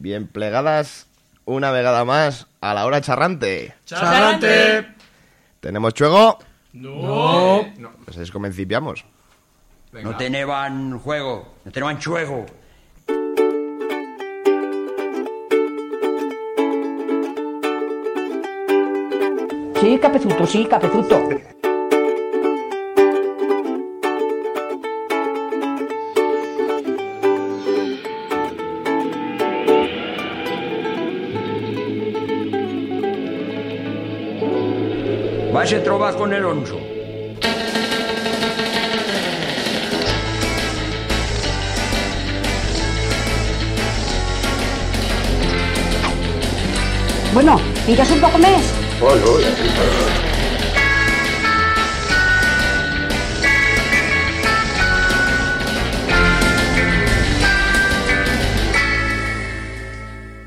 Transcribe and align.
Bien 0.00 0.28
plegadas, 0.28 1.08
una 1.44 1.72
vegada 1.72 2.04
más 2.04 2.46
a 2.60 2.72
la 2.72 2.86
hora 2.86 3.00
charrante. 3.00 3.74
¡Charrante! 3.84 4.94
¿Tenemos 5.58 5.92
chuego? 5.92 6.38
No. 6.72 7.66
Pues 8.04 8.16
es 8.18 8.30
como 8.30 8.44
principiamos. 8.44 9.04
No 9.90 10.16
tenían 10.16 10.96
juego, 11.00 11.52
no 11.64 11.72
tenían 11.72 11.98
chuego. 11.98 12.46
Sí, 19.80 19.98
capezuto, 20.00 20.46
sí, 20.46 20.64
capezuto. 20.66 21.28
Vas 35.68 35.74
a 35.78 35.84
trobar 35.84 36.16
con 36.16 36.32
el 36.32 36.42
onso. 36.46 36.80
Bueno, 47.34 47.60
¿pides 47.84 48.10
un 48.10 48.18
poco 48.18 48.38
más? 48.38 48.72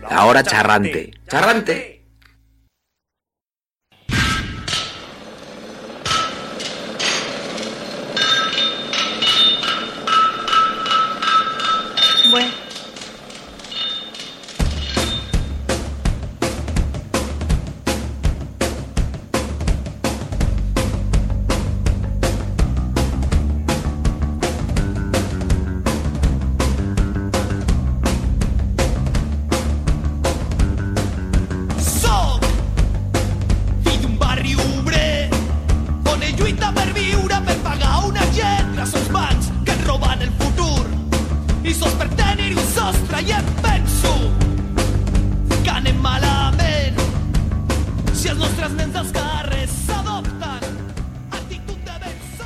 Ahora 0.09 0.41
charrante. 0.41 1.11
Charrante. 1.27 1.90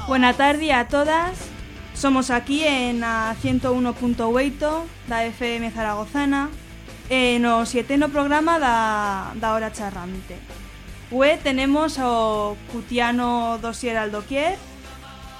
Buenas 0.07 0.37
tardes 0.37 0.71
a 0.71 0.87
todas. 0.87 1.37
Somos 1.95 2.29
aquí 2.29 2.63
en 2.63 3.03
a 3.03 3.35
101.8 3.41 4.83
da 5.07 5.25
FM 5.25 5.71
Zaragozana 5.71 6.49
en 7.09 7.45
o 7.45 7.65
sieteno 7.65 8.09
programa 8.09 8.59
da, 8.59 9.33
da 9.35 9.53
Hora 9.53 9.71
Charrante. 9.71 10.37
Hoy 11.11 11.37
tenemos 11.41 11.97
o 11.99 12.57
Cutiano 12.71 13.57
Dosier 13.61 13.97
al 13.97 14.11
doquier. 14.11 14.57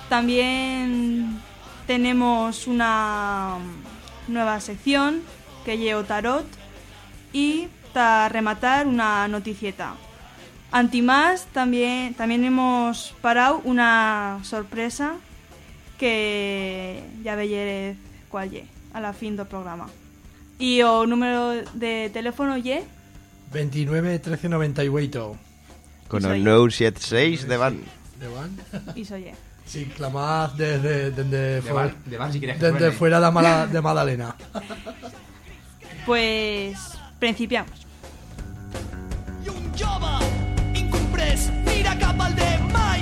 También 0.09 1.42
tenemos 1.88 2.68
una 2.68 3.58
nueva 4.28 4.59
sección 4.59 5.22
que 5.64 5.78
llevo 5.78 6.04
tarot 6.04 6.46
y 7.34 7.68
para 7.94 8.30
rematar 8.30 8.88
una 8.88 9.28
noticieta. 9.28 9.96
Antimás 10.80 11.46
también, 11.53 12.13
también 12.16 12.44
hemos 12.44 13.16
parado 13.22 13.62
una 13.63 14.40
sorpresa 14.44 15.13
que 15.97 17.02
ya 17.24 17.36
veréis 17.38 17.96
cuál 18.28 18.52
ye 18.52 18.66
a 18.94 19.00
la 19.00 19.14
fin 19.14 19.38
del 19.38 19.47
programa. 19.47 19.88
Y 20.59 20.81
o 20.81 21.06
número 21.08 21.52
de 21.75 22.09
teléfono 22.12 22.58
ye 22.58 22.84
29 23.53 24.19
13 24.19 24.50
98. 24.50 25.38
Con 26.09 26.25
el 26.25 26.44
yo. 26.44 26.44
976 26.44 27.47
de 27.47 27.56
van. 27.56 27.80
¿De 28.19 28.28
van? 28.28 28.52
y 28.97 29.06
soy 29.06 29.24
ye. 29.24 29.35
Sí, 29.66 29.85
clamad 29.96 30.50
desde, 30.58 31.09
desde, 31.12 31.62
fuera 32.91 33.22
de, 33.22 33.31
Mala- 33.31 33.66
de 33.68 33.81
Madalena. 33.81 34.35
Pues 36.06 36.78
principiamos. 37.18 37.72
Mira 41.66 41.96
cap 42.00 42.22
al 42.28 42.34
demà 42.35 42.95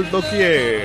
al 0.00 0.10
doquier. 0.10 0.79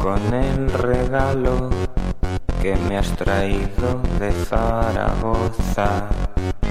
Con 0.00 0.32
el 0.32 0.70
regalo 0.70 1.68
que 2.62 2.76
me 2.76 2.98
has 2.98 3.10
traído 3.16 4.00
de 4.20 4.30
Zaragoza, 4.30 6.06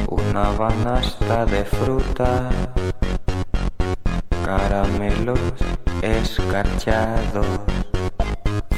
una 0.07 0.50
banasta 0.51 1.45
de 1.45 1.65
fruta, 1.65 2.50
caramelos 4.45 5.39
escarchados. 6.01 7.45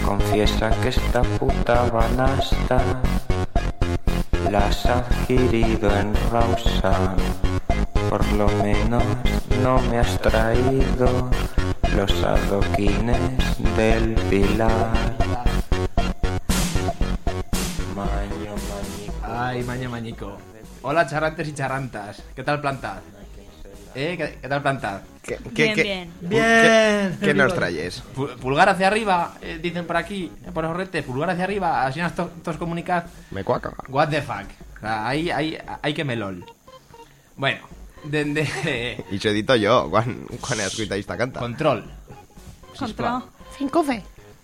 Confiesa 0.03 0.71
que 0.81 0.89
esta 0.89 1.21
puta 1.21 1.83
banasta 1.91 2.81
la 4.49 4.65
has 4.65 4.83
adquirido 4.87 5.95
en 5.95 6.11
Rausa. 6.31 7.15
Por 8.09 8.25
lo 8.33 8.47
menos 8.63 9.03
no 9.61 9.79
me 9.91 9.99
has 9.99 10.19
traído 10.19 11.29
los 11.95 12.11
adoquines 12.23 13.19
del 13.77 14.15
Pilar. 14.29 15.15
Maño, 17.95 18.55
mañico. 18.55 19.13
Ay, 19.23 19.63
maño 19.63 19.89
mañico. 19.89 20.37
Hola, 20.81 21.07
charrantes 21.07 21.47
y 21.47 21.53
charrantas. 21.53 22.21
¿Qué 22.35 22.43
tal 22.43 22.61
plantad? 22.61 22.97
¿Eh? 23.97 24.15
¿Qué, 24.17 24.39
qué 24.41 24.47
tal 24.49 24.61
plantad? 24.61 25.01
¿Qué, 25.23 25.39
Bien, 25.51 25.73
bien. 25.73 26.13
Bien. 26.21 27.17
¿Qué 27.21 27.33
nos 27.33 27.55
traes? 27.55 28.03
Pu- 28.13 28.35
Pulgar 28.35 28.67
hacia 28.67 28.87
arriba, 28.87 29.35
eh, 29.41 29.57
dicen 29.61 29.87
por 29.87 29.95
aquí, 29.95 30.29
por 30.53 30.65
Orrete, 30.65 31.01
pulgar 31.01 31.29
hacia 31.29 31.45
arriba, 31.45 31.85
así 31.85 32.01
nos 32.01 32.13
to- 32.13 32.29
todos 32.43 32.57
comunicad. 32.57 33.05
Me 33.31 33.43
cuaca. 33.45 33.73
What 33.87 34.09
the 34.09 34.21
fuck. 34.21 34.45
O 34.77 34.79
sea, 34.81 35.07
ahí, 35.07 35.31
ahí, 35.31 35.57
hay 35.81 35.93
que 35.93 36.03
melol. 36.03 36.45
Bueno, 37.37 37.59
dende 38.09 38.45
Y 39.11 39.19
se 39.19 39.29
edito 39.29 39.55
yo, 39.55 39.89
quan, 39.89 40.27
quan 40.41 40.59
he 40.59 40.65
escuchado 40.65 40.95
esta 40.99 41.17
canta. 41.17 41.39
control. 41.39 41.85
Contra. 42.77 43.23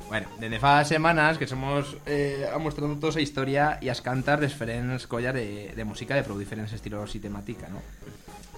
Bueno, 0.07 0.27
dende 0.39 0.59
fa 0.59 0.83
semanas 0.83 1.37
que 1.37 1.47
somos 1.47 1.95
eh, 2.05 2.43
a 2.47 2.57
mostrando 2.59 2.95
toda 2.99 3.11
esa 3.11 3.21
historia 3.21 3.79
y 3.79 3.87
as 3.87 4.01
cantar 4.01 4.39
diferentes 4.39 5.07
collas 5.07 5.33
de, 5.33 5.71
de 5.71 5.83
música 5.85 6.15
de 6.15 6.23
prou 6.23 6.35
diferentes 6.35 6.75
estilos 6.75 7.15
y 7.15 7.19
temática, 7.23 7.71
¿no? 7.71 7.79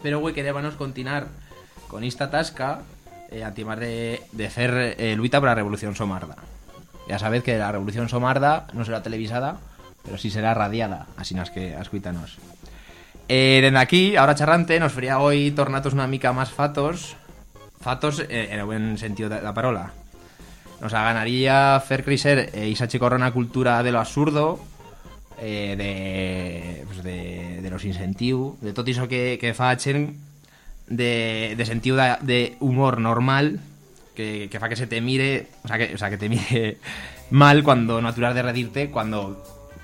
Pero, 0.02 0.18
güey, 0.20 0.34
querébanos 0.34 0.74
continuar 0.76 1.30
con 1.88 2.04
esta 2.04 2.30
tasca 2.34 2.82
eh, 3.30 3.44
antimar 3.44 3.80
de, 3.80 4.22
de 4.32 4.46
hacer 4.48 4.96
eh, 4.98 5.16
luita 5.16 5.40
para 5.40 5.52
la 5.52 5.62
Revolución 5.62 5.96
Somarda. 5.96 6.38
Ya 7.08 7.20
sabéis 7.20 7.44
que 7.44 7.58
la 7.58 7.72
Revolución 7.72 8.10
Somarda 8.10 8.66
no 8.74 8.86
será 8.86 9.04
televisada, 9.04 9.58
pero 10.04 10.18
sí 10.18 10.30
será 10.30 10.54
radiada, 10.54 11.06
así 11.18 11.34
nas 11.34 11.50
que 11.50 11.76
ascuítanos. 11.76 12.38
Eh, 13.28 13.60
dende 13.62 13.80
aquí, 13.80 14.16
ahora 14.16 14.36
charrante, 14.36 14.80
nos 14.80 14.92
faría 14.92 15.20
hoy 15.20 15.52
tornatos 15.52 15.94
una 15.94 16.08
mica 16.08 16.34
más 16.34 16.52
fatos, 16.52 17.16
fatos 17.80 18.20
eh, 18.20 18.50
en 18.52 18.60
el 18.60 18.66
buen 18.66 18.98
sentido 18.98 19.30
de 19.30 19.42
la 19.42 19.54
parola. 19.54 19.92
Nos 20.81 20.92
ganaría 20.92 21.80
fer 21.80 22.04
crecer 22.04 22.52
eh, 22.54 22.70
esa 22.72 22.88
chicorrona 22.88 23.31
cultura 23.31 23.81
de 23.84 23.92
lo 23.92 24.00
absurdo, 24.00 24.60
eh, 25.40 25.75
de, 25.78 26.86
pues 26.86 27.04
de, 27.04 27.62
de 27.62 27.70
los 27.70 27.86
incentivos, 27.86 28.60
de 28.62 28.74
todo 28.74 28.92
eso 28.92 29.08
que, 29.08 29.38
que 29.40 29.54
fachen 29.54 30.18
de, 30.88 31.54
de 31.58 31.66
sentido 31.66 31.98
de, 32.22 32.58
humor 32.60 33.00
normal, 33.00 33.60
que, 34.16 34.50
fa 34.60 34.70
que 34.70 34.75
se 34.75 34.88
te 34.88 35.02
mire, 35.02 35.48
o 35.64 35.68
sea, 35.68 35.78
que, 35.78 35.96
o 35.96 35.98
sea, 35.98 36.10
que 36.10 36.18
te 36.18 36.30
mire 36.30 36.78
mal 37.31 37.64
cuando 37.64 38.02
no 38.02 38.10
aturar 38.10 38.34
de 38.34 38.42
redirte 38.42 38.90
cuando 38.90 39.44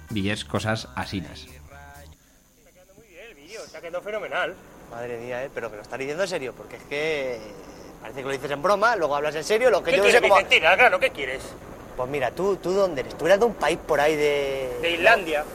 vigues 0.10 0.46
cosas 0.46 0.88
asinas. 0.96 1.48
Está 3.80 3.88
quedando 3.92 4.02
fenomenal. 4.06 4.54
Madre 4.92 5.18
mía, 5.20 5.46
¿eh? 5.46 5.50
Pero 5.56 5.70
que 5.70 5.78
lo 5.78 5.82
estás 5.84 5.98
diciendo 5.98 6.24
en 6.24 6.28
serio, 6.30 6.54
porque 6.54 6.76
es 6.76 6.84
que 6.84 7.40
parece 8.02 8.20
que 8.20 8.26
lo 8.26 8.32
dices 8.32 8.52
en 8.52 8.62
broma, 8.62 8.98
luego 8.98 9.16
hablas 9.16 9.34
en 9.36 9.44
serio, 9.46 9.70
lo 9.70 9.82
que 9.82 9.92
¿Qué 9.92 9.98
yo 9.98 10.04
no 10.04 10.10
quieres, 10.10 10.22
sé 10.22 10.60
cómo... 10.60 10.76
Claro, 10.76 11.00
¿qué 11.00 11.10
quieres? 11.12 11.42
Pues 11.96 12.10
mira, 12.10 12.30
¿tú, 12.32 12.58
¿tú 12.58 12.74
dónde 12.74 13.00
eres? 13.02 13.18
Tú 13.18 13.26
eres 13.26 13.40
de 13.40 13.46
un 13.46 13.54
país 13.54 13.80
por 13.88 14.02
ahí 14.02 14.18
de... 14.18 14.80
De 14.82 14.92
Islandia. 14.92 15.46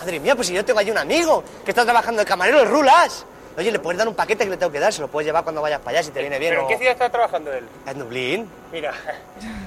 Madre 0.00 0.18
mía, 0.18 0.34
pues 0.34 0.48
si 0.48 0.54
yo 0.54 0.64
tengo 0.64 0.80
allí 0.80 0.90
un 0.90 0.98
amigo 0.98 1.44
que 1.64 1.70
está 1.70 1.84
trabajando 1.84 2.18
de 2.18 2.26
camarero 2.26 2.58
de 2.58 2.64
Rulas. 2.64 3.24
Oye, 3.56 3.70
¿le 3.70 3.78
puedes 3.78 3.96
dar 3.96 4.08
un 4.08 4.16
paquete 4.16 4.42
que 4.42 4.50
le 4.50 4.56
tengo 4.56 4.72
que 4.72 4.80
dar? 4.80 4.92
Se 4.92 5.00
lo 5.00 5.06
puedes 5.06 5.24
llevar 5.26 5.44
cuando 5.44 5.62
vayas 5.62 5.78
para 5.82 5.98
allá 5.98 6.02
si 6.06 6.10
te 6.10 6.18
viene 6.18 6.40
bien 6.40 6.50
¿Pero 6.54 6.62
o- 6.62 6.68
en 6.68 6.68
qué 6.74 6.78
ciudad 6.78 6.94
está 6.94 7.10
trabajando 7.10 7.52
él? 7.52 7.64
En 7.86 7.96
Dublín. 8.00 8.50
Mira, 8.74 8.92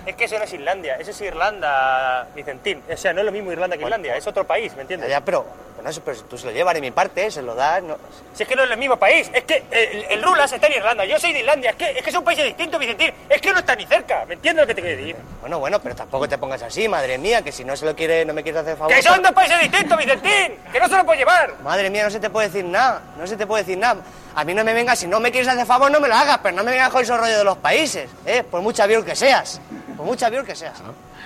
es 0.05 0.15
que 0.17 0.25
eso 0.25 0.37
no 0.37 0.43
es 0.43 0.51
Islandia, 0.51 0.97
eso 0.97 1.11
es 1.11 1.21
Irlanda, 1.21 2.27
Vicentín. 2.35 2.83
O 2.91 2.97
sea, 2.97 3.13
no 3.13 3.21
es 3.21 3.25
lo 3.25 3.31
mismo 3.31 3.53
Irlanda 3.53 3.77
que 3.77 3.83
Islandia, 3.85 4.17
es 4.17 4.27
otro 4.27 4.45
país, 4.45 4.75
¿me 4.75 4.81
entiendes? 4.81 5.09
Ya, 5.09 5.21
pero, 5.21 5.45
bueno, 5.75 5.89
eso, 5.89 6.01
pero 6.03 6.19
tú 6.23 6.37
se 6.37 6.45
lo 6.45 6.51
llevas 6.51 6.73
de 6.73 6.81
mi 6.81 6.91
parte, 6.91 7.31
se 7.31 7.41
lo 7.41 7.55
das, 7.55 7.81
no... 7.83 7.97
Si 8.33 8.43
es 8.43 8.49
que 8.49 8.53
no 8.57 8.65
es 8.65 8.69
el 8.69 8.75
mismo 8.75 8.97
país, 8.97 9.31
es 9.33 9.45
que 9.45 9.63
el, 9.71 10.07
el 10.09 10.21
Rulas 10.21 10.51
está 10.51 10.67
en 10.67 10.73
Irlanda, 10.73 11.05
yo 11.05 11.17
soy 11.17 11.31
de 11.31 11.39
Islandia, 11.39 11.69
es 11.69 11.75
que, 11.77 11.89
es 11.91 12.03
que 12.03 12.11
son 12.11 12.25
países 12.25 12.43
distintos, 12.43 12.77
Vicentín, 12.81 13.13
es 13.29 13.39
que 13.39 13.53
no 13.53 13.59
está 13.59 13.77
ni 13.77 13.85
cerca, 13.85 14.25
¿me 14.25 14.33
entiendes 14.33 14.63
lo 14.63 14.67
que 14.67 14.75
te 14.75 14.81
quiero 14.81 14.97
decir? 14.97 15.15
Bueno, 15.39 15.59
bueno, 15.59 15.79
pero 15.79 15.95
tampoco 15.95 16.27
te 16.27 16.37
pongas 16.37 16.61
así, 16.63 16.89
madre 16.89 17.17
mía, 17.17 17.41
que 17.41 17.53
si 17.53 17.63
no 17.63 17.77
se 17.77 17.85
lo 17.85 17.95
quiere, 17.95 18.25
no 18.25 18.33
me 18.33 18.43
quieres 18.43 18.59
hacer 18.59 18.75
favor... 18.75 18.93
¡Que 18.93 19.01
son 19.01 19.21
dos 19.23 19.31
países 19.31 19.57
distintos, 19.61 19.97
Vicentín! 19.97 20.57
¡Que 20.69 20.81
no 20.81 20.89
se 20.89 20.97
lo 20.97 21.05
puede 21.05 21.19
llevar! 21.19 21.53
Madre 21.63 21.89
mía, 21.89 22.03
no 22.03 22.11
se 22.11 22.19
te 22.19 22.29
puede 22.29 22.47
decir 22.49 22.65
nada, 22.65 23.03
no 23.17 23.25
se 23.25 23.37
te 23.37 23.47
puede 23.47 23.63
decir 23.63 23.77
nada. 23.77 24.01
A 24.37 24.43
mí 24.43 24.53
no 24.53 24.63
me 24.63 24.71
vengas, 24.71 24.99
si 24.99 25.07
no 25.07 25.19
me 25.19 25.31
quieres 25.31 25.47
hacer 25.47 25.65
favor, 25.65 25.89
no 25.89 25.99
me 25.99 26.07
lo 26.07 26.13
hagas, 26.13 26.37
pero 26.43 26.55
no 26.55 26.63
me 26.63 26.69
vengas 26.69 26.91
con 26.91 27.01
esos 27.01 27.19
rollos 27.19 27.39
de 27.39 27.43
los 27.43 27.57
países, 27.57 28.07
¿eh? 28.23 28.43
Por 28.43 28.61
mucha 28.61 28.85
biol 28.85 29.03
que 29.03 29.15
seas, 29.15 29.59
por 29.97 30.05
mucha 30.05 30.29
biol 30.29 30.45
que 30.45 30.55
seas. 30.55 30.75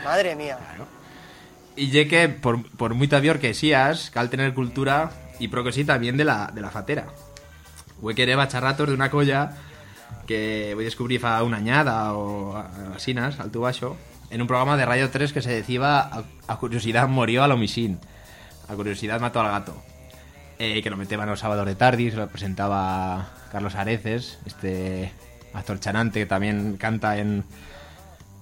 Madre 0.06 0.34
mía. 0.34 0.58
Y 1.76 1.90
ye 1.90 2.08
que, 2.08 2.30
por, 2.30 2.66
por 2.78 2.94
muy 2.94 3.10
que 3.10 3.54
seas, 3.54 4.12
cal 4.12 4.30
tener 4.30 4.54
cultura 4.54 5.12
y 5.40 5.50
pro 5.50 5.62
que 5.62 5.74
sí 5.74 5.84
también 5.84 6.16
de 6.16 6.24
la, 6.24 6.52
de 6.54 6.62
la 6.62 6.70
fatera. 6.70 7.08
Güey 8.00 8.16
que 8.16 8.24
era 8.24 8.48
charratos 8.48 8.88
de 8.88 8.94
una 8.94 9.12
colla 9.12 9.58
que 10.26 10.72
voy 10.76 10.86
a 10.86 10.88
descubrir 10.88 11.20
fa 11.20 11.44
una 11.44 11.58
añada 11.58 12.14
o 12.14 12.56
asinas, 12.96 13.42
al 13.42 13.52
tu 13.52 13.60
baixo, 13.60 13.98
en 14.30 14.42
un 14.42 14.48
programa 14.48 14.78
de 14.78 14.86
Radio 14.86 15.10
3 15.10 15.34
que 15.34 15.42
se 15.42 15.52
decía 15.52 16.00
a, 16.00 16.24
a 16.48 16.56
curiosidad 16.56 17.10
murió 17.10 17.44
al 17.44 17.52
homicín, 17.52 18.00
a 18.70 18.74
curiosidad 18.74 19.20
mató 19.20 19.42
al 19.42 19.52
gato. 19.52 19.91
Eh, 20.64 20.84
que 20.84 20.92
lo 20.92 20.96
meteban 20.96 21.28
los 21.28 21.40
sábados 21.40 21.66
de 21.66 21.74
tardis, 21.74 22.14
lo 22.14 22.28
presentaba 22.28 23.32
Carlos 23.52 23.74
Areces, 23.74 24.38
este 24.46 25.12
actor 25.56 25.80
chanante 25.80 26.20
que 26.20 26.26
también 26.28 26.78
canta 26.78 27.18
en, 27.18 27.44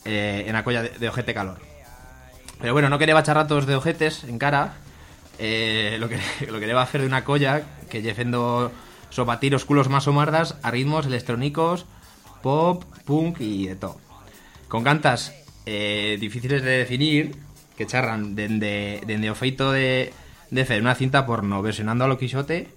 eh, 0.03 0.43
en 0.45 0.51
la 0.51 0.65
colla 0.65 0.83
de, 0.83 0.89
de 0.89 1.07
Ojete 1.07 1.33
Calor. 1.33 1.59
Pero 2.59 2.73
bueno, 2.73 2.89
no 2.89 2.99
quería 2.99 3.15
bacharratos 3.15 3.65
de 3.67 3.75
ojetes 3.75 4.25
en 4.25 4.37
cara. 4.37 4.73
Eh, 5.37 5.95
lo 5.97 6.09
que 6.09 6.19
lo 6.51 6.59
quería 6.59 6.81
hacer 6.81 6.99
de 6.99 7.07
una 7.07 7.23
colla 7.23 7.61
que 7.89 8.01
llevendo 8.01 8.69
sopatir 9.11 9.55
os 9.55 9.63
culos 9.63 9.87
más 9.87 10.05
o 10.09 10.11
mardas 10.11 10.57
a 10.61 10.71
ritmos 10.71 11.05
electrónicos, 11.05 11.85
pop, 12.43 12.83
punk 13.05 13.39
y 13.39 13.67
de 13.67 13.77
todo. 13.77 13.97
Con 14.67 14.83
cantas 14.83 15.33
eh, 15.65 16.17
difíciles 16.19 16.63
de 16.63 16.79
definir, 16.79 17.37
que 17.77 17.87
charran 17.87 18.35
dende 18.35 19.31
o 19.31 19.35
feito 19.35 19.71
de, 19.71 20.11
de 20.51 20.65
fer 20.65 20.81
una 20.81 20.95
cinta 20.95 21.25
porno 21.25 21.61
versionando 21.61 22.03
a 22.03 22.07
lo 22.07 22.17
Quixote 22.17 22.67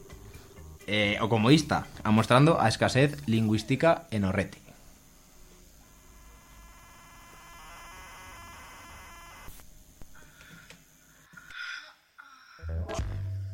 eh, 0.86 1.16
o 1.20 1.28
como 1.28 1.50
ista, 1.50 1.86
amostrando 2.02 2.60
a 2.60 2.68
escasez 2.68 3.16
lingüística 3.26 4.06
en 4.10 4.24
Orrete. 4.24 4.58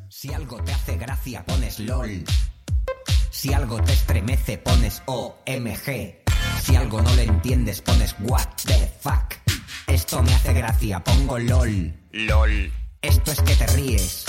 Si 0.09 0.33
algo 0.33 0.61
te 0.63 0.73
hace 0.73 0.97
gracia, 0.97 1.45
pones 1.45 1.79
LOL. 1.79 2.25
Si 3.29 3.53
algo 3.53 3.81
te 3.81 3.93
estremece, 3.93 4.57
pones 4.57 5.01
OMG. 5.05 6.25
Si 6.61 6.75
algo 6.75 7.01
no 7.01 7.15
le 7.15 7.23
entiendes, 7.23 7.81
pones 7.81 8.15
What 8.19 8.49
the 8.65 8.91
fuck. 8.99 9.35
Esto 9.87 10.21
me 10.21 10.33
hace 10.33 10.53
gracia, 10.53 11.01
pongo 11.01 11.39
LOL. 11.39 11.93
LOL. 12.11 12.88
Esto 13.01 13.31
es 13.31 13.41
que 13.41 13.55
te 13.55 13.67
ríes. 13.67 14.25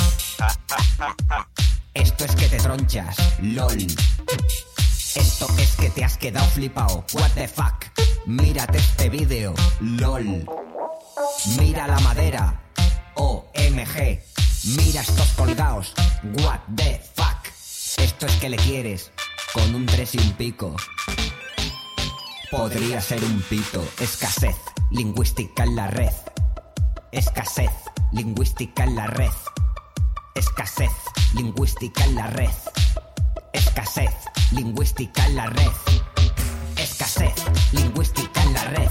Esto 1.93 2.25
es 2.25 2.37
que 2.37 2.49
te 2.49 2.57
tronchas. 2.59 3.17
LOL. 3.43 3.87
Esto 5.15 5.49
es 5.59 5.77
que 5.77 5.91
te 5.91 6.05
has 6.05 6.17
quedado 6.17 6.47
flipado. 6.51 7.05
What 7.15 7.31
the 7.35 7.49
fuck. 7.49 7.87
Mírate 8.27 8.79
este 8.79 9.11
vídeo. 9.11 9.55
LOL. 9.81 10.47
Mira 11.59 11.89
la 11.89 11.99
madera. 12.01 12.63
OMG. 13.17 14.21
Mira 14.77 15.01
estos 15.01 15.29
colgados. 15.37 15.93
What 16.45 16.61
the 16.77 17.01
fuck. 17.17 17.47
Esto 17.97 18.27
es 18.27 18.37
que 18.37 18.51
le 18.51 18.57
quieres. 18.57 19.11
Con 19.53 19.75
un 19.75 19.87
tres 19.87 20.15
y 20.15 20.19
un 20.19 20.33
pico. 20.35 20.77
Podría 22.53 23.01
ser 23.01 23.25
un 23.25 23.43
pito. 23.43 23.85
Escasez 23.99 24.57
lingüística 24.91 25.65
en 25.65 25.75
la 25.75 25.89
red. 25.89 26.13
Escasez 27.13 27.73
lingüística 28.13 28.85
en 28.85 28.95
la 28.95 29.09
red. 29.09 29.33
Escasez 30.37 30.93
lingüística 31.35 32.05
en 32.05 32.15
la 32.15 32.29
red. 32.29 32.51
Escasez 33.53 34.15
lingüística 34.53 35.27
en 35.27 35.35
la 35.35 35.47
red. 35.47 35.73
Escasez 36.77 37.35
lingüística 37.73 38.43
en 38.43 38.53
la 38.53 38.65
red. 38.65 38.91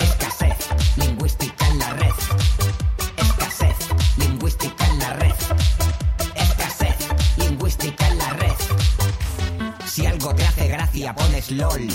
Escasez 0.00 0.56
lingüística 0.96 1.66
en 1.68 1.78
la 1.78 1.90
red. 1.90 2.14
Escasez 3.16 3.76
lingüística 4.16 4.86
en 4.86 4.98
la 4.98 5.12
red. 5.12 5.34
Escasez 6.34 6.96
lingüística 7.36 8.08
en 8.08 8.18
la 8.18 8.30
red. 8.30 8.56
Si 9.86 10.04
algo 10.04 10.34
te 10.34 10.44
hace 10.46 10.66
gracia 10.66 11.14
pones 11.14 11.52
LOL. 11.52 11.88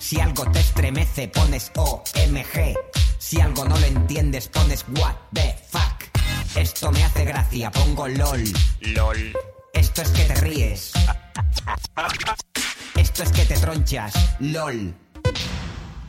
Si 0.00 0.20
algo 0.20 0.50
te 0.50 0.58
estremece 0.58 1.28
pones 1.28 1.70
OMG. 1.76 2.74
Si 3.30 3.40
algo 3.40 3.64
no 3.64 3.78
lo 3.78 3.86
entiendes 3.86 4.48
pones 4.48 4.84
what 4.98 5.14
the 5.32 5.56
fuck. 5.68 6.02
Esto 6.56 6.90
me 6.90 7.04
hace 7.04 7.24
gracia, 7.24 7.70
pongo 7.70 8.08
LOL. 8.08 8.42
LOL. 8.80 9.32
Esto 9.72 10.02
es 10.02 10.08
que 10.08 10.24
te 10.24 10.34
ríes. 10.34 10.92
Esto 12.96 13.22
es 13.22 13.30
que 13.30 13.44
te 13.44 13.54
tronchas. 13.54 14.14
LOL. 14.40 14.92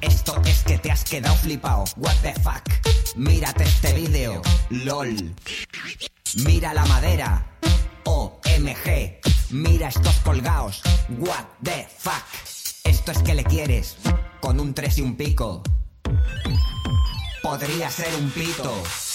Esto 0.02 0.42
es 0.46 0.64
que 0.64 0.80
te 0.80 0.90
has 0.90 1.04
quedado 1.04 1.36
flipado. 1.36 1.84
What 1.98 2.16
the 2.24 2.34
fuck. 2.42 2.68
Mírate 3.16 3.66
este 3.66 3.94
vídeo. 3.94 4.42
LOL. 4.72 5.36
Mira 6.38 6.74
la 6.74 6.86
madera. 6.86 7.56
OMG. 8.06 9.20
Mira 9.52 9.90
estos 9.90 10.16
colgados. 10.24 10.82
What 11.20 11.46
the 11.62 11.88
fuck. 12.00 12.26
Esto 12.84 13.12
es 13.12 13.20
que 13.20 13.36
le 13.36 13.44
quieres. 13.44 13.98
Con 14.40 14.60
un 14.60 14.74
3 14.74 14.98
y 14.98 15.02
un 15.04 15.16
pico. 15.16 15.62
Podría 17.52 17.92
ser 17.92 18.16
un 18.16 18.32
pito. 18.32 19.11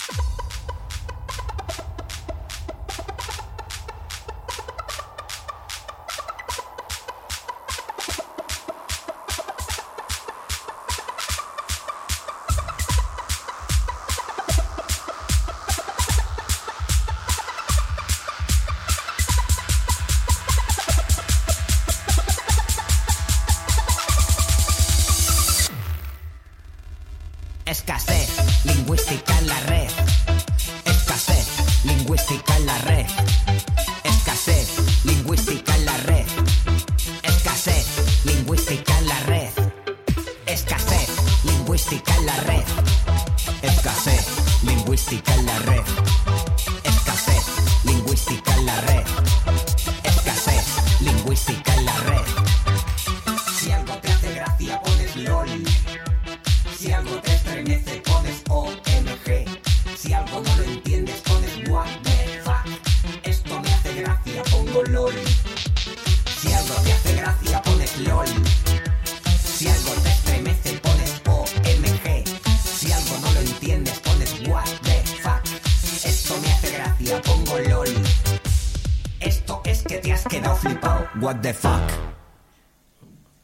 What 81.26 81.40
the 81.40 81.52
fuck. 81.52 81.82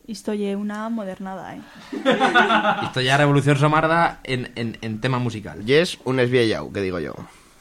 Esto 0.07 0.31
es 0.31 0.55
una 0.55 0.89
modernada, 0.89 1.57
¿eh? 1.57 1.61
Esto 2.85 3.01
ya 3.01 3.17
revolución 3.17 3.59
somarda 3.59 4.21
en, 4.23 4.53
en, 4.55 4.79
en 4.83 5.01
tema 5.01 5.19
musical. 5.19 5.65
Yes, 5.65 5.99
un 6.05 6.21
esviellau, 6.21 6.73
que 6.73 6.81
digo 6.81 7.01
yo. 7.01 7.12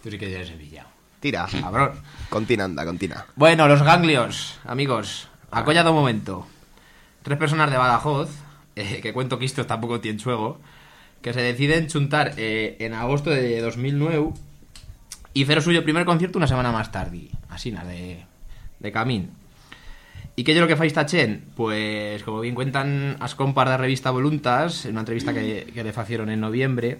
Tú 0.04 0.12
sí 0.12 0.20
que 0.20 0.32
eres 0.32 0.50
Sevilla. 0.50 0.86
Tira. 1.22 1.48
Cabrón. 1.51 1.94
Contina, 2.30 2.66
anda, 2.66 2.86
contina. 2.86 3.25
Bueno, 3.36 3.68
los 3.68 3.82
ganglios, 3.82 4.60
amigos. 4.63 5.28
Acollado 5.50 5.90
un 5.90 5.98
momento. 5.98 6.46
Tres 7.24 7.40
personas 7.40 7.72
de 7.72 7.78
Badajoz, 7.78 8.30
eh, 8.75 9.00
que 9.01 9.13
cuento 9.13 9.40
que 9.40 9.46
esto 9.46 9.66
tampoco 9.66 10.01
tiene 10.01 10.22
juego, 10.22 10.60
que 11.24 11.34
se 11.34 11.42
deciden 11.42 11.88
chuntar 11.88 12.34
eh, 12.38 12.78
en 12.80 12.94
agosto 12.94 13.32
de 13.32 13.60
2009 13.60 14.34
y 15.34 15.44
hacer 15.46 15.63
suyo 15.63 15.84
primer 15.84 16.06
concierto 16.06 16.38
una 16.38 16.46
semana 16.46 16.72
más 16.72 16.92
tarde. 16.92 17.30
Así, 17.50 17.72
nada, 17.72 17.90
de, 17.90 18.24
de 18.78 18.92
camín. 18.92 19.40
¿Y 20.35 20.43
qué 20.43 20.53
es 20.53 20.57
lo 20.57 20.67
que 20.67 20.77
fais 20.77 20.93
tachen? 20.93 21.45
Pues, 21.55 22.23
como 22.23 22.39
bien 22.39 22.55
cuentan 22.55 23.17
as 23.19 23.35
compas 23.35 23.69
de 23.69 23.77
revista 23.77 24.11
Voluntas, 24.11 24.85
en 24.85 24.91
una 24.91 25.01
entrevista 25.01 25.33
que, 25.33 25.67
le 25.75 25.89
hicieron 25.89 26.29
en 26.29 26.39
noviembre, 26.39 27.00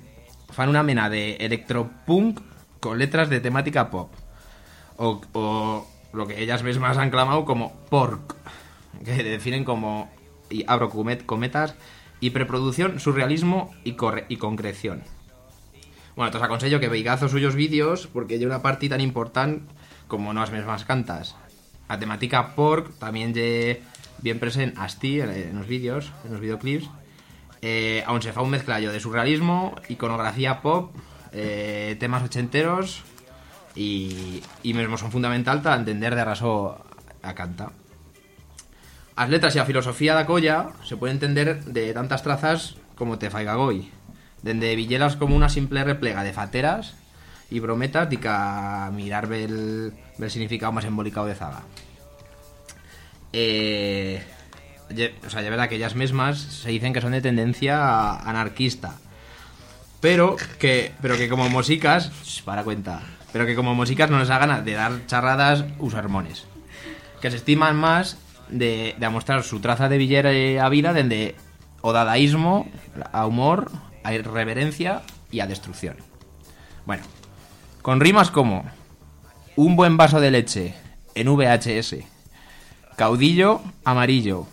fan 0.52 0.70
una 0.70 0.84
mena 0.84 1.10
de 1.10 1.36
electropunk 1.38 2.42
con 2.80 3.00
letras 3.00 3.30
de 3.30 3.40
temática 3.40 3.90
pop. 3.90 4.12
O, 4.98 5.88
lo 6.14 6.28
que 6.28 6.44
ellas 6.44 6.62
mismas 6.62 6.98
han 6.98 7.10
clamado 7.10 7.46
como 7.46 7.72
pork, 7.90 8.36
que 9.06 9.24
definen 9.24 9.64
como, 9.64 10.12
y 10.50 10.66
abro 10.68 10.92
comet- 10.92 11.26
cometas, 11.26 11.74
hiperproducción, 12.20 13.00
surrealismo 13.00 13.74
y, 13.86 13.96
y 14.28 14.36
concreción. 14.36 15.04
Bueno, 16.18 16.36
os 16.36 16.44
aconsello 16.44 16.82
que 16.82 16.90
veigaz 16.90 17.24
os 17.24 17.32
suyos 17.32 17.56
vídeos 17.56 18.08
porque 18.12 18.36
hay 18.36 18.46
una 18.46 18.62
parte 18.62 18.90
tan 18.90 19.00
importante 19.00 19.64
como 20.12 20.34
no 20.36 20.44
as 20.44 20.52
mesmas 20.52 20.84
cantas. 20.84 21.40
A 21.92 22.00
temática 22.00 22.56
pork 22.56 22.96
también 23.04 23.36
lle 23.36 23.84
bien 24.24 24.40
presente 24.40 24.80
asti 24.80 25.20
en, 25.20 25.28
en 25.28 25.60
los 25.60 25.68
vídeos, 25.68 26.16
en 26.24 26.32
los 26.32 26.40
videoclips. 26.40 26.88
Eh, 27.60 28.00
aún 28.08 28.24
se 28.24 28.32
fa 28.32 28.40
un 28.40 28.50
mezclallo 28.50 28.96
de 28.96 29.04
surrealismo, 29.04 29.76
iconografía 29.92 30.64
pop, 30.64 30.96
eh, 31.36 32.00
temas 32.00 32.24
ochenteros 32.24 33.04
y, 33.76 34.42
y 34.64 34.74
mesmo 34.74 34.96
son 34.96 35.12
fundamental 35.12 35.62
para 35.62 35.76
entender 35.76 36.16
de 36.16 36.24
raso 36.24 36.80
a 37.22 37.36
canta. 37.36 37.76
As 39.20 39.28
letras 39.28 39.54
y 39.56 39.60
a 39.60 39.68
filosofía 39.68 40.16
da 40.16 40.24
colla 40.24 40.72
se 40.88 40.96
puede 40.96 41.12
entender 41.12 41.60
de 41.68 41.92
tantas 41.92 42.24
trazas 42.24 42.80
como 42.96 43.20
te 43.20 43.30
faiga 43.30 43.60
goy. 43.60 43.92
Dende 44.42 44.80
villelas 44.80 45.20
como 45.20 45.36
una 45.36 45.52
simple 45.52 45.84
replega 45.84 46.24
de 46.24 46.32
fateras 46.32 46.96
y 47.52 47.60
brometas 47.60 48.10
de 48.10 48.18
mirar 48.94 49.32
el, 49.32 49.94
el 50.18 50.32
significado 50.32 50.72
más 50.72 50.86
embolicado 50.86 51.28
de 51.28 51.36
zaga. 51.36 51.62
Eh, 53.34 54.24
o 55.26 55.30
sea, 55.30 55.42
ya 55.42 55.50
verdad 55.50 55.70
que 55.70 55.76
ellas 55.76 55.96
mismas 55.96 56.40
se 56.40 56.70
dicen 56.70 56.94
que 56.94 57.02
son 57.02 57.12
de 57.12 57.22
tendencia 57.22 58.14
anarquista. 58.16 58.96
Pero 60.00 60.38
que, 60.58 60.94
pero 61.02 61.18
que 61.18 61.30
como 61.30 61.50
músicas, 61.50 62.12
Shh, 62.24 62.44
para 62.44 62.64
cuenta, 62.64 63.02
pero 63.32 63.46
que 63.46 63.56
como 63.56 63.76
músicas 63.76 64.10
no 64.10 64.18
les 64.18 64.30
hagan 64.30 64.66
de 64.66 64.74
dar 64.74 65.06
charradas 65.06 65.66
usermones. 65.78 66.46
Que 67.22 67.30
se 67.30 67.38
estiman 67.38 67.76
más 67.76 68.18
de, 68.50 68.96
de 68.98 69.10
mostrar 69.10 69.44
su 69.44 69.60
traza 69.60 69.90
de 69.90 69.98
villera 69.98 70.32
a 70.66 70.70
vida 70.70 70.94
desde 70.94 71.36
o 71.82 71.94
dadaísmo, 71.94 72.70
a 73.12 73.26
humor, 73.26 73.72
a 74.04 74.14
irreverencia 74.14 75.02
y 75.32 75.42
a 75.42 75.48
destrucción. 75.48 75.98
Bueno, 76.86 77.04
con 77.82 78.00
rimas 78.00 78.32
como 78.32 78.66
un 79.56 79.76
buen 79.76 79.98
vaso 79.98 80.20
de 80.20 80.32
leche 80.32 80.76
en 81.16 81.28
VHS, 81.28 81.98
caudillo 82.96 83.62
amarillo 83.84 84.48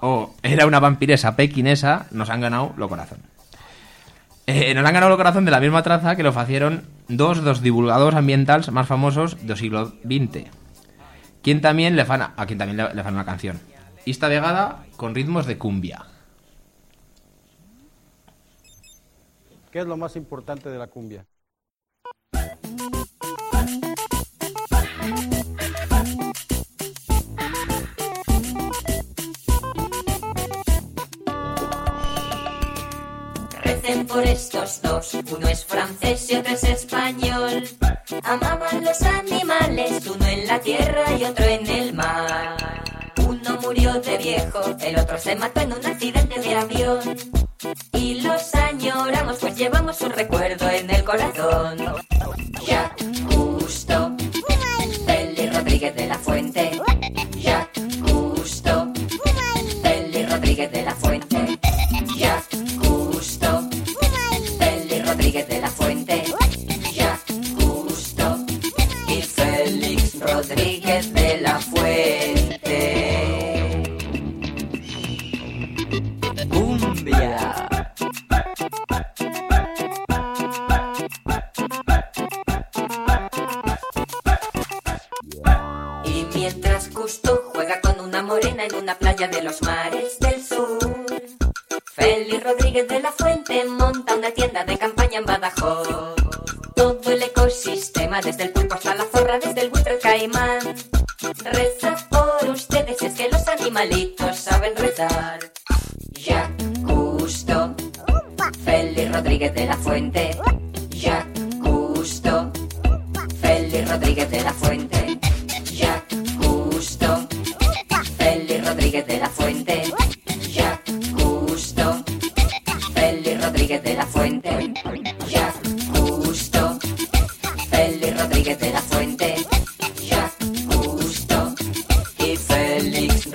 o 0.00 0.34
era 0.42 0.66
una 0.66 0.80
vampiresa 0.80 1.36
pequinesa, 1.36 2.06
nos 2.10 2.30
han 2.30 2.40
ganado 2.40 2.72
lo 2.76 2.88
corazón. 2.88 3.18
Eh, 4.46 4.74
nos 4.74 4.84
han 4.84 4.94
ganado 4.94 5.10
lo 5.10 5.16
corazón 5.16 5.44
de 5.44 5.52
la 5.52 5.60
misma 5.60 5.82
traza 5.82 6.16
que 6.16 6.24
lo 6.24 6.32
facieron 6.32 6.84
dos 7.08 7.44
dos 7.44 7.62
divulgadores 7.62 8.18
ambientales 8.18 8.70
más 8.72 8.88
famosos 8.88 9.46
del 9.46 9.56
siglo 9.56 9.92
XX. 10.04 10.50
Quien 11.42 11.60
también 11.60 11.94
le 11.94 12.04
fan 12.04 12.22
a, 12.22 12.34
a 12.36 12.46
quien 12.46 12.58
también 12.58 12.76
le, 12.76 12.94
le 12.94 13.02
fan 13.02 13.14
una 13.14 13.24
canción. 13.24 13.60
Esta 14.04 14.28
vegada 14.28 14.84
con 14.96 15.14
ritmos 15.14 15.46
de 15.46 15.58
cumbia. 15.58 16.06
¿Qué 19.70 19.78
es 19.78 19.86
lo 19.86 19.96
más 19.96 20.16
importante 20.16 20.68
de 20.68 20.78
la 20.78 20.88
cumbia? 20.88 21.24
Dos, 34.80 35.14
uno 35.14 35.48
es 35.48 35.64
francés 35.64 36.30
y 36.30 36.36
otro 36.36 36.54
es 36.54 36.64
español. 36.64 37.68
Amaban 38.22 38.84
los 38.84 39.02
animales, 39.02 40.06
uno 40.06 40.26
en 40.26 40.46
la 40.46 40.60
tierra 40.60 41.12
y 41.18 41.24
otro 41.24 41.44
en 41.44 41.66
el 41.66 41.92
mar. 41.92 42.56
Uno 43.26 43.58
murió 43.60 43.94
de 44.00 44.18
viejo, 44.18 44.60
el 44.80 44.98
otro 44.98 45.18
se 45.18 45.36
mató 45.36 45.60
en 45.60 45.72
un 45.72 45.84
accidente 45.84 46.40
de 46.40 46.54
avión. 46.54 47.16
Y 47.92 48.20
los 48.20 48.54
añoramos, 48.54 49.38
pues 49.38 49.56
llevamos 49.56 50.00
un 50.00 50.10
recuerdo 50.10 50.68
en 50.70 50.90
el 50.90 51.04
corazón. 51.04 51.76
Ya, 52.66 52.94
justo, 53.30 54.11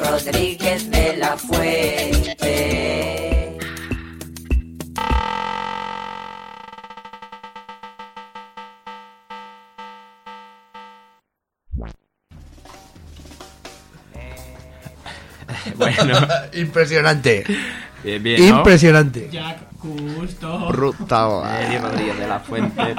Rodríguez 0.10 0.90
de 0.90 1.18
la 1.18 1.38
Fuente. 1.38 2.38
Bueno. 15.76 16.18
Impresionante. 16.54 17.44
Bien, 18.04 18.24
bien, 18.24 18.50
¿no? 18.50 18.58
Impresionante. 18.58 19.30
Jack 19.30 19.60
Custo. 19.78 20.70
Brutal. 20.70 21.44
Feli 21.44 21.78
Rodríguez 21.78 22.18
de 22.18 22.28
la 22.28 22.40
Fuente. 22.40 22.96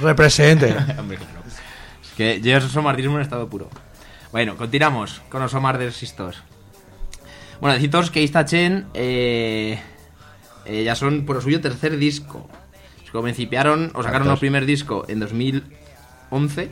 Represente. 0.00 0.76
Hombre, 0.98 1.16
claro. 1.16 1.42
Es 2.02 2.12
que 2.16 2.40
yo 2.40 2.60
soy 2.60 2.82
martismo 2.82 3.16
en 3.16 3.22
estado 3.22 3.48
puro. 3.48 3.68
Bueno, 4.30 4.58
continuamos 4.58 5.22
con 5.30 5.40
los 5.40 5.54
Omar 5.54 5.78
de 5.78 5.90
Sistos. 5.90 6.42
Bueno, 7.62 7.74
deciros 7.74 8.10
que 8.10 8.22
esta 8.22 8.44
Chen 8.44 8.86
eh, 8.92 9.78
eh, 10.66 10.84
ya 10.84 10.94
son 10.94 11.24
por 11.24 11.36
lo 11.36 11.42
suyo 11.42 11.62
tercer 11.62 11.96
disco. 11.96 12.46
Como 13.10 13.24
principiaron 13.24 13.90
o 13.94 14.02
sacaron 14.02 14.28
el 14.28 14.36
primer 14.36 14.66
disco 14.66 15.06
en 15.08 15.20
2011 15.20 16.70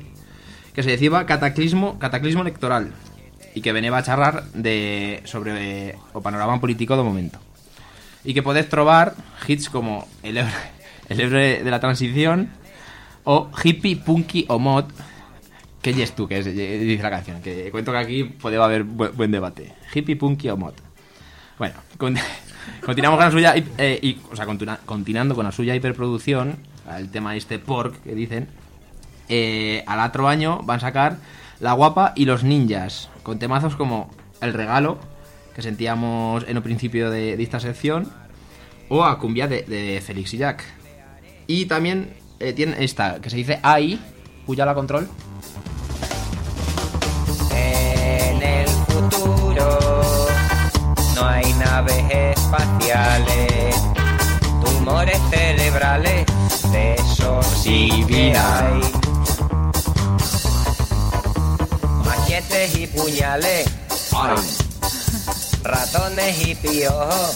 que 0.74 0.82
se 0.82 0.90
decía 0.90 1.24
Cataclismo, 1.24 1.98
Cataclismo 1.98 2.42
Electoral 2.42 2.92
y 3.54 3.62
que 3.62 3.72
venía 3.72 3.96
a 3.96 4.02
charrar 4.02 4.44
de, 4.52 5.22
sobre 5.24 5.88
eh, 5.88 5.98
o 6.12 6.20
panorama 6.20 6.60
político 6.60 6.94
de 6.94 7.02
momento. 7.02 7.38
Y 8.22 8.34
que 8.34 8.42
podés 8.42 8.68
trobar 8.68 9.14
hits 9.48 9.70
como 9.70 10.06
El 10.22 10.36
Ebre, 10.36 10.52
el 11.08 11.20
Ebre 11.20 11.64
de 11.64 11.70
la 11.70 11.80
Transición 11.80 12.50
o 13.24 13.50
Hippie, 13.64 13.96
Punky 13.96 14.44
o 14.48 14.58
Mod 14.58 14.84
que 15.82 16.02
es 16.02 16.14
tú, 16.14 16.26
que 16.26 16.38
es, 16.38 16.46
eh, 16.46 16.78
dice 16.78 17.02
la 17.02 17.10
canción. 17.10 17.40
Que 17.42 17.70
cuento 17.70 17.92
que 17.92 17.98
aquí 17.98 18.24
puede 18.24 18.56
haber 18.62 18.84
bu- 18.84 19.12
buen 19.12 19.30
debate. 19.30 19.72
Hippie, 19.94 20.16
punky 20.16 20.48
o 20.48 20.56
mod. 20.56 20.74
Bueno, 21.58 21.74
con- 21.96 22.16
continuamos 22.84 23.18
con 23.18 23.26
la 23.26 23.30
suya. 23.32 23.56
hip- 23.56 23.68
eh, 23.78 23.98
y, 24.02 24.18
o 24.30 24.36
sea, 24.36 24.46
continua- 24.46 24.80
continuando 24.84 25.34
con 25.34 25.44
la 25.44 25.52
suya 25.52 25.74
hiperproducción. 25.74 26.56
El 26.96 27.10
tema 27.10 27.34
este 27.36 27.58
pork 27.58 28.02
que 28.02 28.14
dicen. 28.14 28.48
eh, 29.28 29.82
al 29.86 30.00
otro 30.08 30.28
año 30.28 30.60
van 30.62 30.76
a 30.76 30.80
sacar 30.80 31.18
La 31.60 31.72
Guapa 31.72 32.12
y 32.16 32.24
los 32.26 32.44
Ninjas. 32.44 33.08
Con 33.22 33.38
temazos 33.38 33.74
como 33.76 34.10
El 34.40 34.52
Regalo, 34.54 34.98
que 35.54 35.62
sentíamos 35.62 36.44
en 36.48 36.56
el 36.56 36.62
principio 36.62 37.10
de, 37.10 37.40
esta 37.42 37.58
sección. 37.60 38.08
O 38.88 39.04
a 39.04 39.18
Cumbia 39.18 39.48
de, 39.48 39.62
de 39.62 40.00
Félix 40.00 40.34
y 40.34 40.38
Jack. 40.38 40.62
Y 41.48 41.66
también 41.66 42.10
eh, 42.38 42.52
tiene 42.52 42.84
esta, 42.84 43.20
que 43.20 43.30
se 43.30 43.36
dice 43.36 43.58
AI. 43.62 43.98
Puya 44.46 44.64
la 44.64 44.74
control. 44.74 45.08
Futuro. 48.96 49.78
No 51.14 51.26
hay 51.28 51.52
naves 51.54 52.04
espaciales, 52.10 53.76
tumores 54.64 55.20
cerebrales, 55.30 56.26
de 56.72 56.94
esos 56.94 57.46
sí 57.46 58.04
que 58.08 58.34
hay. 58.36 58.80
Machetes 62.04 62.76
y 62.78 62.86
puñales, 62.86 63.68
ratones 65.62 66.46
y 66.46 66.54
piojos, 66.54 67.32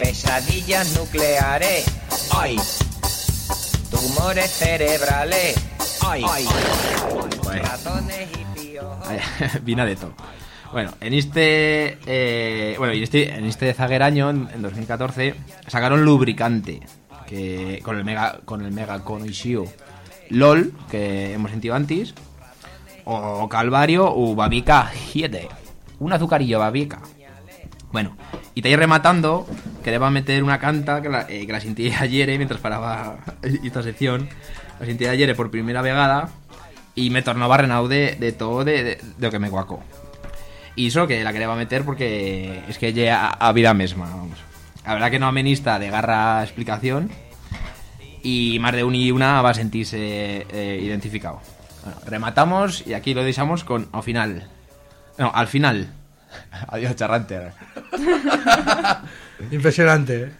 pesadillas 0.00 0.88
nucleares, 0.96 1.84
tumores 3.90 4.50
cerebrales, 4.50 5.54
ratones 7.62 8.28
y 8.28 8.34
piojos. 8.34 8.47
Vina 9.62 9.84
de 9.84 9.96
todo. 9.96 10.14
Bueno, 10.72 10.92
en 11.00 11.14
este, 11.14 11.98
eh, 12.06 12.74
bueno, 12.78 12.92
y 12.92 13.02
este, 13.02 13.34
en 13.34 13.44
este 13.46 13.72
zaguer 13.72 14.02
año, 14.02 14.28
en, 14.28 14.48
en 14.52 14.62
2014, 14.62 15.34
sacaron 15.66 16.04
lubricante, 16.04 16.80
que 17.26 17.80
con 17.82 17.96
el 17.96 18.04
mega, 18.04 18.40
con 18.44 18.64
el 18.64 18.72
mega 18.72 19.02
conocido 19.02 19.64
LOL, 20.30 20.72
que 20.90 21.32
hemos 21.32 21.50
sentido 21.50 21.74
antes, 21.74 22.14
o 23.04 23.48
Calvario, 23.48 24.12
o 24.14 24.34
Babica 24.34 24.90
7, 25.12 25.48
un 26.00 26.12
azucarillo 26.12 26.58
Babica. 26.58 27.00
Bueno, 27.90 28.16
y 28.54 28.60
te 28.60 28.68
ir 28.68 28.78
rematando, 28.78 29.46
que 29.82 29.90
le 29.90 29.98
va 29.98 30.08
a 30.08 30.10
meter 30.10 30.42
una 30.44 30.58
canta 30.58 31.00
que 31.00 31.08
la, 31.08 31.22
eh, 31.28 31.46
que 31.46 31.52
la 31.52 31.60
sentí 31.60 31.90
ayer, 31.98 32.28
eh, 32.28 32.36
mientras 32.36 32.60
paraba 32.60 33.18
esta 33.42 33.82
sección, 33.82 34.28
la 34.78 34.86
sentí 34.86 35.06
ayer 35.06 35.34
por 35.34 35.50
primera 35.50 35.80
vegada, 35.80 36.28
y 36.98 37.10
me 37.10 37.22
tornaba 37.22 37.56
renau 37.56 37.86
de, 37.86 38.16
de 38.18 38.32
todo 38.32 38.64
de, 38.64 38.82
de, 38.82 38.94
de 38.96 39.26
lo 39.26 39.30
que 39.30 39.38
me 39.38 39.48
guaco. 39.48 39.82
Y 40.74 40.88
eso 40.88 41.06
que 41.06 41.22
la 41.22 41.32
quería 41.32 41.48
meter 41.54 41.84
porque 41.84 42.62
es 42.68 42.78
que 42.78 42.92
ya 42.92 43.26
a, 43.26 43.48
a 43.48 43.52
vida 43.52 43.72
misma, 43.74 44.06
vamos. 44.10 44.38
La 44.84 44.94
verdad 44.94 45.10
que 45.10 45.18
no 45.18 45.26
amenista 45.26 45.78
de 45.78 45.90
garra 45.90 46.42
explicación 46.42 47.10
y 48.22 48.58
más 48.60 48.72
de 48.74 48.84
un 48.84 48.94
y 48.94 49.10
una 49.10 49.42
va 49.42 49.50
a 49.50 49.54
sentirse 49.54 50.46
eh, 50.50 50.80
identificado. 50.82 51.40
Bueno, 51.84 52.00
rematamos 52.06 52.84
y 52.86 52.94
aquí 52.94 53.14
lo 53.14 53.22
dejamos 53.22 53.64
con 53.64 53.88
al 53.92 54.02
final. 54.02 54.48
No, 55.18 55.30
al 55.34 55.46
final. 55.46 55.92
Adiós, 56.68 56.96
charrante. 56.96 57.52
Impresionante, 59.50 60.22
¿eh? 60.24 60.32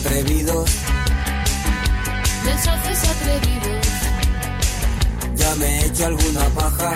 Atrevidos, 0.00 0.70
mensajes 2.44 2.98
atrevidos. 3.04 3.86
ya 5.36 5.54
me 5.56 5.66
he 5.66 5.86
hecho 5.86 6.06
alguna 6.06 6.44
paja. 6.54 6.92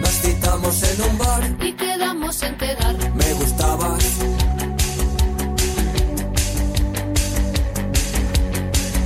Nos 0.00 0.10
citamos 0.20 0.82
en 0.82 1.02
un 1.02 1.18
bar, 1.18 1.42
Y 1.60 1.72
quedamos 1.72 2.42
en 2.42 2.54
quedar. 2.56 2.96
me 3.14 3.32
gustabas. 3.34 4.04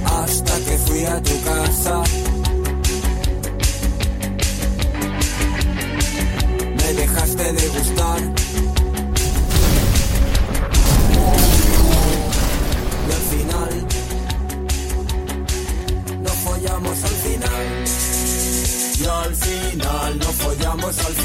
Hasta 0.04 0.54
que 0.64 0.78
fui 0.78 1.04
a 1.04 1.22
tu 1.22 1.40
casa. 1.42 2.02
Follamos 20.92 21.21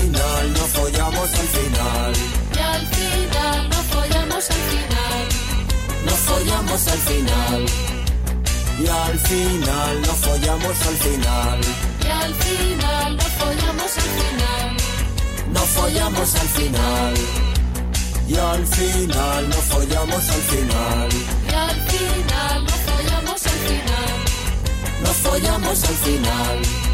final, 0.00 0.52
no 0.52 0.64
follamos 0.76 1.30
al 1.34 1.48
final, 1.56 2.12
Y 2.54 2.58
al 2.58 2.86
final 2.86 3.68
nos 3.68 3.84
follamos 3.94 4.50
al 4.50 4.62
final. 4.72 5.26
no 6.06 6.12
follamos 6.28 6.88
al 6.88 6.98
final. 6.98 7.66
Y 8.78 8.86
al 8.86 9.18
final, 9.18 10.00
no 10.02 10.12
follamos 10.24 10.86
al 10.86 10.96
final, 10.96 11.60
Y 12.02 12.10
al 12.10 12.34
final 12.34 13.16
nos 13.16 13.28
follamos 13.40 13.96
al 13.96 14.10
final. 14.20 14.76
no 15.52 15.60
follamos 15.60 16.34
al 16.34 16.48
final. 16.48 17.14
Y 18.28 18.36
al 18.36 18.66
final, 18.66 19.48
no 19.48 19.56
follamos 19.70 20.30
al 20.30 20.42
final, 20.52 21.08
Y 21.50 21.54
al 21.54 21.80
final 21.90 22.64
nos 22.64 22.80
follamos 22.88 23.46
al 23.46 23.58
final. 23.68 24.16
no 25.02 25.10
follamos 25.24 25.84
al 25.84 25.94
final. 26.06 26.89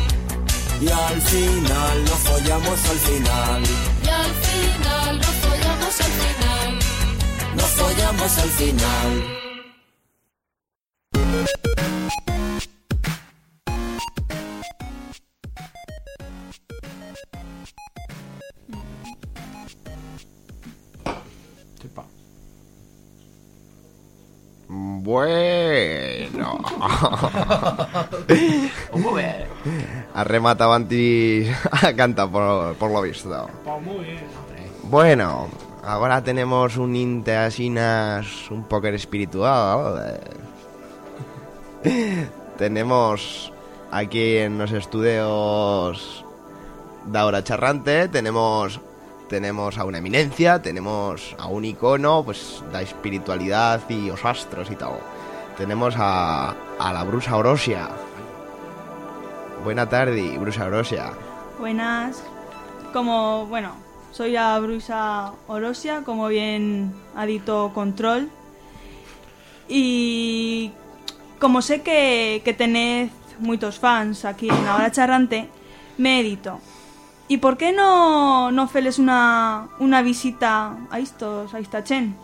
Y 0.79 0.89
al 0.91 1.23
final, 1.23 2.05
no 2.05 2.17
follamos 2.17 2.89
al 2.91 2.99
final, 2.99 3.63
Y 4.05 4.09
al 4.09 4.33
final 4.45 5.19
nos 5.19 5.27
follamos 5.27 6.01
al 6.01 6.13
final. 6.21 6.79
no 7.57 7.63
follamos 7.63 8.39
al 8.39 8.51
final. 8.51 9.37
Bueno. 25.07 26.59
ha 30.17 30.25
rematado 30.25 30.73
antes 30.73 31.55
a 31.71 31.93
cantar 31.93 32.31
por, 32.31 32.75
por 32.77 32.91
lo 32.91 33.03
visto. 33.03 33.51
Bueno, 34.85 35.49
ahora 35.85 36.25
tenemos 36.25 36.79
un 36.79 36.97
inte 36.97 37.37
asinas 37.37 38.51
un 38.51 38.65
poco 38.65 38.87
espiritual. 38.87 40.19
tenemos 42.59 43.53
aquí 43.91 44.39
en 44.39 44.57
los 44.57 44.73
estudios 44.73 46.25
de 47.05 47.19
Ahora 47.19 47.45
Charrante, 47.45 48.09
tenemos 48.09 48.81
tenemos 49.29 49.77
a 49.77 49.85
una 49.85 49.99
eminencia, 49.99 50.63
tenemos 50.63 51.37
a 51.39 51.49
un 51.49 51.65
icono, 51.67 52.23
pues 52.25 52.63
la 52.73 52.81
espiritualidad 52.81 53.83
y 53.91 54.07
los 54.07 54.25
astros 54.25 54.71
y 54.71 54.77
todo. 54.77 55.01
Tenemos 55.59 55.95
a, 55.99 56.55
a 56.79 56.93
la 56.93 57.05
Brusa 57.05 57.37
Orosia. 57.37 57.91
Buena 59.67 59.89
tarde, 59.89 60.39
Brusa 60.39 60.67
Orosia. 60.67 61.11
Buenas. 61.59 62.23
Como, 62.93 63.47
bueno, 63.47 63.73
soy 64.13 64.31
la 64.31 64.57
Brusa 64.61 65.33
Orosia, 65.49 66.03
como 66.05 66.29
bien 66.29 66.95
ha 67.17 67.27
dicho 67.27 67.73
Control. 67.75 68.31
Y 69.69 70.71
como 71.41 71.63
sé 71.63 71.83
que, 71.83 72.43
que 72.45 73.11
muchos 73.41 73.81
fans 73.81 74.25
aquí 74.25 74.49
en 74.49 74.65
La 74.65 74.77
Hora 74.77 74.93
Charrante, 74.93 75.49
me 75.99 76.21
edito. 76.21 76.61
¿Y 77.27 77.39
por 77.39 77.57
qué 77.57 77.73
no, 77.73 78.53
no 78.53 78.69
feles 78.69 79.01
una, 79.01 79.67
una 79.81 80.01
visita 80.01 80.77
a 80.93 81.01
estos, 81.01 81.55
a 81.55 81.59
esta 81.59 81.83
chen? 81.83 82.15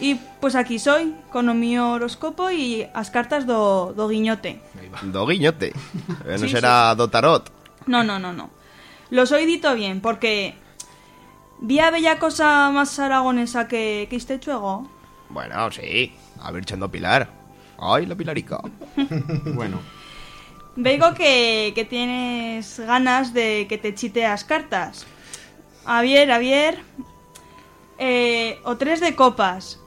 Y 0.00 0.16
pues 0.40 0.56
aquí 0.56 0.80
soy, 0.80 1.14
con 1.30 1.46
mío 1.54 1.90
horóscopo 1.92 2.50
y 2.50 2.88
as 2.92 3.10
cartas 3.10 3.46
do, 3.46 3.92
do 3.94 4.08
guiñote. 4.08 4.60
Do 5.02 5.26
guiñote. 5.26 5.72
Eh, 6.26 6.36
No 6.38 6.38
Sí, 6.38 6.48
será 6.48 6.94
do 6.94 7.08
tarot. 7.08 7.50
No, 7.86 8.02
no, 8.04 8.18
no, 8.18 8.32
no. 8.32 8.50
Lo 9.10 9.26
soy 9.26 9.46
dito 9.46 9.74
bien, 9.74 10.00
porque... 10.00 10.54
¿Vía 11.62 11.90
bella 11.90 12.18
cosa 12.18 12.70
más 12.70 12.98
aragonesa 12.98 13.68
que, 13.68 14.06
que 14.08 14.16
este 14.16 14.40
chuego? 14.40 14.90
Bueno, 15.28 15.70
sí. 15.70 16.12
A 16.40 16.50
ver, 16.50 16.62
echando 16.62 16.90
Pilar. 16.90 17.28
Ay, 17.78 18.06
la 18.06 18.14
Pilarica. 18.14 18.58
bueno. 19.54 19.80
Veigo 20.76 21.12
que, 21.14 21.72
que 21.74 21.84
tienes 21.84 22.78
ganas 22.80 23.34
de 23.34 23.66
que 23.68 23.76
te 23.78 23.94
chiteas 23.94 24.44
cartas. 24.44 25.06
A 25.84 26.00
ver, 26.02 26.30
a 26.30 26.38
ver. 26.38 26.82
Eh, 27.98 28.58
o 28.64 28.76
tres 28.76 29.00
de 29.00 29.14
copas. 29.14 29.78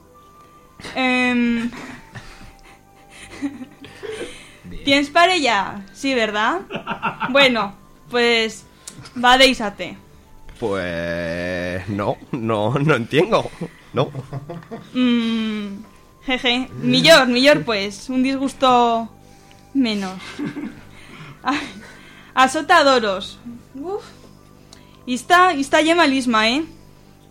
Em, 4.79 4.83
¿Tienes 4.83 5.09
parella? 5.09 5.85
Sí, 5.93 6.13
¿verdad? 6.13 6.61
Bueno, 7.29 7.73
pues 8.09 8.65
va 9.23 9.37
de 9.37 9.47
Isate. 9.47 9.97
Pues 10.59 11.87
no, 11.89 12.17
no, 12.31 12.73
no 12.73 12.95
entiendo. 12.95 13.49
No. 13.93 14.09
Mm, 14.93 15.83
jeje, 16.25 16.67
millor, 16.81 17.27
millor 17.27 17.63
pues, 17.63 18.09
un 18.09 18.23
disgusto 18.23 19.09
menos. 19.73 20.19
Azotadoros. 22.33 23.39
Uf, 23.75 24.03
Y 25.05 25.15
está, 25.15 25.53
y 25.53 25.61
está 25.61 25.81
lle 25.81 25.95
malisma, 25.95 26.47
eh? 26.49 26.63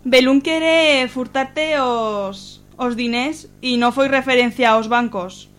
Belún 0.03 0.41
quiere 0.41 1.07
furtarte 1.07 1.79
os, 1.79 2.61
os 2.77 2.95
diners 2.95 3.49
y 3.61 3.77
no 3.77 3.89
foi 3.91 4.07
referencia 4.07 4.77
aos 4.77 4.87
bancos. 4.87 5.49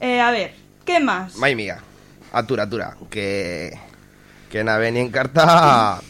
Eh, 0.00 0.20
a 0.20 0.30
ver, 0.30 0.52
¿qué 0.84 1.00
más? 1.00 1.36
Mai 1.36 1.54
miga, 1.54 1.78
atura, 2.32 2.64
atura, 2.64 2.96
que... 3.10 3.78
Que 4.50 4.64
na 4.64 4.78
veni 4.78 5.00
en 5.00 5.10
carta... 5.10 6.00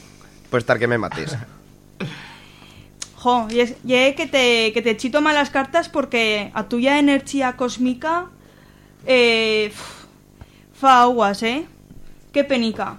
Pues 0.50 0.62
estar 0.62 0.78
que 0.78 0.88
me 0.88 0.98
mates. 0.98 1.37
Jo, 3.14 3.46
y 3.50 3.61
es, 3.61 3.74
y 3.85 3.94
es 3.94 4.16
que 4.16 4.26
te, 4.26 4.72
que 4.72 4.83
te 4.83 4.96
chito 4.96 5.20
malas 5.20 5.50
cartas 5.50 5.88
porque 5.88 6.50
a 6.54 6.64
tuya 6.64 6.98
energía 6.98 7.52
cósmica 7.52 8.26
eh, 9.06 9.72
fa 10.72 11.02
aguas, 11.02 11.42
¿eh? 11.44 11.66
Qué 12.33 12.42
penica. 12.42 12.96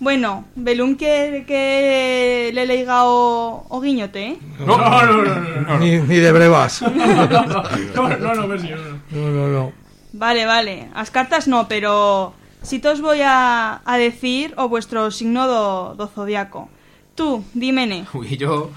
Bueno, 0.00 0.46
Belún 0.54 0.94
quiere 0.94 1.44
que 1.44 2.52
le 2.54 2.64
leiga 2.64 3.04
o, 3.04 3.66
o 3.68 3.80
guiñote, 3.80 4.28
¿eh? 4.28 4.38
No, 4.60 4.78
no, 4.78 5.02
no, 5.04 5.22
no, 5.24 5.60
no. 5.60 5.78
Ni, 5.80 5.98
ni 5.98 6.16
de 6.16 6.32
brevas. 6.32 6.80
No, 6.82 8.08
no, 8.08 8.34
no, 8.34 8.46
Messi, 8.46 8.68
no. 8.70 8.78
No, 9.10 9.30
no, 9.30 9.48
no. 9.48 9.72
Vale, 10.12 10.46
vale. 10.46 10.88
As 10.94 11.10
cartas 11.10 11.46
no, 11.48 11.68
pero 11.68 12.32
si 12.62 12.78
te 12.78 12.88
os 12.88 13.00
voy 13.00 13.20
a, 13.22 13.80
a 13.84 13.96
decir 13.98 14.54
o 14.56 14.68
vuestro 14.68 15.10
signo 15.10 15.46
do, 15.46 15.94
do 15.94 16.06
zodiaco. 16.08 16.68
Tú, 17.14 17.44
dímene. 17.54 18.06
Uy, 18.14 18.36
yo... 18.36 18.70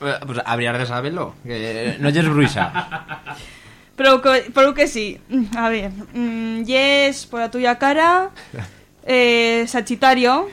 eh, 0.00 0.14
Pues 0.24 0.38
habría 0.44 0.72
de 0.72 0.86
saberlo. 0.86 1.34
Que 1.44 1.96
no 1.98 2.08
es 2.08 2.28
bruisa. 2.28 2.72
Pero 3.96 4.22
que, 4.22 4.50
pero 4.54 4.72
que 4.72 4.86
sí. 4.88 5.20
Mm, 5.28 5.44
A 5.58 5.68
ver, 5.68 5.90
mm, 6.14 6.64
yes, 6.64 7.26
por 7.26 7.40
la 7.40 7.50
tuya 7.50 7.78
cara. 7.78 8.30
Eh, 9.04 9.64
Sagitario. 9.66 10.48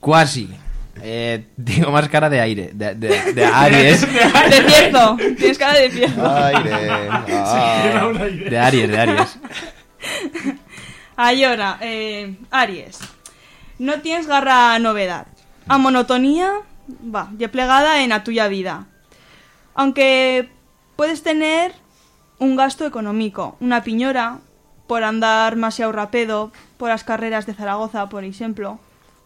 Cuasi. 0.00 0.48
Eh, 1.00 1.46
tengo 1.64 1.90
más 1.90 2.08
cara 2.08 2.28
de 2.28 2.40
aire. 2.40 2.70
De, 2.72 2.94
de, 2.94 3.32
de 3.32 3.44
Aries. 3.52 4.00
De 4.00 4.70
cierto. 4.70 5.16
Tienes 5.36 5.58
cara 5.58 5.74
de 5.74 5.90
cierto. 5.90 6.28
Aire. 6.28 7.08
ah. 7.10 8.10
De 8.48 8.58
Aries, 8.58 8.88
de 8.90 8.98
Aries. 8.98 9.38
Ahora, 11.16 11.78
eh, 11.80 12.36
Aries. 12.50 12.98
No 13.78 14.00
tienes 14.00 14.26
garra 14.26 14.74
a 14.74 14.78
novedad. 14.78 15.26
A 15.68 15.78
monotonía, 15.78 16.52
va, 16.88 17.30
ya 17.38 17.50
plegada 17.50 18.02
en 18.02 18.10
la 18.10 18.24
tuya 18.24 18.48
vida. 18.48 18.86
Aunque 19.74 20.48
puedes 20.96 21.22
tener 21.22 21.72
un 22.38 22.56
gasto 22.56 22.84
económico, 22.86 23.56
una 23.60 23.82
piñora, 23.82 24.40
por 24.86 25.04
andar 25.04 25.54
demasiado 25.54 25.92
rápido, 25.92 26.52
por 26.76 26.88
las 26.88 27.04
carreras 27.04 27.46
de 27.46 27.54
Zaragoza, 27.54 28.08
por 28.08 28.24
ejemplo. 28.24 28.80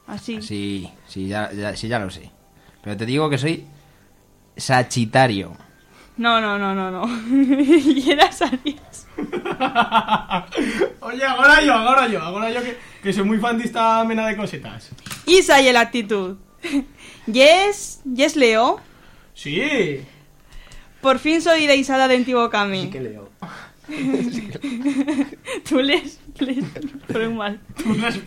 Así. 0.06 0.40
Sí, 0.42 0.90
sí 1.06 1.26
ya, 1.28 1.50
ya- 1.52 1.74
sí, 1.76 1.88
ya 1.88 1.98
lo 1.98 2.10
sé. 2.10 2.30
Pero 2.82 2.96
te 2.96 3.06
digo 3.06 3.28
que 3.30 3.38
soy 3.38 3.64
Sagitario. 4.56 5.56
No, 6.16 6.40
no, 6.40 6.58
no, 6.58 6.74
no, 6.74 6.90
no. 6.90 7.04
y 7.28 8.10
eras 8.10 8.40
Aries. 8.42 9.06
Oye, 11.00 11.24
ahora 11.24 11.62
yo, 11.62 11.72
ahora 11.74 12.08
yo, 12.08 12.22
ahora 12.22 12.50
yo 12.50 12.62
que, 12.62 12.76
que 13.02 13.12
soy 13.12 13.24
muy 13.24 13.38
fan 13.38 13.58
de 13.58 13.64
esta 13.64 14.02
mena 14.04 14.26
de 14.26 14.36
cosetas. 14.36 14.90
Isa 15.26 15.60
y 15.60 15.72
la 15.72 15.80
actitud. 15.80 16.36
yes, 17.26 18.00
yes, 18.14 18.36
Leo. 18.36 18.80
Sí. 19.34 20.00
Por 21.00 21.18
fin 21.18 21.42
soy 21.42 21.66
de 21.66 21.76
Isada 21.76 22.08
de 22.08 22.16
Antiguocami. 22.16 22.82
Sí 22.82 22.90
que 22.90 23.00
leo. 23.00 23.28
Tú 25.68 25.80
pero 27.06 27.30
mal. 27.30 27.60
Tú 27.82 27.94
les. 27.94 28.20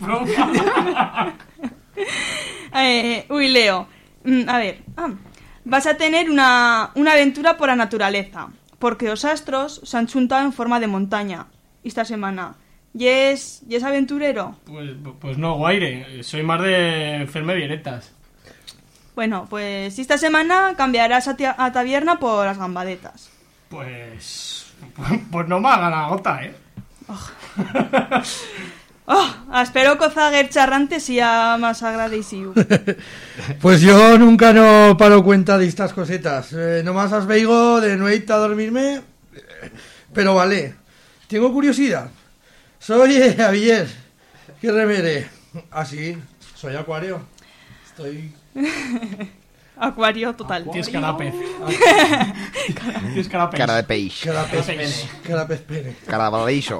Eh, 2.72 3.26
uy, 3.28 3.48
Leo. 3.48 3.88
Mm, 4.24 4.48
a 4.48 4.58
ver. 4.58 4.78
ah, 4.96 5.10
vas 5.64 5.86
a 5.86 5.96
tener 5.96 6.30
una, 6.30 6.92
una 6.94 7.12
aventura 7.12 7.56
por 7.56 7.68
la 7.68 7.76
naturaleza. 7.76 8.48
Porque 8.78 9.06
los 9.06 9.24
astros 9.24 9.80
se 9.84 9.96
han 9.98 10.06
chuntado 10.06 10.44
en 10.44 10.52
forma 10.52 10.80
de 10.80 10.86
montaña 10.86 11.46
esta 11.84 12.04
semana. 12.04 12.54
¿Y 12.94 13.06
es, 13.06 13.62
y 13.68 13.74
es 13.76 13.82
aventurero? 13.82 14.56
Pues, 14.64 14.90
pues 15.20 15.36
no, 15.36 15.56
Guaire. 15.56 16.22
Soy 16.22 16.42
más 16.42 16.62
de 16.62 17.16
enferme 17.16 17.54
violetas. 17.54 18.12
Bueno, 19.14 19.46
pues 19.50 19.98
esta 19.98 20.16
semana 20.16 20.74
cambiarás 20.76 21.28
a, 21.28 21.36
a 21.58 21.72
taberna 21.72 22.18
por 22.18 22.46
las 22.46 22.56
gambadetas. 22.56 23.30
Pues. 23.68 24.59
Pues 25.30 25.48
no 25.48 25.60
me 25.60 25.68
haga 25.68 25.90
la 25.90 26.08
gota, 26.08 26.44
eh. 26.44 26.54
Oh, 29.06 29.28
espero 29.62 29.98
que 29.98 30.10
Zaguer 30.10 30.48
charrante 30.48 31.00
sea 31.00 31.56
más 31.58 31.82
agradecido. 31.82 32.52
Pues 33.60 33.80
yo 33.80 34.18
nunca 34.18 34.52
no 34.52 34.96
paro 34.96 35.24
cuenta 35.24 35.58
de 35.58 35.66
estas 35.66 35.92
cosetas. 35.92 36.52
Eh, 36.52 36.82
nomás 36.84 37.12
as 37.12 37.26
veigo 37.26 37.80
de 37.80 37.96
noite 37.96 38.32
a 38.32 38.36
dormirme. 38.36 39.02
eh, 39.34 39.70
Pero 40.12 40.34
vale. 40.34 40.74
Tengo 41.26 41.52
curiosidad. 41.52 42.10
Soy 42.78 43.16
eh, 43.16 43.34
Javier. 43.36 43.88
¿Qué 44.60 44.70
remere? 44.70 45.28
Ah, 45.70 45.84
sí. 45.84 46.16
Soy 46.54 46.76
acuario. 46.76 47.20
Estoy... 47.86 48.32
Acuario 49.80 50.34
total. 50.36 50.64
Tienes 50.70 50.88
cara 50.90 51.16
pez. 51.16 51.34
Tienes 53.12 53.28
cara 53.28 53.48
pez. 53.50 53.58
Cara 53.60 53.76
de 53.76 53.82
peix. 53.84 54.20
Cara 54.24 54.44
pez 54.44 54.66
pene. 54.66 54.86
Cara 55.26 55.46
pez 55.48 55.60
pene. 55.62 55.96
Cara 56.06 56.24
de 56.24 56.30
baleiso. 56.30 56.78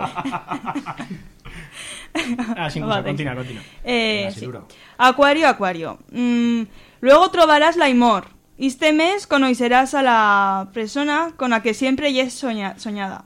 Ah, 2.57 2.69
sin 2.71 2.83
cosa, 2.83 3.03
continúa, 3.05 3.35
continúa. 3.37 3.63
Eh, 3.85 4.27
Así 4.29 4.41
sí. 4.41 4.47
duro. 4.47 4.67
Acuario, 4.99 5.49
acuario. 5.49 5.99
Mm, 6.11 6.63
luego 7.01 7.31
trobarás 7.31 7.77
la 7.77 7.89
imor. 7.89 8.27
Este 8.59 8.93
mes 8.93 9.27
conocerás 9.27 9.95
a 9.95 10.03
la 10.03 10.69
persona 10.75 11.33
con 11.37 11.51
la 11.51 11.63
que 11.63 11.73
siempre 11.73 12.13
ya 12.13 12.25
es 12.25 12.35
soña- 12.35 12.79
soñada. 12.79 13.25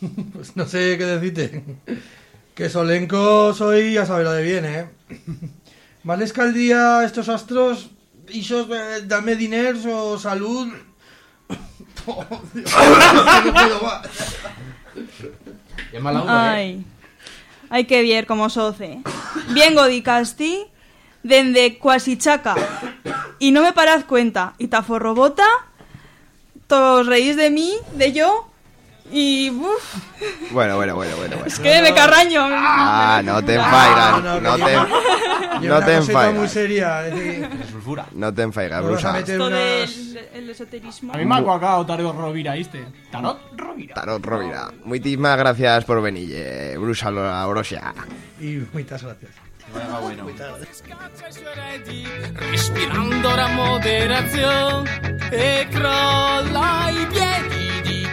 Pues 0.34 0.54
no 0.56 0.66
sé 0.66 0.98
qué 0.98 1.04
decirte. 1.06 1.64
Que 2.54 2.68
Solenco 2.68 3.54
soy 3.54 3.96
a 3.96 4.04
saber 4.04 4.24
lo 4.24 4.32
de 4.32 4.42
bien, 4.42 4.64
¿eh? 4.66 4.86
¿Vale 6.02 6.24
es 6.24 6.32
que 6.32 6.40
al 6.42 6.52
día 6.52 7.02
estos 7.04 7.28
astros... 7.28 7.90
Isos, 8.30 8.68
eh, 8.70 9.02
dame 9.04 9.36
dinero 9.36 9.78
o 9.86 10.18
salud... 10.18 10.72
Oh, 12.06 12.22
Dios, 12.52 12.70
no 13.44 13.52
puedo 13.54 13.80
más. 13.80 14.08
Ay, 16.28 16.84
hay 17.70 17.84
que 17.86 18.02
ver 18.02 18.26
cómo 18.26 18.50
soce. 18.50 19.00
Bien 19.50 19.74
godicasti, 19.74 20.66
dende 21.22 21.78
cuasichaca. 21.78 22.56
Y 23.38 23.52
no 23.52 23.62
me 23.62 23.72
parad 23.72 24.04
cuenta. 24.04 24.54
Y 24.58 24.68
taforrobota, 24.68 25.46
todos 26.66 27.06
reís 27.06 27.36
de 27.36 27.50
mí, 27.50 27.72
de 27.94 28.12
yo, 28.12 28.50
y 29.10 29.50
uf, 29.50 29.94
Bueno, 30.50 30.76
bueno, 30.76 30.94
bueno, 30.96 31.16
bueno. 31.16 31.36
bueno. 31.36 31.46
es 31.46 31.58
que 31.58 31.82
me 31.82 31.94
carraño. 31.94 32.42
Ah, 32.50 33.20
no 33.24 33.42
te 33.44 33.54
enfaigas. 33.54 34.22
No, 34.22 34.40
no, 34.40 34.56
te, 34.56 34.76
no 35.68 35.80
te 35.80 35.96
coseta 35.96 36.18
muy 36.30 36.44
enfaigas. 36.44 36.50
seria. 36.52 36.96
decir, 37.02 37.48
No 38.12 38.32
te 38.34 38.42
enfaigas, 38.42 38.82
brusa. 38.84 39.18
Esto 39.18 39.50
del 39.50 40.28
el 40.34 40.50
esoterismo. 40.50 41.12
A 41.14 41.16
mí 41.18 41.24
me 41.24 41.36
ha 41.36 41.42
cuacado 41.42 41.86
Tarot 41.86 42.16
Rovira, 42.16 42.54
¿viste? 42.54 42.84
Tarot 43.10 43.38
Rovira. 43.56 43.94
Tarot 43.94 44.24
Rovira. 44.24 44.70
Muchísimas 44.84 45.36
gracias 45.38 45.84
por 45.84 46.02
venir, 46.02 46.30
eh, 46.32 46.76
brusa 46.78 47.10
la 47.10 47.46
brosia. 47.46 47.94
Y 48.40 48.62
muchas 48.72 49.02
gracias. 49.02 49.30
Respirando 52.34 53.34
la 53.34 53.48
moderazione 53.48 55.18
e 55.30 55.66
crolla 55.70 56.90
i 56.90 57.06
piedi 57.06 57.48
di 57.48 57.63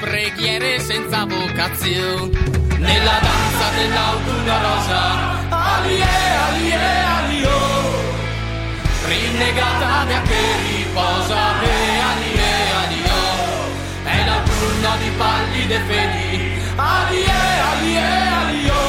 preghiere 0.02 0.80
senza 0.80 1.26
vocazione. 1.26 2.32
Nella 2.78 3.20
danza 3.22 3.70
dell'autunno 3.76 4.54
rosa, 4.68 5.48
alie, 5.50 6.04
alie, 6.48 7.04
alio. 7.20 7.58
Rinnegata 9.06 10.04
da 10.10 10.22
che 10.24 10.44
riposa, 10.68 11.62
e 11.62 12.00
alie, 12.10 12.52
alio. 12.82 13.20
È 14.04 14.26
l'autunno 14.26 14.92
di 14.98 15.10
pallide 15.18 15.80
fedi, 15.88 16.62
alie, 16.76 17.60
alie, 17.72 18.28
alio. 18.42 18.82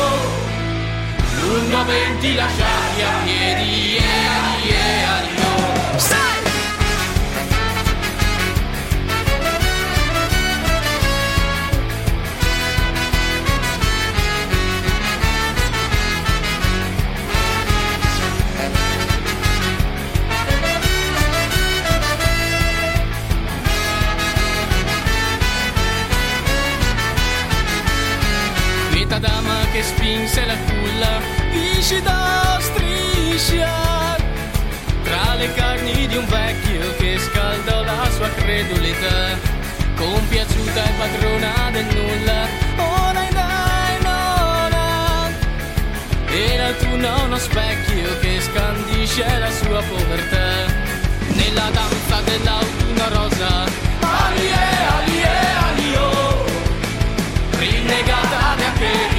Lungo 1.40 1.84
venti 1.84 2.34
lasciati 2.34 3.02
a 3.02 3.12
piedi, 3.24 3.96
e 3.96 4.02
alie, 4.48 5.04
alio. 5.04 5.98
Sai! 5.98 6.51
Che 29.72 29.82
spinse 29.82 30.44
la 30.44 30.56
culla, 30.68 31.20
viscida 31.50 32.58
striscia 32.60 34.16
tra 35.02 35.34
le 35.34 35.52
case 35.54 35.72
incredulità, 38.52 39.38
compiaciuta 39.96 40.84
e 40.84 40.92
padrona 40.98 41.70
del 41.72 41.86
nulla. 41.86 42.48
Oh 42.76 43.12
dai 43.12 43.32
dai 43.32 44.02
no, 44.02 44.68
no. 44.68 45.30
Era 46.26 46.72
tu 46.74 46.96
no, 46.96 47.24
uno 47.24 47.38
specchio 47.38 48.18
che 48.20 48.40
scandisce 48.40 49.38
la 49.38 49.50
sua 49.50 49.82
povertà. 49.82 50.90
Nella 51.34 51.70
danza 51.70 52.20
dell'autunno 52.24 53.08
rosa, 53.08 53.64
alie, 54.00 54.64
alie, 54.96 55.30
alio. 55.68 56.44
Rinnegata 57.58 58.54
da 58.56 58.72
che 58.78 59.11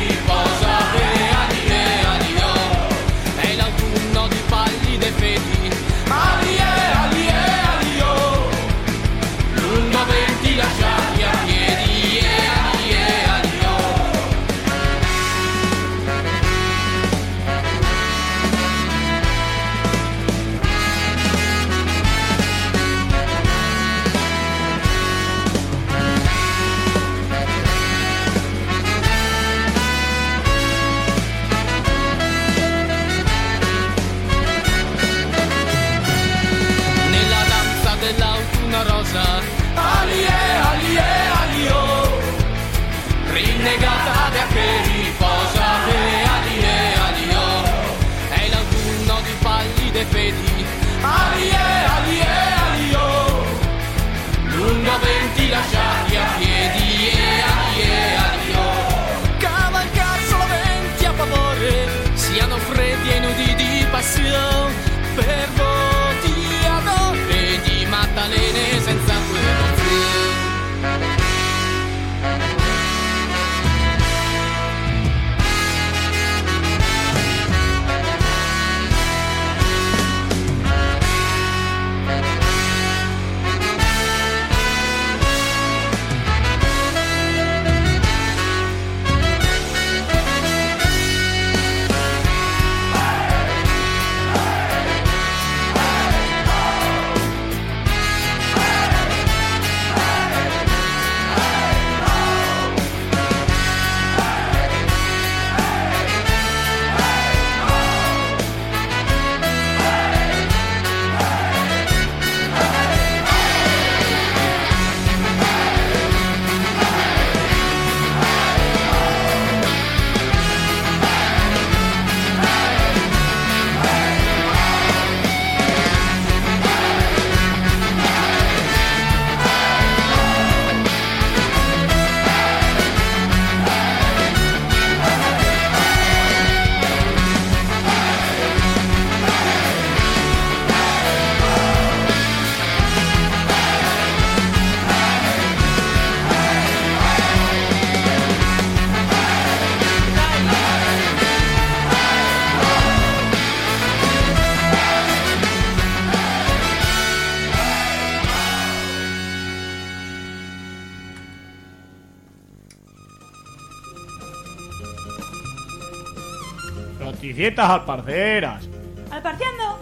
Noticietas 167.44 167.70
al 167.70 167.84
parceras. 167.84 168.70
¡Alparciando! 169.12 169.80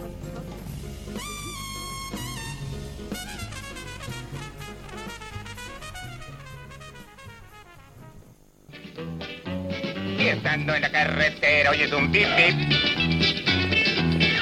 Y 10.18 10.26
estando 10.26 10.74
en 10.74 10.82
la 10.82 10.90
carretera 10.90 11.70
oyes 11.70 11.92
un 11.92 12.10
pip 12.10 12.26
pip. 12.36 12.56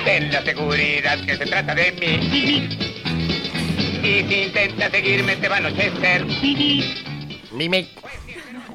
Ten 0.07 0.33
la 0.33 0.43
seguridad 0.43 1.19
que 1.27 1.37
se 1.37 1.45
trata 1.45 1.75
de 1.75 1.93
mí. 1.93 2.69
Y 4.03 4.29
si 4.29 4.43
intentas 4.45 4.91
seguirme 4.93 5.37
te 5.37 5.47
va 5.47 5.57
a 5.57 5.59
anochecer. 5.59 6.25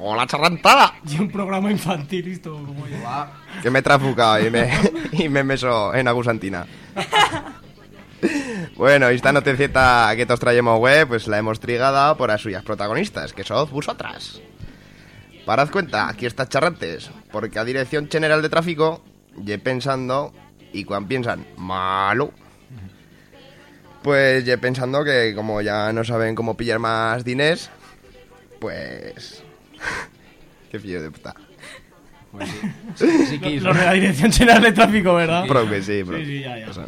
Hola, 0.08 0.24
charrantada. 0.24 0.94
Y 1.08 1.18
un 1.18 1.28
programa 1.28 1.68
infantil 1.68 2.28
esto 2.28 2.52
como 2.52 2.86
yo. 2.86 2.96
Que 3.60 3.70
me 3.70 3.80
he 3.80 3.82
trafucado 3.82 4.46
y 4.46 4.50
me, 4.50 4.70
y 5.12 5.28
me 5.28 5.42
meso 5.42 5.94
en 5.94 6.08
agusantina. 6.08 6.66
Bueno, 8.76 9.08
esta 9.08 9.32
noticieta 9.32 10.12
que 10.16 10.30
os 10.30 10.40
traemos 10.40 10.78
web, 10.78 11.08
pues 11.08 11.28
la 11.28 11.38
hemos 11.38 11.60
trigada 11.60 12.14
por 12.16 12.28
las 12.28 12.40
suyas 12.42 12.62
protagonistas, 12.62 13.32
que 13.32 13.44
sois 13.44 13.70
vosotras. 13.70 14.40
Parad 15.46 15.70
cuenta, 15.70 16.08
aquí 16.08 16.26
está 16.26 16.48
charrantes, 16.48 17.10
porque 17.32 17.58
a 17.58 17.64
Dirección 17.64 18.08
General 18.10 18.42
de 18.42 18.48
Tráfico, 18.48 19.02
ye 19.42 19.58
pensando, 19.58 20.32
y 20.72 20.84
cuando 20.84 21.08
piensan, 21.08 21.46
malo, 21.56 22.32
pues 24.02 24.44
ye 24.44 24.58
pensando 24.58 25.04
que 25.04 25.34
como 25.34 25.62
ya 25.62 25.92
no 25.92 26.04
saben 26.04 26.34
cómo 26.34 26.56
pillar 26.56 26.78
más 26.78 27.24
diners, 27.24 27.70
pues... 28.60 29.45
Qué 30.70 30.78
fillo 30.78 31.02
de 31.02 31.10
puta. 31.10 31.34
sí 32.94 33.38
que 33.38 33.60
Lo 33.60 33.72
de 33.72 33.84
la 33.84 33.92
Dirección 33.92 34.32
General 34.32 34.62
de 34.62 34.72
Tráfico, 34.72 35.14
¿verdad? 35.14 35.46
Pro 35.46 35.68
que 35.68 35.82
sí, 35.82 36.02
bro. 36.02 36.18
Sí, 36.18 36.26
sí, 36.26 36.40
ya, 36.40 36.58
ya. 36.58 36.70
O 36.70 36.72
sea, 36.72 36.86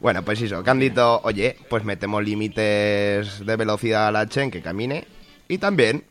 bueno, 0.00 0.24
pues 0.24 0.40
eso, 0.40 0.62
que 0.62 0.70
han 0.70 0.78
dicho, 0.78 1.20
oye, 1.22 1.56
pues 1.68 1.84
metemos 1.84 2.22
límites 2.22 3.44
de 3.44 3.56
velocidad 3.56 4.08
a 4.08 4.12
la 4.12 4.28
Chen 4.28 4.50
que 4.50 4.62
camine. 4.62 5.06
Y 5.48 5.58
también, 5.58 6.04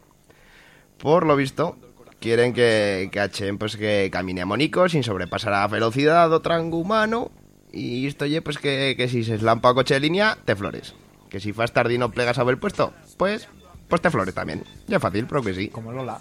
por 0.97 1.25
lo 1.25 1.35
visto, 1.35 1.77
quieren 2.19 2.53
que, 2.53 3.09
que 3.11 3.19
a 3.19 3.29
Chen 3.29 3.57
pues 3.57 3.77
que 3.77 4.09
camine 4.11 4.41
a 4.41 4.45
Monico 4.45 4.89
sin 4.89 5.03
sobrepasar 5.03 5.53
la 5.53 5.67
velocidad 5.67 6.31
o 6.33 6.41
trango 6.41 6.77
humano. 6.77 7.31
Y 7.71 8.07
esto, 8.07 8.25
oye, 8.25 8.41
pues 8.41 8.57
que, 8.57 8.95
que 8.97 9.07
si 9.07 9.23
se 9.23 9.35
eslampa 9.35 9.69
a 9.69 9.73
coche 9.73 9.93
de 9.93 9.99
línea, 10.01 10.37
te 10.43 10.55
flores. 10.55 10.95
Que 11.29 11.39
si 11.39 11.53
fas 11.53 11.73
tarde 11.73 11.93
y 11.93 11.97
no 11.97 12.11
plegas 12.11 12.39
a 12.39 12.43
ver 12.43 12.57
puesto, 12.57 12.93
pues, 13.17 13.47
pues 13.87 14.01
te 14.01 14.09
flores 14.11 14.33
también. 14.33 14.63
Ya 14.87 14.99
fácil, 14.99 15.25
pero 15.27 15.41
que 15.43 15.53
sí. 15.53 15.67
Como 15.69 15.91
Lola. 15.91 16.17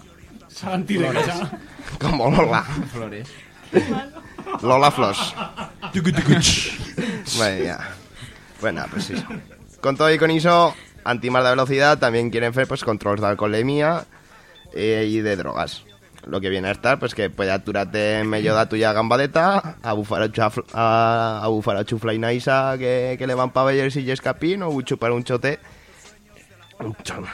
Santi 0.47 0.95
de 0.97 1.09
Flores. 1.09 1.25
casa. 1.27 1.51
Como 1.99 2.31
Lola. 2.31 2.63
Flores. 2.63 3.29
Lola 4.61 4.91
Floss. 4.91 5.35
bueno, 7.37 7.63
ya. 7.63 7.79
Bueno, 8.61 8.85
pues 8.91 9.05
sí. 9.05 9.13
Con 9.81 9.95
todo 9.97 10.11
y 10.13 10.17
con 10.17 10.31
eso, 10.31 10.73
antimar 11.03 11.43
de 11.43 11.49
velocidad 11.51 11.97
también 11.99 12.29
quieren 12.29 12.51
hacer 12.51 12.67
pues 12.67 12.83
controles 12.83 13.21
de 13.21 13.27
alcoholemia 13.27 14.05
eh, 14.73 15.05
y 15.09 15.19
de 15.19 15.35
drogas. 15.35 15.83
Lo 16.25 16.41
que 16.41 16.49
viene 16.49 16.67
a 16.67 16.71
estar, 16.71 16.99
pues 16.99 17.13
que 17.15 17.29
puede 17.29 17.51
aturarte 17.51 18.19
en 18.19 18.27
medio 18.27 18.51
de 18.51 18.57
la 18.57 18.67
tuya 18.67 18.91
gambadeta, 18.91 19.77
a 19.81 19.93
bufar 19.93 20.23
a, 20.23 20.27
chaf- 20.27 20.65
a, 20.73 21.39
a 21.43 21.47
bufar 21.47 21.77
a 21.77 21.85
chufla 21.85 22.13
y 22.13 22.19
naisa 22.19 22.75
que, 22.77 23.15
que 23.17 23.27
le 23.27 23.33
van 23.33 23.51
pabellers 23.51 23.95
y 23.95 24.09
escapín 24.11 24.63
o 24.63 24.81
chupar 24.81 25.11
un 25.11 25.23
chote 25.23 25.59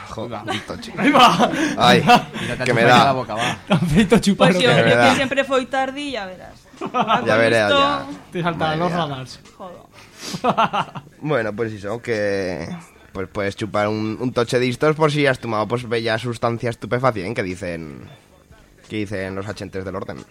joder, 0.08 0.40
un 0.46 0.60
toche. 0.66 0.92
Ahí 0.96 1.10
va. 1.10 1.50
Ay, 1.76 2.04
que 2.64 2.74
me 2.74 2.82
da. 2.82 3.04
la 3.04 3.12
boca, 3.12 3.34
va. 3.34 3.58
Pues 3.68 4.58
yo, 4.58 4.70
que 4.74 4.84
que 4.84 5.14
siempre 5.16 5.44
fui 5.44 5.66
tarde, 5.66 6.10
ya 6.10 6.26
verás. 6.26 6.54
Ya 7.24 7.36
veré, 7.36 7.56
ya. 7.56 8.06
Te 8.32 8.42
Madre 8.42 8.76
los 8.78 8.90
mía. 8.90 8.96
radars. 8.98 9.40
Joder. 9.56 9.78
Bueno, 11.20 11.52
pues 11.54 11.72
eso, 11.72 12.00
que 12.00 12.68
pues 13.12 13.28
puedes 13.28 13.54
chupar 13.56 13.88
un, 13.88 14.16
un 14.20 14.32
toche 14.32 14.58
de 14.58 14.68
estos 14.68 14.96
por 14.96 15.12
si 15.12 15.26
has 15.26 15.38
tomado 15.38 15.68
pues 15.68 15.88
bella 15.88 16.18
sustancia 16.18 16.70
estupefaciente 16.70 17.34
que 17.34 17.42
dicen 17.44 18.08
que 18.88 18.96
dicen 18.96 19.34
los 19.34 19.46
agentes 19.46 19.84
del 19.84 19.94
orden. 19.94 20.24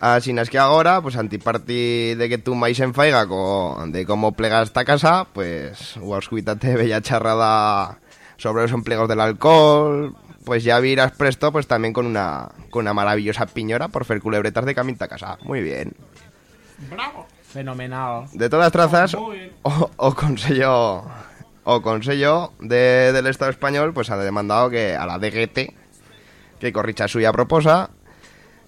Así 0.00 0.30
es 0.30 0.50
que 0.50 0.58
ahora, 0.58 1.00
pues 1.00 1.16
antiparti 1.16 2.14
de 2.14 2.28
que 2.28 2.38
tú 2.38 2.54
máis 2.54 2.78
en 2.78 2.94
faiga 2.94 3.26
co, 3.26 3.74
de 3.90 4.06
cómo 4.06 4.32
plegas 4.32 4.70
esta 4.70 4.84
casa, 4.84 5.26
pues 5.32 5.98
escuítate 6.18 6.76
bella 6.76 7.02
charrada 7.02 7.98
sobre 8.36 8.62
los 8.62 8.72
empleos 8.72 9.08
del 9.08 9.20
alcohol, 9.20 10.14
pues 10.44 10.62
ya 10.62 10.78
virás 10.78 11.12
presto 11.12 11.50
pues 11.50 11.66
también 11.66 11.92
con 11.92 12.06
una 12.06 12.48
con 12.70 12.86
una 12.86 12.94
maravillosa 12.94 13.46
piñora 13.46 13.88
por 13.88 14.04
fer 14.04 14.22
culebretas 14.22 14.64
de 14.64 14.74
caminta 14.74 15.06
a 15.06 15.08
casa. 15.08 15.38
Muy 15.42 15.62
bien. 15.62 15.94
Bravo. 16.90 17.26
Fenomenal. 17.48 18.26
De 18.32 18.50
todas 18.50 18.70
trazas, 18.70 19.14
o, 19.14 19.32
o 19.96 20.36
sello 20.36 21.14
o 21.64 22.52
de, 22.60 23.12
del 23.12 23.26
Estado 23.26 23.50
español, 23.50 23.94
pues 23.94 24.10
ha 24.10 24.18
demandado 24.18 24.68
que 24.68 24.94
a 24.94 25.06
la 25.06 25.18
DGT 25.18 25.74
que 26.60 26.72
corricha 26.72 27.08
suya 27.08 27.32
proposa, 27.32 27.90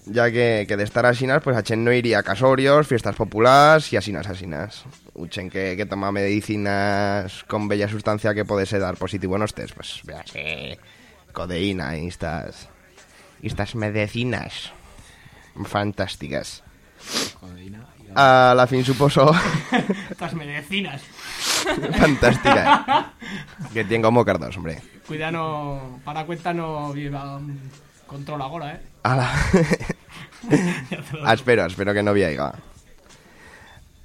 ya 0.05 0.31
que, 0.31 0.65
que 0.67 0.77
de 0.77 0.83
estar 0.83 1.05
asinas, 1.05 1.41
pues 1.43 1.55
Achen 1.55 1.83
no 1.83 1.91
iría 1.91 2.19
a 2.19 2.23
casorios, 2.23 2.87
fiestas 2.87 3.15
populares 3.15 3.91
y 3.93 3.97
asinas 3.97 4.27
asinas. 4.27 4.83
Uchen 5.13 5.49
que, 5.49 5.75
que 5.77 5.85
toma 5.85 6.11
medicinas 6.11 7.43
con 7.47 7.67
bella 7.67 7.87
sustancia 7.87 8.33
que 8.33 8.45
puede 8.45 8.79
dar 8.79 8.97
positivo 8.97 9.35
en 9.35 9.41
los 9.41 9.53
test, 9.53 9.75
pues 9.75 10.01
véase, 10.03 10.79
codeína 11.31 11.97
y 11.97 12.07
estas, 12.07 12.69
y 13.41 13.47
estas 13.47 13.75
medicinas 13.75 14.71
fantásticas. 15.65 16.63
A 18.13 18.53
la 18.55 18.67
fin 18.67 18.83
supuso 18.83 19.31
Estas 20.09 20.33
medicinas. 20.33 21.01
Fantástica. 21.97 23.13
que 23.73 23.85
tiene 23.85 24.03
como 24.03 24.25
cardos, 24.25 24.57
hombre. 24.57 24.81
Cuida 25.07 25.31
no... 25.31 26.01
Para 26.03 26.25
cuenta 26.25 26.53
no 26.53 26.91
viva... 26.91 27.39
um, 28.11 28.17
Control 28.17 28.41
ahora, 28.41 28.73
eh. 28.73 28.79
Ala. 29.03 29.31
Ya 30.89 30.99
Ah, 31.23 31.33
espero, 31.33 31.65
espero 31.65 31.93
que 31.93 32.03
no 32.03 32.13
viaiga. 32.13 32.53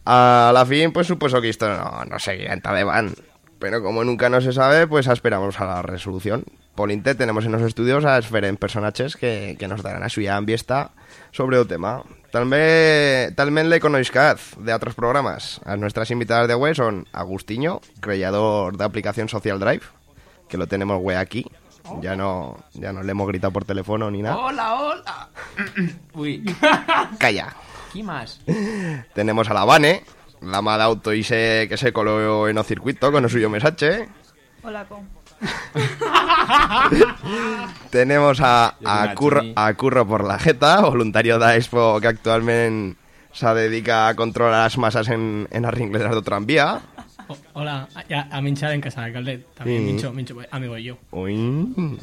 A 0.04 0.52
la 0.54 0.64
fin, 0.64 0.92
pues 0.92 1.07
supuso 1.07 1.40
que 1.40 1.48
esto 1.48 1.68
no, 1.68 2.04
no 2.04 2.18
seguirá 2.18 2.52
en 2.52 2.61
Taliban. 2.61 3.14
Pero 3.59 3.82
como 3.82 4.04
nunca 4.04 4.28
no 4.28 4.40
se 4.40 4.52
sabe, 4.52 4.86
pues 4.86 5.07
esperamos 5.07 5.59
a 5.61 5.64
la 5.64 5.82
resolución. 5.82 6.44
Polinte 6.74 7.14
tenemos 7.14 7.46
en 7.46 7.52
los 7.52 7.62
estudios 7.62 8.04
a 8.04 8.18
esferen 8.18 8.59
personajes 8.59 9.16
que, 9.16 9.57
que 9.59 9.66
nos 9.66 9.82
darán 9.82 10.02
a 10.02 10.11
suya 10.11 10.36
ambiesta 10.36 10.90
sobre 11.32 11.59
el 11.59 11.66
tema. 11.66 12.04
Talmente, 12.30 13.32
talmente 13.34 13.70
le 13.70 13.80
conozcaz 13.80 14.57
de 14.59 14.74
otros 14.74 14.94
programas. 14.94 15.61
A 15.64 15.76
nuestras 15.76 16.11
invitadas 16.11 16.48
de 16.48 16.54
web 16.54 16.74
son 16.74 17.09
Agustinho, 17.12 17.80
creador 18.00 18.76
de 18.76 18.84
aplicación 18.84 19.30
Social 19.30 19.59
Drive, 19.59 19.82
que 20.48 20.59
lo 20.59 20.66
tenemos 20.66 21.00
güey 21.00 21.16
aquí. 21.16 21.46
Ya 22.01 22.16
no, 22.16 22.57
ya 22.74 22.93
no 22.93 23.03
le 23.03 23.11
hemos 23.11 23.28
gritado 23.28 23.53
por 23.53 23.64
teléfono 23.64 24.11
ni 24.11 24.22
nada. 24.22 24.37
Hola, 24.37 24.74
hola. 24.74 25.28
Uy. 26.14 26.45
Calla. 27.18 27.55
¿Qué 27.93 28.03
más? 28.03 28.41
Tenemos 29.14 29.49
a 29.49 29.55
la 29.55 29.64
Vane, 29.64 30.05
la 30.43 30.61
de 30.61 30.82
auto 30.82 31.12
y 31.12 31.22
se, 31.22 31.66
que 31.68 31.76
se 31.76 31.93
coló 31.93 32.49
en 32.49 32.59
el 32.59 32.64
circuito 32.64 33.11
con 33.11 33.24
el 33.24 33.30
suyo 33.30 33.49
mensaje. 33.49 34.09
Hola, 34.62 34.84
co. 34.84 35.03
Tenemos 37.91 38.41
a, 38.41 38.74
a, 38.84 39.14
Curro, 39.14 39.43
a 39.55 39.72
Curro 39.74 40.07
por 40.07 40.24
la 40.24 40.39
Jeta, 40.39 40.80
voluntario 40.80 41.39
de 41.39 41.57
Expo 41.57 42.01
que 42.01 42.09
actualmente 42.09 42.99
se 43.32 43.47
dedica 43.55 44.09
a 44.09 44.14
controlar 44.14 44.64
las 44.64 44.78
masas 44.78 45.09
en, 45.09 45.47
en 45.51 45.62
las 45.62 45.74
ringleras 45.74 46.14
de 46.14 46.22
tranvía. 46.22 46.80
Hola, 47.59 47.88
a, 47.94 48.36
a 48.36 48.40
Minchar 48.42 48.72
en 48.72 48.82
casa 48.82 49.00
de 49.02 49.12
Caldet. 49.14 49.46
También 49.54 49.80
Sí. 49.80 49.84
Mincho, 49.92 50.12
Mincho, 50.12 50.36
amigo 50.50 50.76
y 50.76 50.84
yo. 50.84 50.98
Uy. 51.11 51.98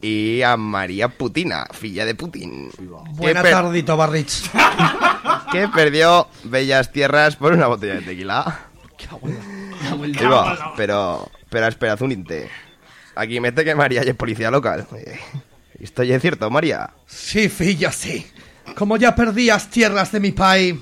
Y 0.00 0.40
a 0.40 0.56
María 0.56 1.08
Putina, 1.08 1.66
filla 1.72 2.06
de 2.06 2.14
Putin. 2.14 2.70
Buena 3.12 3.42
per- 3.42 3.52
tardito, 3.52 3.96
Barrich. 3.96 4.50
Que 5.52 5.68
perdió 5.68 6.28
bellas 6.44 6.90
tierras 6.92 7.36
por 7.36 7.52
una 7.52 7.66
botella 7.66 7.94
de 7.96 8.00
tequila. 8.02 8.60
Ahí 9.82 10.26
va, 10.26 10.72
pero, 10.76 11.28
pero 11.50 11.66
esperad 11.66 12.00
un 12.02 12.12
inte. 12.12 12.48
Aquí 13.14 13.40
mete 13.40 13.64
que 13.64 13.74
María 13.74 14.02
es 14.02 14.14
policía 14.14 14.50
local. 14.50 14.86
Eh, 14.96 15.18
¿Esto 15.80 16.02
ya 16.02 16.16
es 16.16 16.22
cierto, 16.22 16.50
María? 16.50 16.90
Sí, 17.06 17.48
filla, 17.48 17.90
sí. 17.92 18.26
Como 18.76 18.96
ya 18.96 19.14
perdías 19.14 19.68
tierras 19.70 20.12
de 20.12 20.20
mi 20.20 20.32
país, 20.32 20.76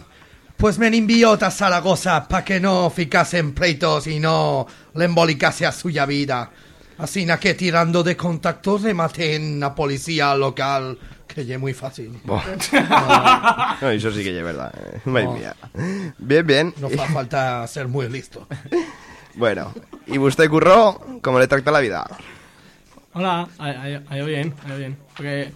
pues 0.57 0.79
me 0.79 0.87
envió 0.89 1.33
a 1.33 1.51
Zaragoza 1.51 2.27
para 2.29 2.45
que 2.45 2.61
no 2.61 2.89
ficase 2.91 3.39
en 3.39 3.53
pleitos 3.53 4.07
y 4.07 4.19
no 4.21 4.67
le 4.95 5.05
embolicase 5.05 5.67
a 5.67 5.73
suya 5.73 6.07
vida. 6.07 6.51
Así 6.99 7.27
na 7.27 7.39
que 7.39 7.53
tirando 7.55 8.03
de 8.03 8.17
contactos 8.17 8.81
rematé 8.83 9.35
en 9.37 9.61
la 9.61 9.75
policía 9.75 10.35
local, 10.35 10.99
que 11.29 11.43
es 11.43 11.61
muy 11.61 11.75
fácil. 11.75 12.19
Bo. 12.25 12.41
No, 13.83 13.91
eso 13.91 14.11
sí 14.11 14.23
que 14.25 14.37
es 14.39 14.43
verdad. 14.43 14.73
eh. 14.75 15.01
Madre 15.05 15.25
No. 15.27 15.33
mía. 15.35 15.55
Bien, 16.19 16.47
bien. 16.47 16.75
No 16.81 16.89
fa 16.89 17.05
falta 17.07 17.67
ser 17.67 17.89
muy 17.89 18.09
listo. 18.09 18.47
Bueno, 19.39 19.71
¿y 20.07 20.17
usted 20.17 20.49
curró? 20.49 20.99
¿Cómo 21.21 21.39
le 21.39 21.47
trata 21.47 21.71
la 21.71 21.81
vida? 21.81 22.07
Hola, 23.13 23.47
ha, 23.59 23.65
ha- 23.67 24.03
ha 24.09 24.17
ido 24.17 24.25
bien, 24.25 24.55
ha 24.65 24.69
ido 24.69 24.79
bien. 24.79 24.97
Porque 25.15 25.53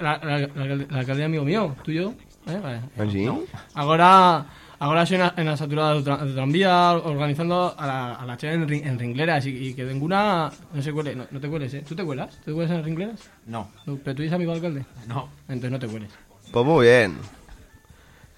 la, 0.00 0.18
la, 0.22 0.38
la, 0.38 0.76
la 0.76 0.98
alcaldía 0.98 1.24
amigo 1.24 1.44
mío, 1.44 1.74
tuyo. 1.82 2.12
¿Eh? 2.46 2.58
Vale. 2.62 2.80
¿Ah, 2.98 3.10
sí? 3.10 3.28
Ahora, 3.74 4.46
ahora 4.78 5.02
estoy 5.02 5.16
en 5.16 5.22
la, 5.22 5.34
en 5.36 5.46
la 5.46 5.56
saturada 5.56 5.94
de, 5.94 6.00
tra- 6.04 6.20
de 6.24 6.32
tranvía 6.34 6.92
organizando 6.92 7.74
a 7.78 7.86
la, 7.86 8.14
a 8.14 8.26
la 8.26 8.36
chela 8.36 8.54
en, 8.54 8.70
en 8.72 8.98
ringleras 8.98 9.46
y, 9.46 9.50
y 9.68 9.74
que 9.74 9.84
ninguna 9.84 10.50
no 10.72 10.82
se 10.82 10.92
cuele. 10.92 11.14
No, 11.14 11.26
no 11.30 11.40
te 11.40 11.48
cueles, 11.48 11.72
¿eh? 11.74 11.84
¿Tú 11.88 11.94
te 11.94 12.04
cuelas? 12.04 12.36
¿Tú 12.38 12.46
te 12.46 12.52
cuelas 12.52 12.72
en 12.72 12.84
ringleras? 12.84 13.20
No. 13.46 13.68
No, 13.86 13.96
¿Pero 13.96 14.16
tú 14.16 14.22
eres 14.22 14.34
amigo 14.34 14.52
alcalde? 14.52 14.84
No. 15.06 15.28
Entonces 15.48 15.70
no 15.70 15.78
te 15.78 15.86
cueles. 15.86 16.10
Pues 16.52 16.64
muy 16.66 16.86
bien. 16.86 17.16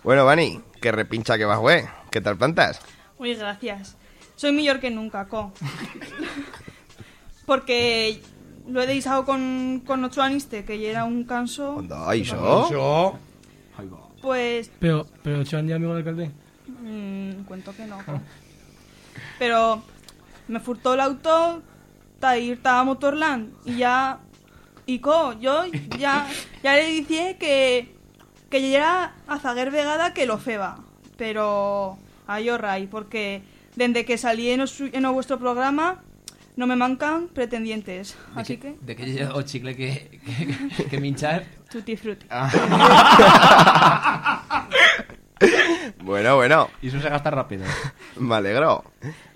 Bueno, 0.04 0.24
Vani, 0.24 0.60
qué 0.80 0.90
repincha 0.92 1.38
que 1.38 1.44
vas, 1.44 1.58
güey. 1.60 1.84
¿Qué 2.10 2.20
tal 2.20 2.36
plantas? 2.36 2.80
Uy, 3.18 3.34
gracias. 3.34 3.96
Soy 4.34 4.50
mejor 4.52 4.80
que 4.80 4.90
nunca, 4.90 5.26
co. 5.28 5.52
Porque 7.46 8.20
lo 8.68 8.82
he 8.82 8.86
deisado 8.86 9.24
con, 9.24 9.82
con 9.86 10.04
otro 10.04 10.22
aniste, 10.22 10.64
que 10.64 10.78
ya 10.80 10.90
era 10.90 11.04
un 11.04 11.24
canso. 11.24 11.74
Onda, 11.76 12.14
¿iso? 12.16 12.70
Yo. 12.70 13.18
Pues 14.22 14.70
Pero, 14.78 15.06
pero 15.22 15.44
¿Chan 15.44 15.66
ya 15.66 15.76
amigo 15.76 15.94
del 15.94 16.06
alcalde? 16.06 16.30
Mm, 16.82 17.42
cuento 17.44 17.74
que 17.76 17.86
no. 17.86 17.98
co. 17.98 18.20
Pero 19.38 19.82
me 20.48 20.60
furtó 20.60 20.94
el 20.94 21.00
auto 21.00 21.62
ir 22.38 22.60
a 22.64 22.84
Motorland 22.84 23.52
y 23.64 23.78
ya... 23.78 24.20
Y 24.86 24.98
co, 24.98 25.32
yo 25.38 25.64
ya, 25.98 26.26
ya 26.62 26.74
le 26.74 26.86
dije 26.86 27.36
que, 27.38 27.94
que 28.50 28.70
ya 28.70 28.76
era 28.76 29.14
a 29.26 29.38
Zaguer 29.38 29.70
Vegada 29.70 30.12
que 30.12 30.26
lo 30.26 30.38
feba. 30.38 30.78
Pero 31.16 31.98
a 32.26 32.40
yo 32.40 32.58
ray, 32.58 32.86
porque 32.86 33.42
desde 33.76 34.04
que 34.04 34.18
salí 34.18 34.50
en, 34.50 34.64
vuestro 35.12 35.38
programa 35.38 36.02
no 36.56 36.66
me 36.66 36.76
mancan 36.76 37.28
pretendientes. 37.28 38.16
Así 38.34 38.56
que... 38.56 38.76
¿De 38.80 38.96
qué 38.96 39.06
lleva 39.06 39.34
o 39.34 39.42
chicle 39.42 39.76
que, 39.76 40.20
que, 40.76 40.84
que 40.84 41.00
minchar? 41.00 41.44
Tutti 41.70 41.96
frutti. 41.96 42.26
Bueno, 46.04 46.36
bueno. 46.36 46.68
Y 46.80 46.88
eso 46.88 47.00
se 47.00 47.08
gasta 47.08 47.30
rápido. 47.30 47.64
Me 48.18 48.34
alegro. 48.34 48.84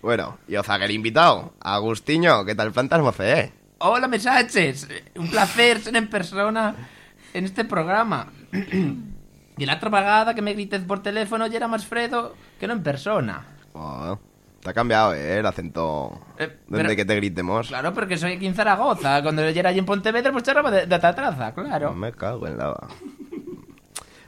Bueno, 0.02 0.38
y 0.48 0.56
Ozaguer 0.56 0.90
invitado. 0.90 1.54
Agustinho, 1.60 2.44
¿qué 2.44 2.54
tal 2.54 2.72
plantas, 2.72 3.00
moce? 3.00 3.52
Hola, 3.78 4.08
mensajes. 4.08 4.88
Un 5.16 5.28
placer 5.28 5.80
ser 5.80 5.96
en 5.96 6.08
persona 6.08 6.74
en 7.32 7.44
este 7.44 7.64
programa. 7.64 8.32
Y 9.58 9.64
la 9.64 9.76
otra 9.76 9.88
vegada 9.88 10.34
que 10.34 10.42
me 10.42 10.52
grites 10.52 10.82
por 10.82 11.02
teléfono 11.02 11.46
ya 11.46 11.56
era 11.56 11.66
más 11.66 11.86
fredo 11.86 12.34
que 12.60 12.66
no 12.66 12.74
en 12.74 12.82
persona. 12.82 13.42
Oh, 13.72 14.18
te 14.60 14.70
ha 14.70 14.74
cambiado, 14.74 15.14
eh, 15.14 15.38
el 15.38 15.46
acento. 15.46 16.20
Eh, 16.38 16.58
Desde 16.68 16.84
pero- 16.84 16.96
que 16.96 17.04
te 17.04 17.14
gritemos. 17.16 17.68
Claro, 17.68 17.92
porque 17.94 18.16
soy 18.16 18.32
aquí 18.34 18.46
en 18.46 18.54
Zaragoza. 18.54 19.22
Cuando 19.22 19.42
yo 19.48 19.60
era 19.60 19.70
allí 19.70 19.78
en 19.78 19.86
Pontevedra, 19.86 20.32
pues 20.32 20.44
charraba 20.44 20.70
de, 20.70 20.86
de 20.86 20.98
tatraza, 20.98 21.54
claro. 21.54 21.92
Me 21.94 22.12
cago 22.12 22.46
en 22.46 22.58
lava. 22.58 22.88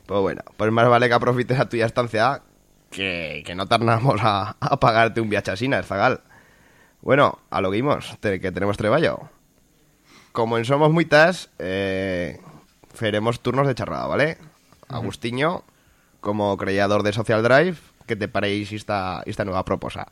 Pues 0.06 0.20
bueno, 0.20 0.42
pues 0.56 0.72
más 0.72 0.88
vale 0.88 1.08
que 1.08 1.14
aprofites 1.14 1.58
a 1.60 1.68
tuya 1.68 1.86
estancia 1.86 2.40
que, 2.90 3.42
que 3.44 3.54
no 3.54 3.66
tardamos 3.66 4.20
a, 4.22 4.56
a 4.60 4.80
pagarte 4.80 5.20
un 5.20 5.28
viaje 5.28 5.50
a 5.50 5.56
Sina, 5.56 5.82
Zagal. 5.82 6.20
Bueno, 7.02 7.38
a 7.50 7.60
lo 7.60 7.70
que 7.70 7.78
íbamos, 7.78 8.16
te- 8.20 8.40
que 8.40 8.50
tenemos 8.50 8.76
treballo. 8.76 9.20
Como 10.32 10.56
en 10.56 10.64
Somos 10.64 10.90
Muitas, 10.92 11.50
eh, 11.58 12.40
faremos 12.94 13.40
turnos 13.40 13.66
de 13.66 13.74
charrada, 13.74 14.06
¿vale? 14.06 14.38
Agustinho, 14.88 15.64
como 16.20 16.56
creador 16.56 17.02
de 17.02 17.12
Social 17.12 17.42
Drive, 17.42 17.76
que 18.08 18.16
te 18.16 18.26
paréis 18.26 18.72
esta, 18.72 19.22
esta 19.26 19.44
nueva 19.44 19.64
proposta. 19.64 20.08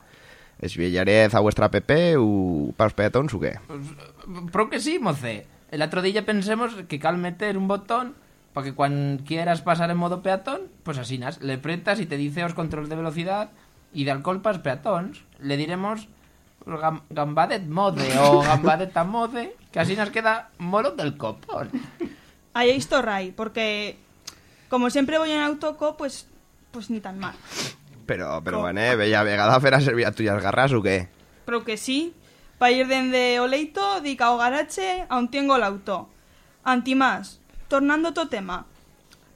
Esviellarez 0.60 1.34
a 1.34 1.40
vuestra 1.40 1.70
PP 1.70 2.16
u 2.16 2.72
para 2.76 2.86
los 2.86 2.94
peatones 2.94 3.34
o 3.34 3.40
qué? 3.40 3.58
Pero 4.52 4.70
que 4.70 4.78
sí, 4.80 4.98
moce. 4.98 5.46
El 5.70 5.82
otro 5.82 6.00
día 6.00 6.24
pensemos 6.24 6.72
que 6.88 6.98
cal 7.00 7.18
meter 7.18 7.58
un 7.58 7.66
botón 7.68 8.14
para 8.54 8.64
que 8.64 8.72
cuando 8.74 9.22
quieras 9.24 9.60
pasar 9.60 9.90
en 9.90 9.98
modo 9.98 10.22
peatón, 10.22 10.62
pues 10.82 10.96
así 10.96 11.18
nas, 11.18 11.42
le 11.42 11.58
pretas 11.58 12.00
y 12.00 12.06
te 12.06 12.16
dice 12.16 12.44
os 12.44 12.54
controles 12.54 12.88
de 12.88 12.96
velocidad 12.96 13.50
y 13.92 14.04
de 14.04 14.12
alcohol 14.12 14.40
para 14.40 14.62
peatones. 14.62 15.18
Le 15.40 15.58
diremos 15.58 16.08
gam- 16.64 17.02
gambadet 17.10 17.66
mode 17.68 18.08
o 18.18 18.40
gambadet 18.48 18.96
a 18.96 19.04
mode, 19.04 19.52
que 19.72 19.80
así 19.80 19.92
nos 19.96 20.08
queda 20.08 20.48
molo 20.56 20.92
del 20.92 21.18
copón. 21.18 21.68
Ahí 22.54 22.70
esto 22.70 23.02
Ray, 23.02 23.32
porque 23.32 23.98
como 24.70 24.88
siempre 24.88 25.18
voy 25.18 25.32
en 25.32 25.40
autoco, 25.42 25.98
pues 25.98 26.26
pues 26.70 26.88
ni 26.88 27.00
tan 27.00 27.18
mal. 27.18 27.34
Pero, 28.06 28.40
pero 28.44 28.60
bueno, 28.60 28.80
eh, 28.80 28.96
bella 28.96 29.22
vegada 29.22 29.60
fer 29.60 29.74
a 29.74 29.80
servir 29.80 30.06
a 30.06 30.12
tuyas 30.12 30.40
garras 30.40 30.72
o 30.72 30.82
qué? 30.82 31.08
Pero 31.44 31.64
que 31.64 31.76
sí, 31.76 32.14
para 32.58 32.72
ir 32.72 32.86
dende 32.86 33.40
o 33.40 33.46
leito, 33.46 34.00
dic 34.00 34.20
ao 34.22 34.38
garache, 34.38 35.04
aún 35.08 35.30
tengo 35.30 35.56
el 35.56 35.64
auto. 35.64 36.08
Antimás, 36.62 37.40
tornando 37.68 38.14
to 38.14 38.28
tema. 38.28 38.66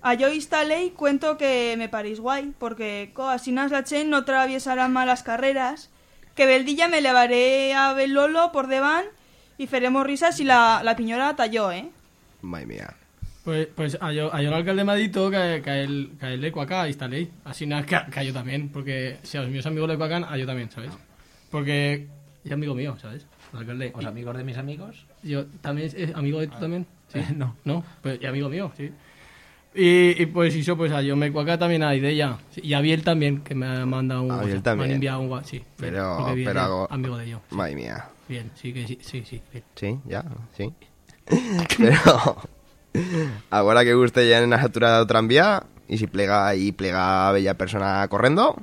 A 0.02 0.14
yo 0.14 0.32
instalei 0.32 0.90
cuento 0.90 1.36
que 1.36 1.74
me 1.76 1.90
parís 1.90 2.20
guay, 2.20 2.54
porque 2.58 3.10
co, 3.12 3.28
así 3.28 3.52
la 3.52 3.84
chen 3.84 4.08
no 4.08 4.24
traviesarán 4.24 4.92
malas 4.92 5.22
carreras, 5.22 5.90
que 6.34 6.46
beldilla 6.46 6.88
me 6.88 7.02
levaré 7.02 7.74
a 7.74 7.92
Belolo 7.92 8.50
por 8.50 8.66
devan 8.66 9.04
y 9.58 9.66
faremos 9.66 10.06
risas 10.06 10.40
y 10.40 10.44
la, 10.44 10.80
la 10.82 10.96
piñora 10.96 11.36
talló, 11.36 11.70
eh? 11.70 11.90
Madre 12.40 12.66
mía. 12.66 12.94
Pues, 13.44 13.68
pues 13.74 13.96
a 14.00 14.12
yo, 14.12 14.32
a 14.34 14.42
yo 14.42 14.48
el 14.48 14.54
alcalde 14.54 14.84
me 14.84 14.92
ha 14.92 14.94
dicho 14.96 15.30
que, 15.30 15.62
que 15.64 15.82
el, 15.82 16.12
que 16.20 16.34
el 16.34 16.44
eco 16.44 16.60
acá 16.60 16.86
instalé. 16.86 17.28
Así 17.44 17.66
nada, 17.66 17.84
que, 17.86 17.96
que 18.10 18.20
a 18.20 18.22
yo 18.22 18.32
también. 18.32 18.68
Porque 18.68 19.18
si 19.22 19.38
a 19.38 19.42
los 19.42 19.50
míos 19.50 19.64
amigos 19.66 19.88
le 19.88 19.94
acá, 20.02 20.16
a 20.28 20.36
yo 20.36 20.46
también, 20.46 20.70
¿sabes? 20.70 20.90
Porque 21.50 22.06
es 22.44 22.52
amigo 22.52 22.74
mío, 22.74 22.96
¿sabes? 23.00 23.26
El 23.52 23.60
alcalde. 23.60 23.92
¿Os 23.94 24.04
amigos 24.04 24.36
de 24.36 24.44
mis 24.44 24.56
amigos? 24.58 25.06
Yo 25.22 25.46
también 25.62 25.90
es, 25.94 26.14
amigo 26.14 26.40
de 26.40 26.48
tú 26.48 26.58
también. 26.60 26.86
Sí, 27.12 27.20
no. 27.36 27.56
No, 27.64 27.82
pues 28.02 28.20
y 28.20 28.26
amigo 28.26 28.48
mío, 28.48 28.70
sí. 28.76 28.90
Y, 29.74 30.20
y 30.22 30.26
pues 30.26 30.54
eso, 30.54 30.76
pues 30.76 30.90
a 30.92 31.00
yo 31.00 31.16
me 31.16 31.26
acá 31.26 31.56
también 31.58 31.80
de 31.82 32.10
ella. 32.10 32.38
Sí, 32.50 32.60
Y 32.64 32.74
a 32.74 32.80
Biel 32.80 33.02
también, 33.04 33.40
que 33.42 33.54
me 33.54 33.66
ha 33.66 33.86
mandado 33.86 34.22
un 34.22 34.32
A 34.32 34.34
WhatsApp, 34.34 34.46
Biel 34.46 34.56
Me 34.58 34.62
también. 34.62 34.90
han 34.90 34.94
enviado 34.96 35.20
un 35.20 35.30
WhatsApp, 35.30 35.48
sí. 35.50 35.64
Pero, 35.76 36.34
Biel 36.34 36.44
pero 36.46 36.60
hago- 36.60 36.88
amigo 36.90 37.16
de 37.16 37.30
yo. 37.30 37.40
Madre 37.50 37.74
mía. 37.76 38.08
Bien, 38.28 38.50
sí, 38.54 38.72
que 38.72 38.86
sí, 38.86 38.98
sí, 39.00 39.24
sí. 39.24 39.40
bien. 39.52 39.64
Sí, 39.76 39.98
ya, 40.06 40.24
sí. 40.56 40.72
Pero 41.78 42.36
ahora 43.50 43.84
que 43.84 43.94
guste 43.94 44.28
ya 44.28 44.38
en 44.38 44.50
la 44.50 44.56
altura 44.56 44.96
de 44.96 45.02
otra 45.02 45.20
vía 45.22 45.64
y 45.88 45.98
si 45.98 46.06
plega 46.06 46.54
y 46.54 46.72
plega 46.72 47.28
a 47.28 47.32
bella 47.32 47.54
persona 47.54 48.06
corriendo, 48.08 48.56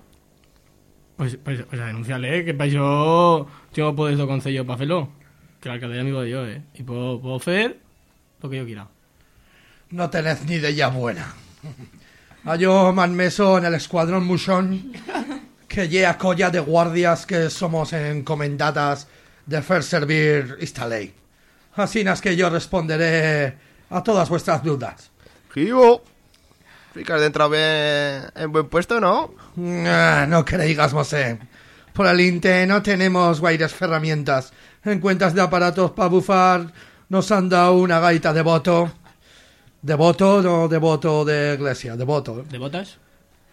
Pues, 1.18 1.38
pues, 1.44 1.64
pues 1.64 1.82
denunciarle, 1.82 2.46
que 2.46 2.54
para 2.54 2.70
yo 2.70 3.48
tengo 3.74 3.96
poder 3.96 4.18
de 4.18 4.28
concello 4.28 4.66
para 4.66 4.76
hacerlo. 4.76 5.10
Que 5.60 5.70
el 5.70 5.74
alcalde 5.76 5.96
es 5.96 6.02
amigo 6.02 6.22
de 6.22 6.30
yo, 6.30 6.46
¿eh? 6.46 6.62
Y 6.76 6.84
puedo, 6.84 7.20
puedo 7.20 7.38
hacer 7.38 7.80
lo 8.42 8.50
que 8.50 8.58
yo 8.58 8.66
quiera. 8.66 8.88
No 9.90 10.10
tenés 10.10 10.46
ni 10.46 10.56
idea 10.56 10.90
buena. 10.90 11.34
A 12.46 12.56
yo 12.56 12.94
me 12.94 13.02
han 13.02 13.16
meso 13.16 13.58
en 13.58 13.66
el 13.66 13.74
escuadrón 13.74 14.26
Mushon, 14.26 14.94
que 15.68 15.90
lleva 15.90 16.18
colla 16.18 16.50
de 16.50 16.60
guardias 16.60 17.26
que 17.26 17.50
somos 17.50 17.92
encomendadas 17.94 19.08
de 19.46 19.58
hacer 19.58 19.84
servir 19.84 20.58
esta 20.60 20.88
ley. 20.88 21.14
Así 21.76 22.02
es 22.02 22.22
que 22.22 22.36
yo 22.36 22.50
responderé 22.50 23.58
a 23.90 24.04
todas 24.04 24.30
vuestras 24.30 24.64
dudas. 24.64 25.12
Gigo, 25.54 26.04
Ricard 26.94 27.24
entra 27.24 27.48
bien 27.48 28.24
en 28.36 28.52
buen 28.52 28.68
puesto, 28.68 29.00
¿no? 29.00 29.34
Ah, 29.86 30.26
no 30.28 30.44
creígas, 30.44 30.94
Mosé. 30.94 31.40
Por 31.94 32.08
el 32.08 32.20
Inte 32.22 32.66
no 32.68 32.82
tenemos 32.82 33.40
guaires 33.40 33.80
herramientas. 33.82 34.52
En 34.84 35.00
cuentas 35.00 35.34
de 35.34 35.42
aparatos 35.42 35.92
para 35.92 36.10
bufar 36.10 36.72
nos 37.10 37.32
han 37.32 37.50
dado 37.50 37.74
una 37.74 38.00
gaita 38.00 38.34
de 38.34 38.42
voto. 38.42 38.92
De 39.82 39.96
voto, 39.96 40.42
no 40.42 40.68
de 40.68 40.78
voto 40.78 41.24
de 41.24 41.54
iglesia, 41.54 41.96
de 41.96 42.04
voto. 42.04 42.44
¿De 42.50 42.58
botas? 42.58 42.98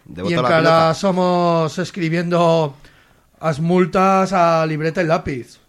De 0.05 0.21
y 0.21 0.23
voto 0.23 0.35
a 0.35 0.37
en 0.37 0.43
la 0.43 0.49
cara 0.49 0.93
somos 0.93 1.77
escribiendo 1.77 2.75
las 3.41 3.59
multas 3.59 4.33
a 4.33 4.65
libreta 4.65 5.01
y 5.01 5.05
lápiz. 5.05 5.59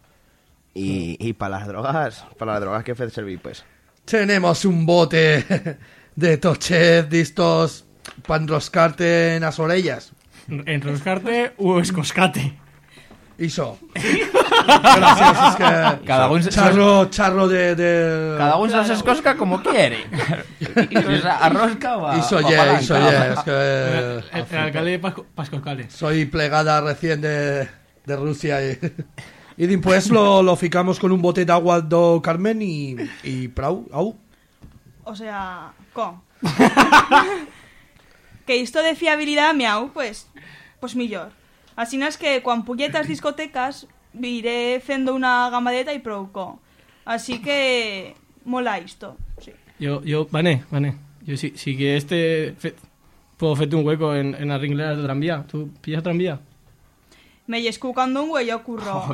Y, 0.75 1.17
y 1.19 1.33
para 1.33 1.59
las 1.59 1.69
drogas, 1.69 2.25
para 2.39 2.53
las 2.53 2.61
drogas 2.62 2.85
que 2.85 2.95
servir, 2.95 3.41
pues. 3.41 3.64
Tenemos 4.07 4.65
un 4.65 4.87
bote 4.87 5.45
de 6.17 6.37
tochet 6.39 7.09
de 7.09 7.21
estos 7.21 7.85
para 8.27 8.43
enroscarte 8.43 9.37
en 9.37 9.43
las 9.43 9.59
orellas. 9.59 10.13
¿Enroscarte 10.49 11.53
o 11.59 11.81
escoscate? 11.81 12.57
Iso. 13.39 13.79
Gracias, 13.95 15.51
es 15.51 15.57
que... 15.57 16.07
Cada 16.07 16.31
un 16.31 16.43
se- 16.43 16.49
charro, 16.51 17.11
charro 17.11 17.47
de... 17.49 17.75
de... 17.75 18.39
Cada 18.39 18.57
uno 18.57 18.85
se 18.85 18.95
escosca 18.95 19.37
como 19.37 19.63
quiere. 19.63 20.07
Arrosca 21.41 21.97
o 21.99 22.07
a- 22.07 22.17
Iso 22.17 22.41
ye, 22.41 22.57
iso 22.81 22.97
ye, 22.99 23.33
es 23.33 23.39
que... 23.41 23.51
El, 23.51 24.25
el 24.53 24.57
alcalde 24.59 24.91
de 24.93 24.99
Pascoscale. 25.35 25.91
Soy 25.91 26.25
plegada 26.25 26.81
recién 26.81 27.21
de, 27.21 27.69
de 28.07 28.17
Rusia 28.17 28.65
y... 28.65 28.79
Y 29.57 29.67
después 29.67 30.11
lo, 30.11 30.43
lo 30.43 30.55
ficamos 30.57 30.99
con 30.99 31.13
un 31.13 31.23
bote 31.23 31.45
de 31.45 31.53
agua 31.53 31.81
do 31.81 32.21
Carmen 32.23 32.61
y, 32.61 32.97
y 33.23 33.49
prau, 33.49 33.89
au. 33.91 34.17
O 35.05 35.17
sea, 35.17 35.73
co. 35.93 36.23
que 38.47 38.61
esto 38.61 38.83
de 38.83 38.95
fiabilidad, 38.95 39.55
miau, 39.55 39.93
pues, 39.93 40.29
pues 40.81 40.95
millor. 40.95 41.31
Así 41.75 42.01
es 42.03 42.17
que 42.17 42.43
cuando 42.43 42.65
pulletas 42.65 43.09
discotecas, 43.09 43.87
iré 44.21 44.81
fendo 44.85 45.15
una 45.15 45.49
gamadeta 45.51 45.93
y 45.95 45.99
prouco. 46.01 46.61
Así 47.05 47.41
que 47.41 48.15
mola 48.45 48.79
esto. 48.79 49.17
Sí. 49.39 49.53
Yo, 49.79 50.03
yo, 50.03 50.27
vale, 50.31 50.65
vale. 50.71 50.95
Yo 51.25 51.37
sí, 51.37 51.53
sí 51.57 51.77
que 51.77 51.97
este... 51.97 52.55
fe- 52.59 52.75
puedo 53.37 53.53
hacerte 53.55 53.77
un 53.77 53.87
hueco 53.87 54.15
en, 54.15 54.35
en 54.35 54.49
las 54.49 54.61
ringleras 54.61 54.97
de 54.97 55.05
tranvía. 55.05 55.45
¿Tú 55.47 55.71
pillas 55.81 56.03
tranvía? 56.03 56.41
Me 57.47 57.66
escucando 57.66 58.22
un 58.22 58.30
güey 58.30 58.51
ocurro. 58.51 59.07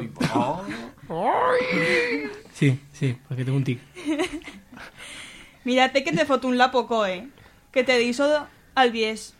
Sí, 2.55 2.81
sí, 2.93 3.19
porque 3.29 3.45
tengo 3.45 3.59
un 3.59 3.65
tic. 3.65 3.81
Mírate 5.65 6.03
que 6.03 6.13
te 6.13 6.25
foto 6.25 6.49
un 6.49 6.59
lapoco, 6.59 7.07
eh. 7.07 7.29
Que 7.71 7.85
te 7.85 7.99
diso 7.99 8.47
al 8.75 8.91
bies. 8.91 9.35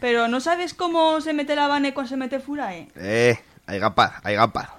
Pero 0.00 0.28
no 0.28 0.40
sabes 0.40 0.74
cómo 0.74 1.20
se 1.20 1.32
mete 1.32 1.54
la 1.56 1.68
bane 1.68 1.94
cuando 1.94 2.10
se 2.10 2.16
mete 2.16 2.40
fura, 2.40 2.76
eh. 2.76 2.88
Eh, 2.96 3.38
hay 3.66 3.78
gapar, 3.78 4.14
hay 4.24 4.34
gapar. 4.34 4.70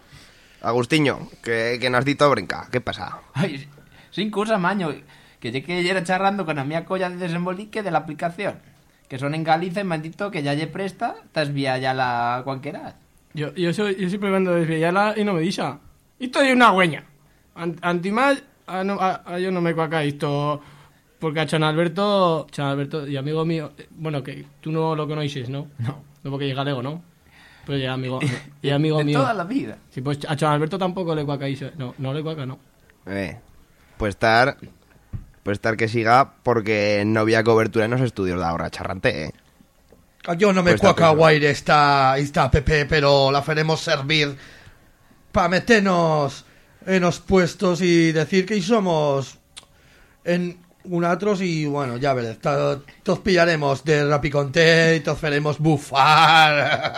Agustiño, 0.61 1.29
que, 1.41 1.77
que 1.79 1.89
nos 1.89 2.05
dito 2.05 2.29
brinca, 2.29 2.67
¿qué 2.71 2.81
pasa? 2.81 3.19
Ay, 3.33 3.69
sin 4.11 4.31
cosa, 4.31 4.57
maño. 4.57 4.93
Que 5.39 5.51
lle 5.51 5.63
que 5.63 5.87
era 5.87 6.03
charrando 6.03 6.45
con 6.45 6.59
a 6.59 6.63
mía 6.63 6.85
colla 6.85 7.09
de 7.09 7.17
desembolique 7.17 7.83
de 7.83 7.91
la 7.91 7.99
aplicación. 7.99 8.59
Que 9.07 9.19
son 9.19 9.35
en 9.35 9.43
Galicia 9.43 9.81
y 9.81 9.85
me 9.85 9.95
han 9.95 10.01
dicho 10.01 10.31
que 10.31 10.41
ya 10.41 10.53
lle 10.53 10.67
presta, 10.67 11.15
tas 11.31 11.53
vía 11.53 11.77
ya 11.77 11.93
la 11.93 12.41
cualquiera. 12.43 12.95
Yo, 13.35 13.53
yo, 13.53 13.73
soy, 13.73 13.95
yo 13.95 14.07
siempre 14.09 14.31
vendo 14.31 14.53
desviarla 14.55 15.13
y 15.17 15.23
no 15.23 15.33
me 15.33 15.41
dice. 15.41 15.61
Esto 16.19 16.41
es 16.41 16.53
una 16.55 16.71
hueña. 16.71 17.03
An- 17.55 17.77
Antimás, 17.81 18.41
a, 18.65 18.83
no, 18.83 18.93
a, 18.99 19.21
a 19.25 19.39
yo 19.39 19.51
no 19.51 19.61
me 19.61 19.75
cuaca 19.75 20.03
esto. 20.03 20.61
Porque 21.19 21.39
a 21.41 21.45
Chan 21.45 21.63
Alberto, 21.63 22.47
Chan 22.51 22.65
Alberto 22.67 23.07
y 23.07 23.17
amigo 23.17 23.45
mío, 23.45 23.71
eh, 23.77 23.87
bueno, 23.91 24.23
que 24.23 24.45
tú 24.61 24.71
no 24.71 24.95
lo 24.95 25.07
conoces, 25.07 25.49
¿no? 25.49 25.67
No. 25.79 26.03
No 26.23 26.31
porque 26.31 26.45
llega 26.47 26.63
Lego, 26.63 26.81
¿no? 26.81 27.01
Pero 27.65 27.77
ya 27.77 27.93
amigo, 27.93 28.19
y 28.61 28.69
amigo 28.69 28.97
de 28.99 29.03
mío. 29.05 29.19
toda 29.19 29.33
la 29.33 29.43
vida. 29.43 29.77
Sí, 29.89 30.01
pues 30.01 30.19
a 30.27 30.35
Chan 30.35 30.51
Alberto 30.53 30.77
tampoco 30.77 31.13
le 31.15 31.25
cuaca 31.25 31.47
eso. 31.47 31.69
No, 31.77 31.93
no 31.97 32.13
le 32.13 32.21
cuaca, 32.23 32.45
no. 32.45 32.57
Eh, 33.07 33.37
puede 33.97 34.09
estar, 34.11 34.57
puede 35.43 35.53
estar 35.53 35.75
que 35.77 35.87
siga 35.87 36.33
porque 36.43 37.03
no 37.05 37.19
había 37.21 37.43
cobertura 37.43 37.85
en 37.85 37.91
los 37.91 38.01
estudios 38.01 38.39
de 38.39 38.45
ahora, 38.45 38.69
charrante, 38.69 39.25
eh. 39.25 39.31
Yo 40.33 40.51
no 40.53 40.63
me 40.63 40.71
Pues 40.71 40.81
cuaca 40.81 41.09
guaire 41.09 41.49
esta, 41.51 42.17
esta 42.17 42.49
PP, 42.49 42.85
pero 42.87 43.31
la 43.31 43.41
faremos 43.41 43.79
servir 43.81 44.35
para 45.31 45.49
meternos 45.49 46.45
en 46.85 47.01
los 47.01 47.19
puestos 47.19 47.81
y 47.81 48.11
decir 48.11 48.45
que 48.45 48.61
somos 48.61 49.37
en 50.23 50.59
unatros 50.85 51.41
y 51.41 51.65
bueno, 51.65 51.97
ya 51.97 52.13
veréis, 52.13 52.39
to- 52.39 52.83
todos 53.03 53.19
pillaremos 53.19 53.83
de 53.83 54.07
rapiconté 54.07 54.95
y 54.97 54.99
todos 55.01 55.19
faremos 55.19 55.59
bufar. 55.59 56.93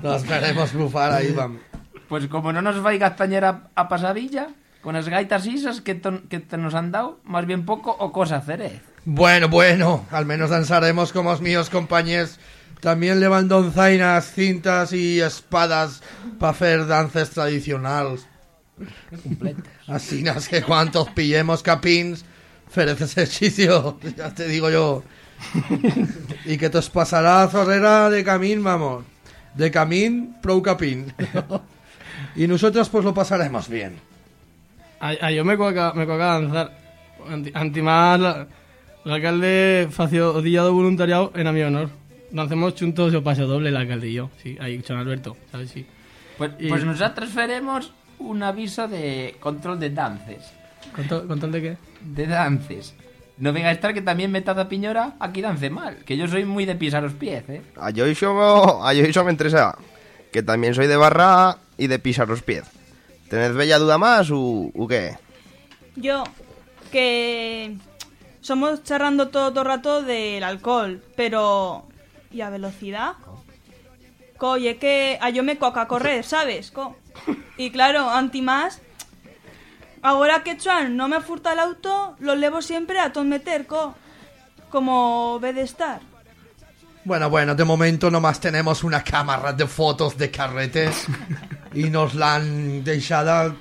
nos 0.02 0.26
veremos 0.26 0.72
bufar 0.72 1.12
ahí, 1.12 1.32
vamos. 1.32 1.60
Pues 2.08 2.26
como 2.28 2.52
no 2.52 2.62
nos 2.62 2.80
gastañer 2.98 3.44
a, 3.44 3.62
a 3.74 3.88
pasadilla, 3.88 4.48
con 4.86 4.94
las 4.94 5.08
gaitas 5.08 5.44
isas 5.46 5.80
que, 5.80 5.96
ton- 5.96 6.28
que 6.28 6.38
te 6.38 6.56
nos 6.56 6.74
han 6.76 6.92
dado, 6.92 7.18
más 7.24 7.44
bien 7.44 7.64
poco 7.66 7.90
o 7.98 8.12
cosa 8.12 8.36
haceré. 8.36 8.80
Bueno, 9.04 9.48
bueno, 9.48 10.06
al 10.12 10.26
menos 10.26 10.50
danzaremos 10.50 11.12
como 11.12 11.32
los 11.32 11.40
míos 11.40 11.70
compañeros. 11.70 12.38
También 12.80 13.18
llevan 13.18 13.48
donzainas, 13.48 14.30
cintas 14.32 14.92
y 14.92 15.20
espadas 15.20 16.04
para 16.38 16.52
hacer 16.52 16.86
danzas 16.86 17.30
tradicionales. 17.30 18.28
Así 19.88 20.22
no 20.22 20.38
sé 20.38 20.62
cuántos 20.62 21.08
pillemos 21.10 21.64
capins, 21.64 22.24
ferez 22.70 23.00
ejercicio, 23.00 23.98
ya 24.16 24.32
te 24.32 24.46
digo 24.46 24.70
yo. 24.70 25.02
y 26.44 26.58
que 26.58 26.70
te 26.70 26.78
os 26.78 26.90
pasará 26.90 27.48
zorrera 27.48 28.08
de 28.08 28.22
camino, 28.22 28.62
vamos. 28.62 29.04
De 29.56 29.68
camín, 29.72 30.36
prou 30.40 30.62
capín. 30.62 31.12
y 32.36 32.46
nosotros 32.46 32.88
pues 32.88 33.04
lo 33.04 33.12
pasaremos 33.12 33.68
bien. 33.68 33.98
A, 35.06 35.26
a 35.26 35.30
yo 35.30 35.44
me 35.44 35.56
coaca, 35.56 35.92
me 35.94 36.06
coaca 36.06 36.26
danzar. 36.40 36.72
Anti, 37.28 37.50
antimás, 37.54 38.20
la- 38.20 38.46
l'alcalde 39.04 39.88
fació 39.90 40.40
día 40.42 40.62
do 40.62 40.72
voluntariado 40.72 41.32
en 41.34 41.46
a 41.46 41.52
mi 41.52 41.62
honor. 41.62 41.90
Dancemos 42.30 42.74
juntos 42.78 43.14
o 43.14 43.22
paso 43.22 43.46
doble 43.46 43.68
el 43.70 43.76
alcalde 43.76 44.08
y 44.08 44.14
yo. 44.14 44.30
Sí, 44.42 44.56
ahí, 44.60 44.82
San 44.82 44.96
Alberto, 44.98 45.36
¿sabes? 45.50 45.70
Sí. 45.70 45.86
Pues, 46.38 46.52
Y- 46.58 46.68
pues 46.68 46.84
nosotros 46.84 47.30
faremos 47.30 47.92
un 48.18 48.42
aviso 48.42 48.88
de 48.88 49.36
control 49.40 49.78
de 49.78 49.90
dances. 49.90 50.42
¿Control, 50.94 51.26
control 51.26 51.52
de 51.52 51.62
qué? 51.62 51.76
De 52.02 52.26
dances. 52.26 52.94
No 53.38 53.52
venga 53.52 53.68
a 53.68 53.72
estar 53.72 53.92
que 53.92 54.00
también 54.02 54.32
Metada 54.32 54.68
Piñora 54.68 55.14
aquí 55.20 55.42
dance 55.42 55.68
mal. 55.68 55.98
Que 56.06 56.16
yo 56.16 56.26
soy 56.26 56.44
muy 56.44 56.64
de 56.64 56.74
pisar 56.74 57.02
los 57.02 57.12
pies, 57.12 57.44
¿eh? 57.48 57.60
A 57.76 57.90
yo 57.90 58.06
iso, 58.06 58.82
a 58.84 58.92
yo 58.94 59.04
iso 59.04 59.24
me 59.24 59.30
interesa 59.32 59.76
que 60.32 60.42
también 60.42 60.74
soy 60.74 60.86
de 60.86 60.96
barra 60.96 61.58
y 61.76 61.86
de 61.86 61.98
pisar 61.98 62.28
los 62.28 62.42
pies. 62.42 62.64
¿Tenés 63.28 63.54
bella 63.54 63.78
duda 63.78 63.98
más 63.98 64.30
u, 64.30 64.70
u 64.74 64.86
qué? 64.86 65.18
Yo, 65.96 66.24
que 66.92 67.76
somos 68.40 68.84
charrando 68.84 69.28
todo 69.28 69.60
el 69.60 69.66
rato 69.66 70.02
del 70.02 70.44
alcohol, 70.44 71.02
pero... 71.16 71.86
¿Y 72.30 72.40
a 72.40 72.50
velocidad? 72.50 73.14
Co, 74.36 74.50
oye, 74.50 74.76
que 74.76 75.18
a 75.20 75.30
yo 75.30 75.42
me 75.42 75.58
coca 75.58 75.88
correr, 75.88 76.24
¿sabes? 76.24 76.70
Co. 76.70 76.96
Y 77.56 77.70
claro, 77.70 78.10
anti 78.10 78.42
más... 78.42 78.80
Ahora 80.02 80.44
que 80.44 80.56
Chuan 80.56 80.96
no 80.96 81.08
me 81.08 81.20
furta 81.20 81.52
el 81.52 81.58
auto, 81.58 82.14
lo 82.20 82.36
levo 82.36 82.62
siempre 82.62 83.00
a 83.00 83.12
ton 83.12 83.28
meter, 83.28 83.66
co. 83.66 83.94
Como 84.70 85.40
ve 85.40 85.52
de 85.52 85.62
estar. 85.62 86.00
Bueno, 87.04 87.30
bueno, 87.30 87.54
de 87.54 87.64
momento 87.64 88.10
nomás 88.10 88.38
tenemos 88.38 88.84
una 88.84 89.02
cámara 89.02 89.52
de 89.52 89.66
fotos 89.66 90.16
de 90.18 90.30
carretes 90.30 91.06
y 91.76 91.90
nos 91.90 92.14
la 92.14 92.36
han 92.36 92.82
dejado 92.82 93.54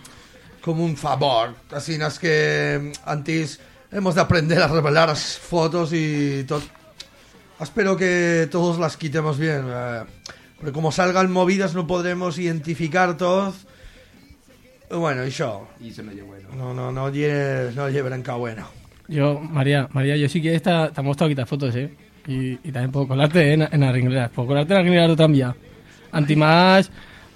como 0.61 0.83
un 0.85 0.95
favor. 0.95 1.53
Así 1.71 1.95
es 1.95 2.17
que 2.17 2.91
antes 3.05 3.59
hemos 3.91 4.15
de 4.15 4.21
aprender 4.21 4.61
a 4.61 4.67
revelar 4.67 5.09
las 5.09 5.37
fotos 5.37 5.91
y 5.93 6.45
todo. 6.47 6.61
Espero 7.59 7.95
que 7.97 8.47
todos 8.49 8.79
las 8.79 8.95
quitemos 8.97 9.37
bien. 9.37 9.65
eh, 9.67 10.03
porque 10.57 10.71
como 10.71 10.91
salgan 10.91 11.29
movidas 11.31 11.75
no 11.75 11.85
podremos 11.85 12.39
identificar 12.39 13.17
todos. 13.17 13.67
Bueno, 14.89 15.25
y 15.25 15.29
yo. 15.29 15.67
Y 15.81 15.89
eso 15.89 16.03
no 16.03 16.11
bueno. 16.25 16.49
No, 16.55 16.73
no, 16.73 16.91
no 16.91 17.09
lleve, 17.09 17.73
no 17.73 17.89
lleve 17.89 18.09
branca 18.09 18.35
bueno. 18.35 18.65
Yo, 19.07 19.39
María, 19.39 19.89
María, 19.91 20.15
yo 20.15 20.29
sí 20.29 20.41
que 20.41 20.55
esta, 20.55 20.89
te 20.91 21.01
ha 21.01 21.03
mostrado 21.03 21.29
quitar 21.29 21.45
fotos, 21.45 21.75
¿eh? 21.75 21.93
Y, 22.27 22.53
y 22.53 22.71
también 22.71 22.91
puedo 22.91 23.07
colarte 23.09 23.53
en, 23.53 23.61
en 23.69 23.81
las 23.81 23.93
ringleras. 23.93 24.31
Puedo 24.31 24.47
colarte 24.47 24.73
en 24.73 24.77
las 24.77 24.83
ringleras 24.85 25.17
también. 25.17 25.53
Antimás, 26.11 26.89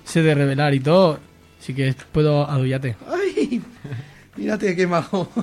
sé 0.10 0.22
de 0.22 0.36
revelar 0.36 0.74
y 0.74 0.80
todo. 0.80 1.20
Sí 1.60 1.74
que 1.74 1.93
puedo 2.12 2.49
adullarte. 2.49 2.95
Ay, 3.07 3.62
mírate 4.36 4.76
qué 4.76 4.88
majo. 4.88 5.30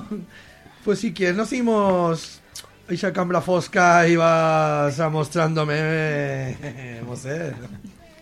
Pues 0.83 0.99
si 0.99 1.11
quieres, 1.11 1.35
nos 1.35 1.51
hicimos 1.51 2.39
esa 2.87 3.11
cambra 3.11 3.41
fosca 3.41 4.07
y 4.07 4.15
vas 4.15 4.97
a 5.01 5.09
mostrándome, 5.09 6.55
no 7.05 7.13
sé. 7.17 7.51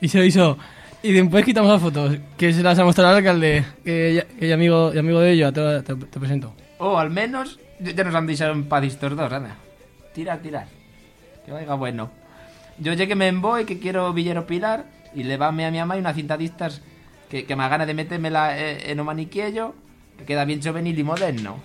Y 0.01 0.07
se 0.07 0.25
hizo. 0.25 0.57
Y 1.03 1.11
después 1.13 1.45
quitamos 1.45 1.69
las 1.71 1.79
fotos, 1.79 2.17
que 2.35 2.51
se 2.51 2.63
las 2.63 2.79
ha 2.79 2.83
mostrado 2.83 3.11
al 3.11 3.17
alcalde, 3.17 3.63
que 3.83 4.15
ya, 4.15 4.23
que 4.39 4.47
ya 4.47 4.55
amigo, 4.55 4.91
y 4.95 4.97
amigo 4.97 5.19
de 5.19 5.33
ellos, 5.33 5.53
te, 5.53 5.81
te- 5.83 5.95
te 5.95 6.19
presento. 6.19 6.55
O 6.79 6.97
al 6.97 7.11
menos 7.11 7.59
ya 7.79 7.91
ya 7.91 8.03
nos 8.03 8.15
han 8.15 8.25
dicho 8.25 8.45
en 8.49 8.63
paz 8.63 8.83
estos 8.85 9.15
dos, 9.15 9.31
anda. 9.31 9.55
Tirar, 10.15 10.39
tirar. 10.39 10.65
Que 11.45 11.51
vaya 11.51 11.75
bueno. 11.75 12.09
Yo 12.79 12.93
llegué 12.93 13.09
que 13.09 13.15
me 13.15 13.31
voy, 13.31 13.65
que 13.65 13.77
quiero 13.77 14.11
Villero 14.11 14.47
Pilar, 14.47 14.85
y 15.15 15.23
le 15.23 15.37
va 15.37 15.47
a 15.47 15.51
mi 15.51 15.63
mamá 15.63 15.97
y 15.97 15.99
una 15.99 16.13
cinta 16.13 16.37
de 16.37 16.45
estas 16.45 16.81
que, 17.29 17.45
que 17.45 17.55
me 17.55 17.67
gana 17.67 17.85
de 17.85 17.93
metérmela 17.93 18.57
eh, 18.59 18.91
en 18.91 18.99
un 18.99 19.05
maniquillo, 19.05 19.73
que 20.17 20.25
queda 20.25 20.45
bien 20.45 20.61
juvenil 20.61 20.97
y 20.97 21.03
moderno. 21.03 21.59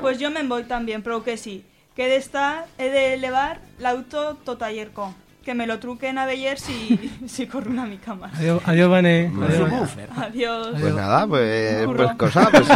Pues 0.00 0.18
yo 0.18 0.30
me 0.30 0.42
voy 0.42 0.64
también, 0.64 1.02
pero 1.02 1.22
que 1.22 1.36
sí. 1.36 1.64
Que 1.94 2.06
he 2.06 2.08
de 2.08 2.16
estar, 2.16 2.66
he 2.78 2.90
de 2.90 3.14
elevar 3.14 3.60
l'auto 3.78 4.36
tot 4.44 4.62
ayer 4.62 4.90
co. 4.90 5.14
Que 5.44 5.54
me 5.54 5.66
lo 5.66 5.78
truquen 5.78 6.18
a 6.18 6.26
Beller 6.26 6.58
si, 6.58 6.98
si 7.26 7.46
corro 7.46 7.70
una 7.70 7.86
mi 7.86 7.98
cama. 7.98 8.30
Adiós, 8.34 8.60
adiós. 8.66 8.88
Bueno. 8.88 9.86
Adiós. 10.16 10.68
Pues 10.80 10.94
nada, 10.94 11.26
pues, 11.26 11.86
pues 11.86 12.14
cosa, 12.16 12.50
pues, 12.50 12.66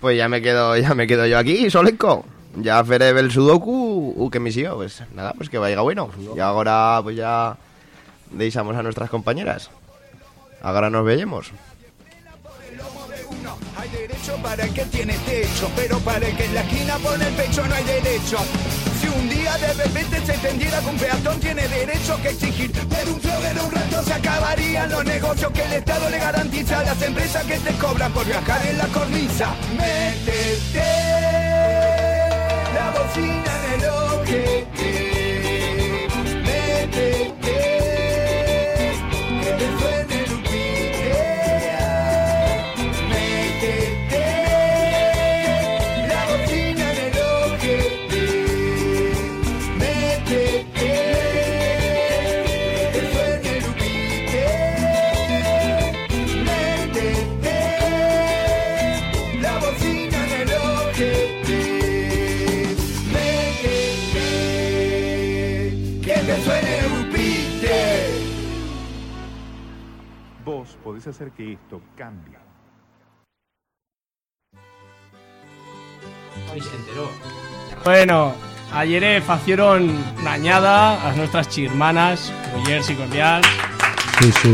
pues 0.00 0.16
ya 0.16 0.28
me 0.28 0.40
quedo, 0.40 0.76
ya 0.76 0.94
me 0.94 1.06
quedo 1.06 1.26
yo 1.26 1.38
aquí, 1.38 1.68
solenco. 1.70 2.24
Ya 2.56 2.84
faré 2.84 3.10
el 3.10 3.30
sudoku 3.30 4.14
u 4.16 4.30
que 4.30 4.40
me 4.40 4.50
sigo, 4.50 4.76
pues 4.76 5.02
nada, 5.14 5.32
pues 5.34 5.48
que 5.48 5.58
vaya 5.58 5.80
bueno. 5.80 6.10
Y 6.34 6.40
ahora 6.40 7.00
pues 7.02 7.16
ya 7.16 7.56
deixamos 8.30 8.76
a 8.76 8.82
nuestras 8.82 9.08
compañeras. 9.08 9.70
Ahora 10.62 10.90
nos 10.90 11.04
veamos. 11.04 11.52
Hay 13.76 13.88
derecho 13.88 14.36
para 14.42 14.64
el 14.64 14.74
que 14.74 14.84
tiene 14.86 15.14
techo, 15.26 15.70
pero 15.74 15.98
para 16.00 16.26
el 16.26 16.36
que 16.36 16.44
en 16.44 16.54
la 16.54 16.60
esquina 16.60 16.98
pone 16.98 17.26
el 17.26 17.34
pecho 17.34 17.66
no 17.66 17.74
hay 17.74 17.84
derecho. 17.84 18.38
Si 19.00 19.08
un 19.08 19.28
día 19.28 19.56
de 19.56 19.72
repente 19.72 20.20
se 20.26 20.34
entendiera 20.34 20.80
que 20.80 20.86
un 20.86 20.98
peatón 20.98 21.40
tiene 21.40 21.66
derecho 21.66 22.20
que 22.20 22.28
exigir, 22.28 22.72
pero 22.90 23.14
un 23.14 23.20
flog 23.20 23.44
en 23.44 23.58
un 23.58 23.70
rato 23.70 24.02
se 24.02 24.12
acabarían 24.12 24.90
los 24.90 25.04
negocios 25.04 25.52
que 25.52 25.62
el 25.62 25.72
Estado 25.72 26.10
le 26.10 26.18
garantiza 26.18 26.80
a 26.80 26.84
las 26.84 27.00
empresas 27.00 27.44
que 27.44 27.58
te 27.58 27.72
cobran 27.78 28.12
por 28.12 28.26
viajar 28.26 28.66
en 28.66 28.78
la 28.78 28.86
cornisa. 28.88 29.54
Métete 29.78 31.39
la 33.10 33.16
bocina 33.16 33.52
en 33.64 33.80
el 33.80 33.88
ojete. 33.88 34.90
Métete 36.44 37.34
que 37.42 37.79
Vos 70.50 70.76
podés 70.82 71.06
hacer 71.06 71.30
que 71.30 71.52
esto 71.52 71.80
cambie. 71.96 72.36
Hoy 76.52 76.60
se 76.60 76.74
enteró. 76.74 77.08
Bueno, 77.84 78.32
ayer 78.74 79.22
facieron 79.22 79.96
dañada 80.24 81.08
a 81.08 81.12
nuestras 81.14 81.48
chirmanas, 81.48 82.32
Goyers 82.52 82.90
y 82.90 82.94
Cordial. 82.96 83.42
Sí, 84.20 84.32
sí. 84.32 84.52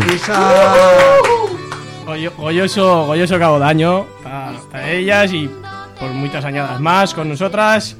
Goyo- 2.04 2.32
Goyoso, 2.36 3.06
Goyoso 3.06 3.38
Cabo 3.38 3.58
Daño 3.58 4.04
para 4.22 4.90
ellas 4.90 5.32
y 5.32 5.50
por 5.98 6.10
muchas 6.10 6.44
añadas 6.44 6.78
más 6.78 7.14
con 7.14 7.30
nosotras. 7.30 7.96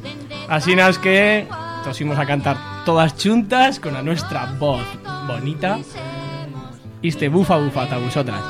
Así 0.51 0.74
es 0.74 0.99
que 0.99 1.49
tosimos 1.82 2.18
a 2.18 2.26
cantar 2.26 2.59
todas 2.84 3.14
juntas 3.20 3.80
con 3.80 3.97
a 3.97 4.03
nuestra 4.03 4.53
voz 4.59 4.84
bonita. 5.26 5.78
Y 7.03 7.09
este 7.09 7.28
bufa 7.28 7.59
bufa 7.59 7.82
a 7.82 7.99
vosotras. 7.99 8.40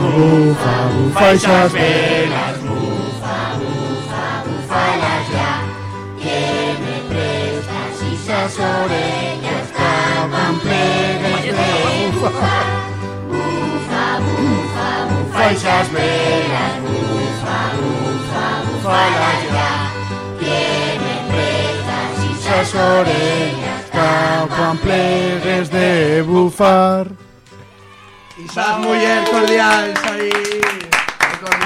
Bufa, 0.00 0.74
bufa 0.96 1.30
esas 1.32 1.72
velas, 1.72 2.62
bufa, 2.62 3.54
bufa, 3.60 4.24
bufalas 4.46 5.24
ya. 5.30 5.52
Que 6.18 6.40
me 6.80 6.96
prestas 7.10 7.96
esas 8.12 8.58
orejas 8.58 9.66
tapan 9.76 10.58
pliegues 10.60 11.44
de 11.44 12.18
bufar. 12.18 12.66
Bufa, 13.28 14.18
bufa, 14.24 14.88
bufa 15.10 15.50
esas 15.50 15.92
velas, 15.92 16.74
bufa, 16.80 17.58
bufa, 17.76 18.46
bufalas 18.72 19.42
ya. 19.52 19.72
Que 20.40 20.98
me 21.04 21.16
prestas 21.30 22.12
esas 22.32 22.74
orejas 22.74 23.79
escapan 23.90 24.78
plegues 24.78 25.70
de 25.70 26.22
bufar. 26.22 27.06
Isas 28.38 28.78
Muller 28.78 29.24
Cordial, 29.30 29.94
aí. 30.10 30.79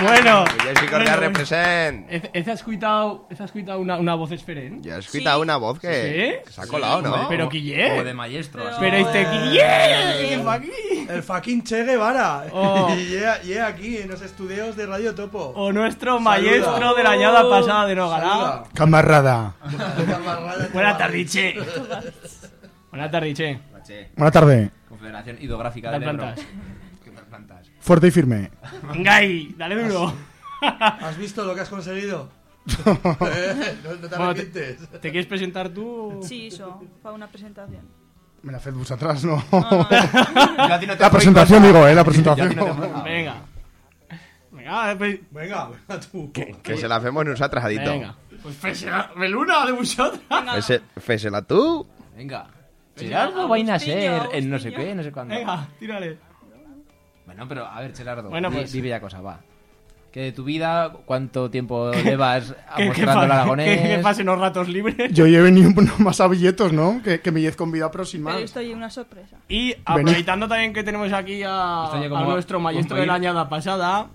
Bueno. 0.03 0.45
Jessica 0.62 0.91
Correa 0.91 1.16
bueno, 1.16 1.20
represent. 1.28 2.07
Ese 2.11 2.30
ese 2.32 2.51
has 2.51 2.59
escuchado, 2.61 3.26
ese 3.30 3.43
has 3.43 3.51
escuchado 3.51 3.78
una, 3.80 3.99
una 3.99 4.14
voz 4.14 4.30
diferente. 4.30 4.89
Ya 4.89 4.97
has 4.97 5.07
escuchado 5.07 5.41
una 5.41 5.57
voz 5.57 5.78
que, 5.78 5.89
¿Sí? 5.89 6.45
que 6.47 6.53
se 6.53 6.61
ha 6.61 6.66
colado, 6.66 7.03
¿no? 7.03 7.28
Pero 7.28 7.49
Guille. 7.49 8.01
O 8.01 8.05
de 8.05 8.14
maestro. 8.14 8.66
así. 8.66 8.76
Pero 8.80 8.97
este 8.97 9.24
Guille. 9.24 10.28
¿Qué 10.28 10.41
pa' 10.45 10.55
aquí? 10.55 10.70
El 11.09 11.22
fucking 11.22 11.62
Che 11.64 11.85
Guevara. 11.85 12.45
Oh. 12.53 12.95
Y 12.95 13.07
llega, 13.07 13.41
llega 13.43 13.66
aquí 13.66 13.97
en 13.99 14.09
los 14.09 14.22
estudios 14.22 14.76
de 14.76 14.87
Radio 14.87 15.14
Topo. 15.14 15.53
O 15.57 15.72
nuestro 15.72 16.20
maestro 16.20 16.95
de 16.95 17.03
la 17.03 17.11
añada 17.11 17.49
pasada 17.49 17.87
de 17.87 17.95
Nogará. 17.95 18.28
Saluda. 18.28 18.64
Camarada. 18.74 19.55
Buenas 20.72 20.99
tardes, 20.99 21.30
Che. 21.32 21.55
Buenas 22.91 23.11
tardes, 23.11 23.35
Che. 23.37 23.61
Buena 24.16 24.30
tarde. 24.30 24.70
Confederación 24.89 25.37
Hidrográfica 25.41 25.95
Ebro. 25.95 26.12
plantas. 26.12 26.47
Fuerte 27.85 28.07
y 28.07 28.11
firme. 28.11 28.51
Venga 28.95 29.16
ahí, 29.16 29.55
dale 29.59 29.76
duro. 29.85 30.11
¿Has 30.62 31.18
visto 31.18 31.45
lo 31.45 31.55
que 31.55 31.61
has 31.61 31.68
conseguido? 31.68 32.30
Eh, 32.66 33.76
no, 33.85 33.91
no 33.91 34.09
te 34.09 34.16
Bueno, 34.16 34.35
te, 34.35 34.41
arrepientes. 34.41 34.89
¿Te 34.89 35.11
quieres 35.11 35.26
presentar 35.26 35.68
tú? 35.68 36.18
Sí, 36.22 36.47
eso, 36.47 36.82
para 37.03 37.14
una 37.14 37.26
presentación. 37.28 37.82
Me 38.43 38.53
la 38.53 38.59
fed 38.59 38.72
atrás, 38.91 39.22
¿no? 39.22 39.37
no. 39.53 39.89
Yo 39.91 40.74
a 40.74 40.80
ti 40.80 40.87
no 40.87 40.97
te 40.97 41.03
la 41.03 41.11
presentación, 41.11 41.62
digo, 41.62 41.87
¿eh? 41.87 41.95
La 41.95 42.05
presentación. 42.05 42.49
Venga. 43.05 43.35
Venga, 44.51 44.95
pues, 44.97 45.20
Venga, 45.30 45.68
venga 45.68 46.01
tú. 46.11 46.32
Que 46.32 46.76
se 46.78 46.89
la 46.89 46.97
hacemos 46.97 47.22
nosotras, 47.26 47.62
Adito. 47.66 47.91
venga. 47.91 48.16
Pues 48.43 48.57
fésela, 48.57 49.11
Meluna 49.14 49.66
de 49.66 49.72
vosotros. 49.72 50.20
Fese- 50.30 50.80
Fésela 50.97 51.43
tú. 51.43 51.87
Venga. 52.16 52.47
Gerardo 52.97 53.47
va 53.47 53.57
a 53.57 53.62
nacer 53.62 54.09
Agustinho, 54.09 54.35
en 54.39 54.51
no 54.51 54.59
sé 54.59 54.72
qué, 54.72 54.95
no 54.95 55.03
sé 55.03 55.12
cuándo. 55.12 55.35
Venga, 55.35 55.68
tírale. 55.78 56.18
Bueno, 57.27 57.47
pero 57.49 57.66
a 57.66 57.81
ver, 57.81 57.95
Gerardo. 57.97 58.29
Bueno, 58.31 58.51
pues- 58.51 58.72
di 58.72 58.81
bella 58.81 59.01
cosa, 59.01 59.20
va. 59.20 59.41
Que 60.12 60.20
de 60.20 60.33
tu 60.33 60.45
vida, 60.45 60.93
¿cuánto 61.07 61.51
tiempo 61.51 61.91
llevas 62.05 62.55
Que- 62.77 62.83
que 62.83 62.87
mostrando 62.87 63.22
el 63.25 63.29
fa- 63.29 63.35
aragonés? 63.35 63.81
Que, 63.83 63.89
que 63.89 63.99
pasen 63.99 64.27
los 64.27 64.39
ratos 64.39 64.68
libres. 64.68 65.12
Yo 65.12 65.27
he 65.27 65.41
venido 65.41 65.70
más 65.99 66.20
a 66.20 66.29
billetos, 66.29 66.72
¿no? 66.72 67.03
Que, 67.03 67.20
que 67.20 67.33
me 67.33 67.41
lleve 67.41 67.57
convidado, 67.57 67.91
pero 67.91 68.05
sin 68.05 68.25
Pero 68.25 68.39
esto 68.39 68.61
es 68.61 68.72
una 68.75 68.91
sorpresa. 68.91 69.39
Y 69.49 69.75
aprovechando 69.85 70.47
también 70.47 70.72
que 70.72 70.85
tenemos 70.85 71.12
aquí 71.12 71.43
a, 71.43 71.87
a 71.93 72.09
nuestro 72.25 72.59
un 72.59 72.64
maestro 72.64 72.97
de 72.97 73.07
la 73.07 73.14
añada 73.14 73.49
pasada, 73.49 74.09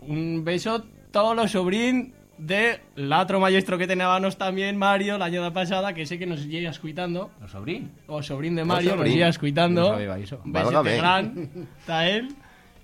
un 0.00 0.44
beso 0.44 0.84
todos 1.10 1.36
los 1.36 1.50
sobrín 1.50 2.14
de 2.38 2.80
l'altro 2.96 3.40
maestro 3.40 3.76
que 3.78 3.86
teníamos 3.86 4.38
también, 4.38 4.76
Mario, 4.76 5.18
la 5.18 5.26
añada 5.26 5.52
pasada, 5.52 5.92
que 5.92 6.06
sé 6.06 6.18
que 6.18 6.26
nos 6.26 6.44
llega 6.46 6.70
escuitando. 6.70 7.30
¿Los 7.40 7.50
sobrín? 7.50 7.92
O 8.06 8.22
sobrín 8.22 8.54
de 8.56 8.62
O 8.62 8.66
Mario, 8.66 8.90
nos 8.90 8.98
sobrín. 8.98 9.12
llega 9.14 9.28
escuitando. 9.28 9.82
No 9.82 9.88
sabía 9.88 10.18
eso. 10.18 10.40
Besete 10.44 10.64
Válgame. 10.74 10.96
gran, 10.96 11.50
está 11.80 12.08
él 12.08 12.34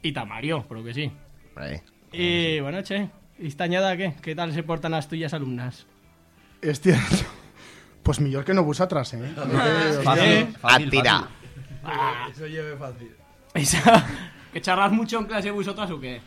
y 0.02 0.08
está 0.08 0.24
Mario, 0.24 0.64
pero 0.68 0.82
que 0.84 0.92
sí. 0.94 1.10
Ahí. 1.56 1.80
Y 2.12 2.60
bueno, 2.60 2.82
che, 2.82 3.08
¿y 3.38 3.46
esta 3.46 3.64
añada 3.64 3.96
qué? 3.96 4.14
¿Qué 4.20 4.34
tal 4.34 4.52
se 4.52 4.62
portan 4.62 4.92
las 4.92 5.08
tuyas 5.08 5.32
alumnas? 5.34 5.86
Es 6.60 6.80
cierto. 6.80 7.16
Pues 8.02 8.20
mejor 8.20 8.44
que 8.44 8.52
no 8.54 8.64
bus 8.64 8.80
atrás, 8.80 9.14
¿eh? 9.14 9.20
Fácil, 10.04 10.46
fácil, 10.60 10.90
tira. 10.90 11.28
Ah, 11.84 12.28
Eso 12.30 12.46
lleve 12.46 12.76
fácil. 12.76 13.14
¿Que 14.52 14.60
charras 14.60 14.90
mucho 14.92 15.18
en 15.18 15.26
clase 15.26 15.50
vosotras 15.50 15.90
o 15.90 16.00
qué? 16.00 16.20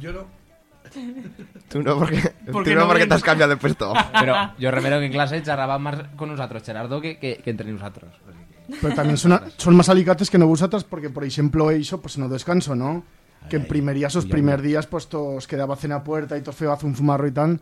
Yo 0.00 0.12
no. 0.12 0.26
Tú 1.68 1.82
no, 1.82 1.98
porque, 1.98 2.16
Porque 2.52 2.70
tú 2.70 2.74
no 2.76 2.82
no 2.82 2.88
porque 2.88 3.06
te 3.06 3.14
has 3.14 3.22
cambiado 3.22 3.50
de 3.50 3.56
puesto. 3.56 3.92
Pero 4.20 4.34
yo 4.58 4.70
remero 4.70 4.98
que 5.00 5.06
en 5.06 5.12
clase 5.12 5.42
charraba 5.42 5.78
más 5.78 5.96
con 6.16 6.28
nosotros, 6.28 6.62
Gerardo, 6.62 7.00
que, 7.00 7.18
que, 7.18 7.38
que 7.38 7.50
entre 7.50 7.72
nosotros. 7.72 8.12
Pero 8.80 8.94
también 8.94 9.18
son, 9.18 9.40
son 9.56 9.76
más 9.76 9.88
alicates 9.88 10.30
que 10.30 10.38
no 10.38 10.46
bus 10.46 10.62
atrás 10.62 10.84
porque, 10.84 11.10
por 11.10 11.24
ejemplo, 11.24 11.70
eso, 11.70 12.00
pues 12.00 12.16
no 12.16 12.28
descanso, 12.28 12.74
¿no? 12.74 13.04
Que 13.48 13.56
en 13.56 13.66
primería, 13.66 14.06
esos 14.06 14.24
primer 14.24 14.62
días, 14.62 14.86
pues 14.86 15.06
todos 15.06 15.46
quedaba 15.46 15.76
cena 15.76 16.02
puerta 16.02 16.36
y 16.38 16.40
todo 16.40 16.52
feo 16.52 16.72
hace 16.72 16.86
un 16.86 16.94
fumarro 16.94 17.26
y 17.26 17.32
tal. 17.32 17.60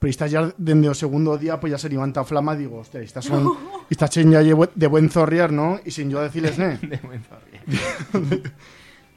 Pero 0.00 0.10
estas 0.10 0.30
ya, 0.30 0.52
desde 0.56 0.86
el 0.88 0.94
segundo 0.96 1.38
día, 1.38 1.60
pues 1.60 1.70
ya 1.70 1.78
se 1.78 1.88
levanta 1.88 2.24
flama, 2.24 2.56
digo, 2.56 2.78
hostia, 2.78 3.00
estas 3.00 3.24
son, 3.24 3.48
estas 3.88 4.10
chen 4.10 4.32
ya 4.32 4.40
de 4.40 4.86
buen 4.88 5.08
zorriar, 5.08 5.52
¿no? 5.52 5.78
Y 5.84 5.92
sin 5.92 6.10
yo 6.10 6.20
decirles, 6.20 6.58
¿ne? 6.58 6.78
De 6.78 6.96
buen 6.96 7.22
zorrillo. 7.22 8.50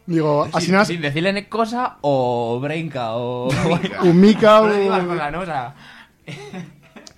Digo, 0.08 0.48
así 0.54 0.68
sin, 0.68 0.74
nada, 0.74 0.86
sin 0.86 1.02
decirle 1.02 1.34
ni 1.34 1.44
cosa 1.44 1.98
o 2.02 2.60
brinca 2.62 3.16
o... 3.16 3.50
un 4.04 4.20
mica 4.20 4.62
o... 4.62 4.68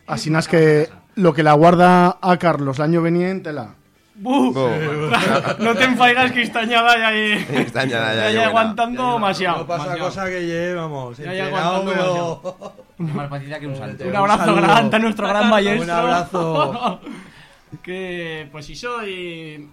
Así 0.07 0.29
nada 0.31 0.39
es 0.39 0.47
que 0.47 0.89
lo 1.13 1.33
que 1.33 1.43
la 1.43 1.53
guarda 1.53 2.17
a 2.19 2.37
Carlos 2.37 2.79
el 2.79 2.85
año 2.85 3.01
veniente, 3.03 3.53
la... 3.53 3.75
¡Buf! 4.15 4.55
Buf. 4.55 5.59
no 5.59 5.75
te 5.75 5.83
enfaigas 5.83 6.31
que 6.31 6.41
esta 6.41 6.61
añada 6.61 6.97
ya 6.97 7.07
hay... 7.09 7.47
Esta 7.51 7.81
añada 7.81 8.15
ya 8.15 8.31
ya 8.31 8.47
aguantando 8.47 9.13
demasiado. 9.13 9.59
No 9.59 9.67
pasa 9.67 9.83
demasiado. 9.93 10.09
cosa 10.09 10.25
que 10.25 10.45
lleve, 10.47 10.73
vamos. 10.73 11.17
Ya, 11.19 11.45
aguantando 11.45 12.41
pero- 12.97 13.13
más 13.13 13.27
paciencia 13.29 13.59
que 13.59 13.67
un 13.67 13.77
salto. 13.77 14.03
Un 14.03 14.15
abrazo 14.15 14.55
grande 14.55 14.95
a 14.95 14.99
nuestro 14.99 15.27
gran 15.27 15.49
maestro. 15.51 15.83
Un 15.83 15.89
abrazo. 15.89 16.99
que, 17.83 18.49
pues 18.51 18.69
eso, 18.69 19.07
y 19.07 19.69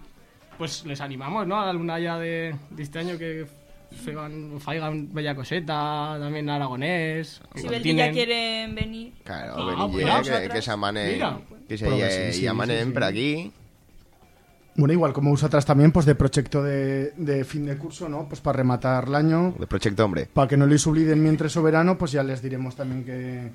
pues 0.59 0.85
les 0.85 1.01
animamos, 1.01 1.47
¿no? 1.47 1.61
A 1.61 1.65
la 1.65 1.71
alumna 1.71 1.99
ya 1.99 2.19
de, 2.19 2.55
de 2.71 2.83
este 2.83 2.99
año 2.99 3.17
que 3.19 3.47
fegan, 4.05 4.61
faigan 4.61 5.13
bella 5.13 5.35
coseta, 5.35 6.17
también 6.21 6.49
aragonés. 6.51 7.41
Si. 7.55 7.69
Beldilla 7.69 8.11
quieren 8.11 8.75
venir. 8.75 9.13
Claro, 9.25 9.55
Ah, 9.59 9.89
pues 9.91 10.51
que, 10.51 10.63
se 10.63 10.71
amanen, 10.71 11.13
Mira. 11.15 11.39
que 11.69 11.79
se 11.79 12.31
sí, 12.33 12.39
sí, 12.39 12.43
llamanen 12.45 12.79
sí, 12.81 12.85
sí. 12.87 12.91
por 12.93 13.05
aquí. 13.05 13.53
Bueno, 14.79 14.93
igual 14.93 15.15
como 15.15 15.31
vosotras 15.31 15.65
también, 15.65 15.91
pues 15.91 16.05
de 16.05 16.15
proyecto 16.15 16.63
de, 16.63 17.13
de 17.17 17.45
fin 17.45 17.65
de 17.65 17.79
curso, 17.79 18.11
¿no? 18.11 18.29
Pues 18.29 18.43
para 18.43 18.59
rematar 18.59 19.05
el 19.09 19.15
año, 19.15 19.55
De 19.59 19.67
proyecto, 19.67 20.05
hombre. 20.05 20.29
para 20.31 20.49
que 20.49 20.57
no 20.59 20.67
les 20.67 20.87
olviden 20.87 21.23
mientras 21.23 21.53
soberano, 21.53 21.97
pues 21.97 22.13
ya 22.13 22.23
les 22.23 22.43
diremos 22.43 22.77
también 22.77 23.03
que, 23.03 23.51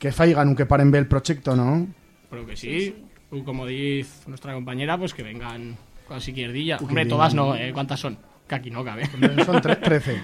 que 0.00 0.10
faigan 0.10 0.56
que 0.56 0.66
paren 0.66 0.90
ver 0.90 1.02
el 1.02 1.06
proyecto, 1.08 1.54
¿no? 1.54 1.86
Pero 2.28 2.44
que 2.44 2.56
sí, 2.56 3.04
o 3.30 3.44
como 3.44 3.66
dice 3.66 4.28
nuestra 4.28 4.52
compañera, 4.52 4.98
pues 4.98 5.14
que 5.14 5.22
vengan 5.22 5.76
con 6.08 6.20
siquierdilla. 6.20 6.78
que 6.78 6.84
Hombre, 6.84 7.06
todas 7.06 7.34
no, 7.34 7.54
¿eh? 7.54 7.70
¿Cuántas 7.72 8.00
son? 8.00 8.18
Que 8.48 8.54
aquí 8.54 8.70
no 8.70 8.82
cabe. 8.84 9.06
Son 9.44 9.56
tre- 9.62 9.80
13. 9.80 10.18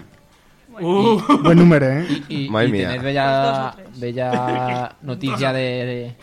Uh. 0.80 1.20
Buen 1.45 1.59
número, 1.59 1.87
¿eh? 1.89 2.07
Y, 2.28 2.47
y, 2.47 2.49
Madre 2.51 2.68
y 2.68 2.72
mía. 2.72 2.80
tenéis 2.89 3.03
Pues 3.03 3.05
bella, 3.05 3.72
tres. 3.76 4.01
bella 4.01 4.97
noticia 5.03 5.53
de, 5.53 5.61
de, 5.61 6.16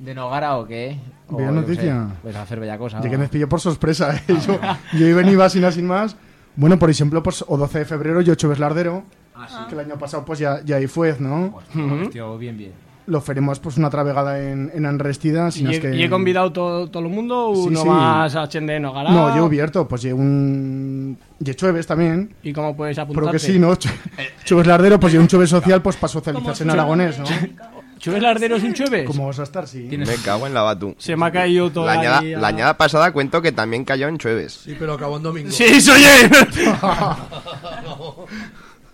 de 0.00 0.14
Nogara 0.14 0.56
o 0.56 0.66
qué? 0.66 0.96
O, 1.28 1.36
Bella 1.36 1.50
noticia. 1.52 2.08
sé, 2.08 2.14
Pues 2.22 2.34
hacer 2.36 2.58
bella 2.60 2.78
cosa. 2.78 3.00
Ya 3.00 3.10
que 3.10 3.18
me 3.18 3.28
pilló 3.28 3.48
por 3.48 3.60
sorpresa, 3.60 4.16
¿eh? 4.16 4.22
Yo, 4.46 4.58
yo 4.98 5.06
iba 5.08 5.22
sin 5.48 5.70
sin 5.70 5.86
más. 5.86 6.16
Bueno, 6.56 6.78
por 6.78 6.90
ejemplo, 6.90 7.22
pues 7.22 7.44
o 7.46 7.56
12 7.56 7.80
de 7.80 7.84
febrero, 7.84 8.20
yo 8.20 8.34
Choves 8.34 8.58
Lardero, 8.58 9.04
Ah, 9.40 9.66
que 9.68 9.74
el 9.76 9.80
año 9.82 9.96
pasado 9.96 10.24
pues 10.24 10.40
ya, 10.40 10.60
ya 10.64 10.76
ahí 10.76 10.88
fue, 10.88 11.14
¿no? 11.20 11.54
Hostia, 12.02 12.24
bien, 12.38 12.56
bien. 12.58 12.72
Lo 13.08 13.22
faremos 13.22 13.58
pues 13.58 13.78
una 13.78 13.88
otra 13.88 14.02
vegada 14.02 14.38
en, 14.38 14.70
en 14.74 14.84
Anrestida. 14.84 15.48
¿Y, 15.54 15.66
he, 15.74 15.80
que... 15.80 15.96
y 15.96 16.02
he 16.02 16.10
convidado 16.10 16.52
todo, 16.52 16.90
todo 16.90 17.02
el 17.02 17.08
mundo 17.08 17.48
o 17.50 17.54
Sí, 17.64 17.70
no 17.70 17.80
sí. 17.82 17.88
más 17.88 18.36
a 18.36 18.46
Chende 18.48 18.78
Nogara? 18.78 19.10
No, 19.10 19.34
yo 19.34 19.46
abierto, 19.46 19.88
pues 19.88 20.02
llevo 20.02 20.20
un... 20.20 21.16
Y 21.40 21.54
Chueves 21.54 21.86
también. 21.86 22.34
¿Y 22.42 22.52
cómo 22.52 22.76
puedes 22.76 22.98
apuntarte? 22.98 23.30
Pero 23.30 23.32
que 23.32 23.38
sí, 23.38 23.58
¿no? 23.58 23.72
Ch- 23.74 23.90
Chueves 24.44 24.66
Lardero, 24.66 25.00
pues 25.00 25.14
llevo 25.14 25.22
un 25.22 25.28
Chueves 25.28 25.48
social 25.48 25.80
pues 25.80 25.96
para 25.96 26.12
socializarse 26.12 26.64
en 26.64 26.68
Como 26.68 26.80
aragonés, 26.82 27.18
¿no? 27.18 27.24
¿Chuves 27.98 28.22
Lardero 28.22 28.54
es 28.56 28.62
un 28.62 28.74
Chueves? 28.74 29.04
¿Cómo 29.06 29.26
vas 29.26 29.40
a 29.40 29.42
estar? 29.42 29.66
Sí. 29.66 29.88
Me 29.90 30.04
cago 30.24 30.46
en 30.46 30.54
la 30.54 30.62
batu. 30.62 30.94
Se 30.98 31.16
me 31.16 31.26
ha 31.26 31.32
caído 31.32 31.68
todo 31.72 31.86
La 31.86 31.92
añada, 31.94 32.22
la 32.22 32.46
añada 32.48 32.76
pasada 32.78 33.10
cuento 33.12 33.42
que 33.42 33.50
también 33.50 33.84
cayó 33.84 34.06
en 34.06 34.18
Chueves. 34.18 34.52
Sí, 34.52 34.76
pero 34.78 34.92
acabó 34.92 35.16
en 35.16 35.24
domingo. 35.24 35.50
¡Sí, 35.50 35.80
soy 35.80 36.02
él! 36.04 36.30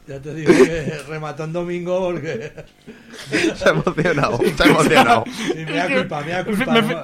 Ya 0.06 0.20
te 0.20 0.34
digo 0.34 0.52
que 0.52 0.98
remató 1.08 1.44
en 1.44 1.52
domingo 1.54 1.98
porque. 2.00 2.52
Se 3.56 3.68
ha 3.68 3.72
emocionado, 3.72 4.38
se 4.38 4.62
ha 4.62 4.66
emocionado. 4.66 5.24
Sí, 5.34 5.54
me 5.64 5.72
da 5.72 5.88
culpa, 5.88 6.20
me 6.20 6.30
da 6.32 6.44
culpa. 6.44 6.72
Me, 6.72 6.82
me, 6.82 6.96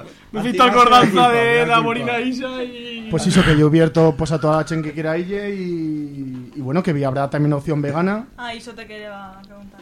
me 0.43 0.53
da 0.53 0.65
acordanza 0.65 1.29
de 1.31 1.65
la. 1.65 1.81
Morina 1.81 2.19
Isa 2.19 2.63
y... 2.63 3.07
Pues 3.09 3.25
eso, 3.27 3.43
que 3.43 3.57
yo 3.57 3.67
abierto 3.67 4.13
pues 4.15 4.31
a 4.31 4.39
toda 4.39 4.57
la 4.57 4.65
chen 4.65 4.83
que 4.83 4.93
quiera 4.93 5.15
ella 5.17 5.47
y, 5.49 6.51
y 6.55 6.61
bueno, 6.61 6.83
que 6.83 6.93
vi- 6.93 7.03
habrá 7.03 7.27
también 7.29 7.53
opción 7.53 7.81
vegana. 7.81 8.27
Ah, 8.37 8.53
eso 8.53 8.71
te 8.73 8.85
quería 8.85 9.31
preguntar. 9.47 9.81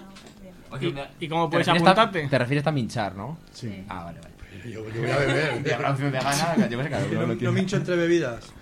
Bien. 0.79 0.97
¿Y, 1.19 1.25
y 1.25 1.27
cómo 1.27 1.45
¿te 1.49 1.51
puedes 1.57 1.67
refieres 1.67 1.87
a- 1.87 1.91
apuntarte? 1.91 2.27
Te 2.29 2.37
refieres 2.37 2.65
a 2.67 2.71
minchar, 2.71 3.15
¿no? 3.15 3.37
Sí. 3.51 3.83
Ah, 3.89 4.05
vale, 4.05 4.19
vale. 4.21 4.71
Yo, 4.71 4.87
yo 4.89 5.01
voy 5.01 5.11
a 5.11 5.17
beber. 5.17 5.61
Y 5.67 5.71
habrá 5.71 5.91
opción 5.91 6.11
de 6.11 6.19
gana, 6.19 6.67
yo 6.69 6.77
me 6.77 6.83
sé, 6.85 6.91
Yo 7.11 7.27
no 7.27 7.51
mincho 7.51 7.75
entre 7.75 7.95
bebidas. 7.97 8.53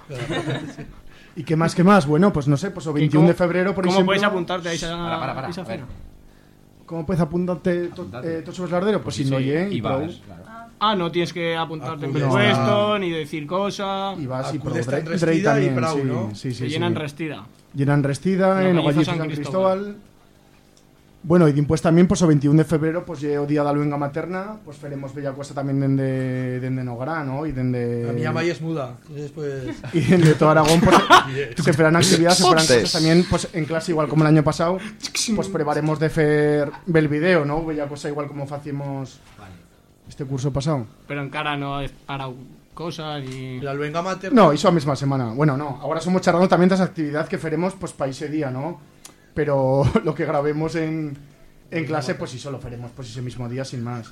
¿Y 1.38 1.44
qué 1.44 1.56
más, 1.56 1.74
qué 1.76 1.84
más? 1.84 2.06
Bueno, 2.08 2.34
pues 2.34 2.48
no 2.48 2.58
sé, 2.58 2.72
pues 2.72 2.86
o 2.88 2.94
21 2.94 3.22
cómo- 3.22 3.28
de 3.30 3.34
febrero, 3.36 3.74
por 3.76 3.84
¿Cómo 3.86 3.94
ejemplo... 3.94 4.08
puedes 4.08 4.24
apuntarte 4.24 4.70
a 4.70 4.74
esa, 4.74 4.90
Para, 4.98 5.20
para, 5.20 5.36
para. 5.36 5.50
esa 5.50 5.62
a 5.62 5.64
ver. 5.66 5.78
cena? 5.78 5.88
¿Cómo 6.86 7.06
puedes 7.06 7.22
apuntarte 7.22 7.90
Apuntarte. 7.92 8.40
eh, 8.40 8.44
Chueves 8.52 8.72
Lardero? 8.72 9.02
Pues, 9.02 9.16
si 9.16 9.26
no, 9.26 9.38
oye, 9.38 9.68
y 9.72 9.76
y 9.78 9.82
vas, 9.82 10.22
claro. 10.26 10.44
Ah, 10.80 10.96
no 10.96 11.12
tienes 11.12 11.34
que 11.34 11.56
apuntarte 11.56 12.06
en 12.06 12.12
Acudes 12.12 12.28
puesto, 12.28 12.94
a- 12.94 13.00
ni 13.00 13.10
decir 13.12 13.46
cosas. 13.48 14.18
Y 14.20 14.26
vas 14.26 14.54
y 14.54 14.58
Drey 14.58 15.40
y 15.40 15.44
también, 15.44 15.76
Prau, 15.76 15.96
sí, 15.98 16.04
¿no? 16.06 16.30
sí, 16.34 16.52
sí, 16.52 16.54
Se 16.54 16.66
sí. 16.66 16.70
llenan 16.72 16.96
restida. 16.96 17.46
Llenan 17.74 18.04
Restida, 18.04 18.68
en 18.68 18.76
San 19.06 19.06
San 19.06 19.30
Cristóbal. 19.30 19.98
Bueno, 21.28 21.46
y 21.50 21.52
después 21.52 21.82
también, 21.82 22.08
pues 22.08 22.22
o 22.22 22.28
21 22.28 22.58
de 22.58 22.64
febrero, 22.64 23.04
pues 23.04 23.20
lle 23.20 23.36
o 23.38 23.46
día 23.46 23.60
da 23.62 23.74
luenga 23.76 24.00
materna, 24.00 24.56
pues 24.64 24.78
faremos 24.78 25.12
bella 25.12 25.36
cosa 25.36 25.54
también 25.54 25.78
dende, 25.82 26.62
dende 26.62 26.86
Nogará, 26.86 27.22
¿no? 27.26 27.46
Y 27.46 27.52
dende... 27.52 28.08
A 28.10 28.14
mi 28.14 28.24
ama 28.24 28.44
es 28.44 28.62
muda. 28.62 28.96
Después... 29.10 29.76
Y 29.94 30.00
de 30.00 30.36
todo 30.36 30.52
Aragón, 30.52 30.80
pues, 30.80 30.96
Bien. 31.28 31.50
se 31.58 31.74
farán 31.74 31.98
actividades, 31.98 32.38
se 32.38 32.44
Pontes. 32.46 32.68
cosas 32.68 32.92
también, 32.94 33.26
pues 33.30 33.50
en 33.52 33.66
clase, 33.66 33.92
igual 33.92 34.08
como 34.08 34.24
el 34.24 34.30
año 34.30 34.42
pasado, 34.42 34.78
pues 35.36 35.50
preparemos 35.50 36.00
de 36.00 36.06
hacer 36.06 36.72
el 36.94 37.08
video, 37.10 37.44
¿no? 37.44 37.66
Bella 37.66 37.90
cosa 37.90 38.08
igual 38.08 38.28
como 38.28 38.46
hacíamos 38.46 39.20
este 40.08 40.24
curso 40.24 40.54
pasado. 40.54 40.88
Pero 41.10 41.22
en 41.22 41.30
cara 41.30 41.58
no 41.58 41.82
es 41.82 41.92
para 41.92 42.30
cosas 42.74 43.22
y... 43.26 43.60
La 43.60 43.74
luenga 43.74 44.02
materna... 44.02 44.44
No, 44.44 44.54
hizo 44.54 44.70
a 44.70 44.72
mesma 44.72 44.96
semana. 44.96 45.34
Bueno, 45.34 45.58
no, 45.58 45.78
ahora 45.82 46.00
somos 46.00 46.22
charlando 46.22 46.48
también 46.48 46.70
das 46.70 46.80
actividades 46.80 47.28
que 47.28 47.38
faremos 47.38 47.74
pues 47.74 47.92
para 47.92 48.12
ese 48.12 48.30
día, 48.30 48.50
¿no? 48.50 48.80
Pero 49.38 49.84
lo 50.04 50.16
que 50.16 50.26
grabemos 50.26 50.76
en, 50.76 51.16
en 51.70 51.86
clase, 51.86 52.16
pues 52.16 52.32
sí, 52.32 52.40
solo 52.40 52.60
faremos 52.60 52.90
pues 52.96 53.10
ese 53.10 53.22
mismo 53.22 53.48
día, 53.48 53.64
sin 53.64 53.84
más. 53.84 54.12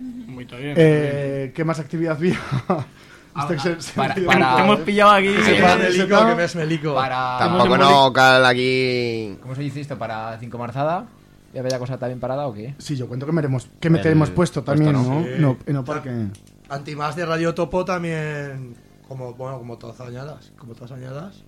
Muy 0.00 0.46
bien. 0.46 0.74
Eh, 0.76 1.52
¿Qué 1.54 1.62
más 1.62 1.78
actividad 1.78 2.16
había? 2.16 2.40
Para- 3.34 3.74
para- 3.94 4.56
Te 4.56 4.62
hemos 4.62 4.80
pillado 4.80 5.10
aquí. 5.12 5.34
Se- 5.42 5.60
me 5.62 5.76
melico, 5.76 6.26
que 6.26 6.34
me 6.34 6.44
es 6.44 6.56
melico. 6.56 6.94
Para... 6.94 7.38
Tampoco 7.38 7.78
no 7.78 8.12
cal 8.12 8.44
aquí... 8.44 9.36
¿Cómo 9.42 9.54
se 9.54 9.62
dice 9.62 9.80
esto? 9.80 9.96
¿Para 9.98 10.38
5 10.38 10.58
marzada? 10.58 11.06
¿Ya 11.54 11.60
había 11.60 11.78
cosa 11.78 11.98
también 11.98 12.18
parada 12.20 12.46
o 12.46 12.52
qué? 12.54 12.74
Sí, 12.78 12.96
yo 12.96 13.06
cuento 13.08 13.26
que 13.26 13.32
meremos, 13.32 13.68
que 13.80 13.90
meteremos 13.90 14.28
El 14.30 14.34
puesto 14.34 14.64
puesto, 14.64 14.84
también, 14.84 14.92
¿no? 14.92 15.20
¿no? 15.20 15.24
Sí. 15.24 15.30
No, 15.38 15.56
no, 15.66 15.84
porque... 15.84 16.26
Antimás 16.68 17.16
de 17.16 17.26
Radio 17.26 17.54
Topo 17.54 17.84
también... 17.84 18.74
Como, 19.08 19.34
bueno, 19.34 19.58
como 19.58 19.76
todas 19.76 20.00
añadas. 20.00 20.52
Como 20.58 20.74
todas 20.74 20.92
añadas. 20.92 21.42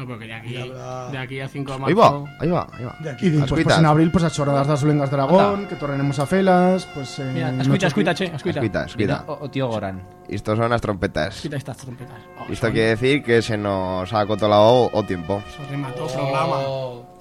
Ah, 0.00 0.04
porque 0.06 0.26
de 0.26 0.34
aquí, 0.34 0.56
habrá- 0.56 1.10
de 1.10 1.18
aquí 1.18 1.40
a 1.40 1.48
5 1.48 1.72
de 1.72 1.84
Ahí 1.86 1.94
marzo... 1.94 2.22
va, 2.24 2.30
ahí 2.38 2.48
va, 2.50 2.66
ahí 2.72 2.84
va. 2.84 2.96
De 3.00 3.10
aquí. 3.10 3.26
Y 3.26 3.30
después, 3.30 3.48
pues 3.50 3.60
Escuitas. 3.62 3.78
en 3.80 3.86
abril, 3.86 4.10
pues 4.12 4.22
a 4.24 4.30
chorradas 4.30 4.66
das 4.68 4.82
luengas 4.84 5.10
dragón, 5.10 5.66
que 5.66 5.74
tornaremos 5.74 6.18
a 6.20 6.26
felas, 6.26 6.86
pues... 6.94 7.18
Eh, 7.18 7.30
Mira, 7.34 7.50
escucha, 7.60 7.86
escucha, 7.88 8.14
che, 8.14 8.24
escucha. 8.26 8.50
Escuita, 8.60 8.84
escuita. 8.84 9.24
O, 9.26 9.38
o 9.44 9.50
tío 9.50 9.66
Goran. 9.66 10.00
Estos 10.28 10.56
son 10.56 10.70
las 10.70 10.80
trompetas. 10.80 11.34
Escucha 11.36 11.56
estas 11.56 11.76
trompetas. 11.78 12.16
Oh, 12.38 12.52
Esto 12.52 12.70
quiere 12.70 12.90
decir 12.90 13.24
que 13.24 13.42
se 13.42 13.56
nos 13.58 14.12
ha 14.12 14.20
acotolado 14.20 14.88
o 14.92 15.02
tiempo. 15.02 15.42
Se 15.56 15.68
remató 15.68 16.06
el 16.06 16.12
programa. 16.14 16.56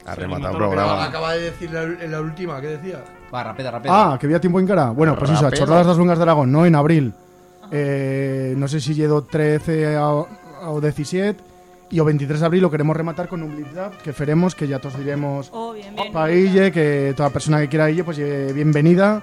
Ha 0.06 0.16
rematado 0.16 0.52
el 0.52 0.58
programa. 0.58 1.04
Acaba 1.06 1.34
de 1.34 1.40
decir 1.42 1.72
la, 1.72 1.82
en 1.84 2.12
la 2.12 2.22
última, 2.22 2.62
¿qué 2.62 2.68
decía? 2.68 3.04
Va, 3.34 3.44
rapeta, 3.44 3.72
rapeta. 3.72 4.14
Ah, 4.14 4.18
que 4.20 4.28
había 4.28 4.40
tiempo 4.40 4.60
en 4.60 4.68
cara. 4.68 4.92
Bueno, 4.92 5.16
pues 5.18 5.32
eso, 5.32 5.50
chorradas 5.50 5.88
das 5.88 5.98
luengas 5.98 6.20
dragón, 6.20 6.52
¿no? 6.52 6.64
En 6.66 6.76
abril. 6.76 7.12
Eh, 7.72 8.54
no 8.56 8.68
sé 8.68 8.80
si 8.80 8.94
lledo 8.94 9.24
13 9.24 9.96
a, 9.98 10.02
a 10.04 10.70
o 10.70 10.80
17 10.80 11.57
y 11.90 12.00
o 12.00 12.06
23 12.06 12.40
de 12.40 12.46
abril 12.46 12.62
lo 12.64 12.72
queremos 12.72 12.96
rematar 12.96 13.28
con 13.28 13.44
un 13.44 13.56
blitz 13.56 13.72
up 13.78 13.98
que 14.04 14.12
faremos, 14.14 14.56
que 14.56 14.68
ya 14.68 14.80
todos 14.80 14.98
diremos 14.98 15.50
Oh, 15.54 15.74
bien, 15.74 15.96
bien. 15.96 16.12
para 16.12 16.34
ille, 16.34 16.72
que 16.72 17.14
toda 17.16 17.30
persona 17.30 17.60
que 17.62 17.68
quiera 17.70 17.90
ille, 17.90 18.04
pues 18.04 18.18
lle 18.18 18.52
bienvenida 18.54 19.22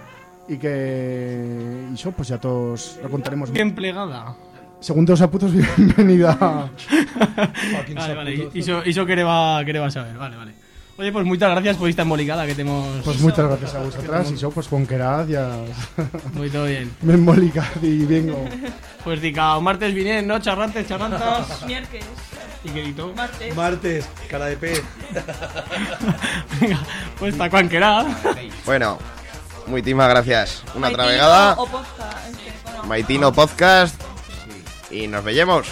y 0.48 0.56
que 0.58 1.86
y 1.90 1.94
eso, 1.94 2.12
pues 2.12 2.28
ya 2.28 2.38
todos 2.38 2.98
lo 3.02 3.08
contaremos. 3.10 3.50
Bien 3.50 3.74
plegada. 3.74 4.34
Según 4.80 5.06
todos 5.06 5.22
aputos, 5.22 5.52
bienvenida. 5.76 6.36
Vale, 7.94 8.14
vale. 8.14 8.48
Y 8.52 8.60
eso, 8.60 8.82
eso 8.82 9.06
que 9.06 9.16
le 9.16 9.24
va, 9.24 9.64
que 9.64 9.72
le 9.72 9.78
va 9.78 9.86
a 9.86 9.90
saber. 9.90 10.16
Vale, 10.16 10.36
vale. 10.36 10.52
Oye, 10.97 11.11
pues 11.11 11.26
muchas 11.26 11.51
gracias 11.51 11.76
por 11.76 11.88
esta 11.88 12.03
embolicada 12.03 12.47
que 12.47 12.55
te 12.55 12.62
hemos... 12.62 13.03
Pues 13.03 13.18
muchas 13.20 13.49
gracias 13.49 13.74
a 13.74 13.80
vosotras 13.80 14.30
y 14.30 14.34
eso, 14.34 14.51
pues 14.51 14.68
con 14.68 14.86
queraz 14.86 15.26
Muy 16.34 16.51
todo 16.51 16.66
bien. 16.66 16.95
Me 17.03 17.14
embolica 17.14 17.68
y 17.82 18.05
vengo. 18.05 18.45
Pues 19.03 19.20
dica, 19.20 19.57
o 19.57 19.61
martes 19.61 19.92
vinent, 19.92 20.28
no? 20.28 20.38
Charrantes, 20.38 20.86
charrantas. 20.86 21.62
Miércoles. 21.66 22.05
¿Y 22.62 22.68
qué 22.68 22.82
dito? 22.82 23.12
Martes. 23.14 23.57
Martes, 23.57 24.09
cara 24.30 24.47
de 24.47 24.57
pez. 24.57 24.82
Venga, 26.61 26.78
pues 27.18 27.36
ta 27.36 27.51
cuanquerá. 27.51 28.07
Bueno, 28.64 28.99
muchísimas 29.66 30.09
gracias. 30.09 30.62
Una 30.74 30.86
Maitino 30.88 31.03
travegada. 31.03 31.53
o 31.55 31.66
podcast, 31.66 32.28
este. 32.28 32.86
Maitino 32.86 33.32
Podcast. 33.32 34.03
Y 34.90 35.09
nos 35.09 35.24
vemos. 35.24 35.66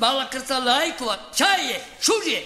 Diyarbakır'ta 0.00 0.64
layık 0.64 1.02
olan 1.02 1.18
Çayye, 1.34 1.80
Şuriye, 2.00 2.44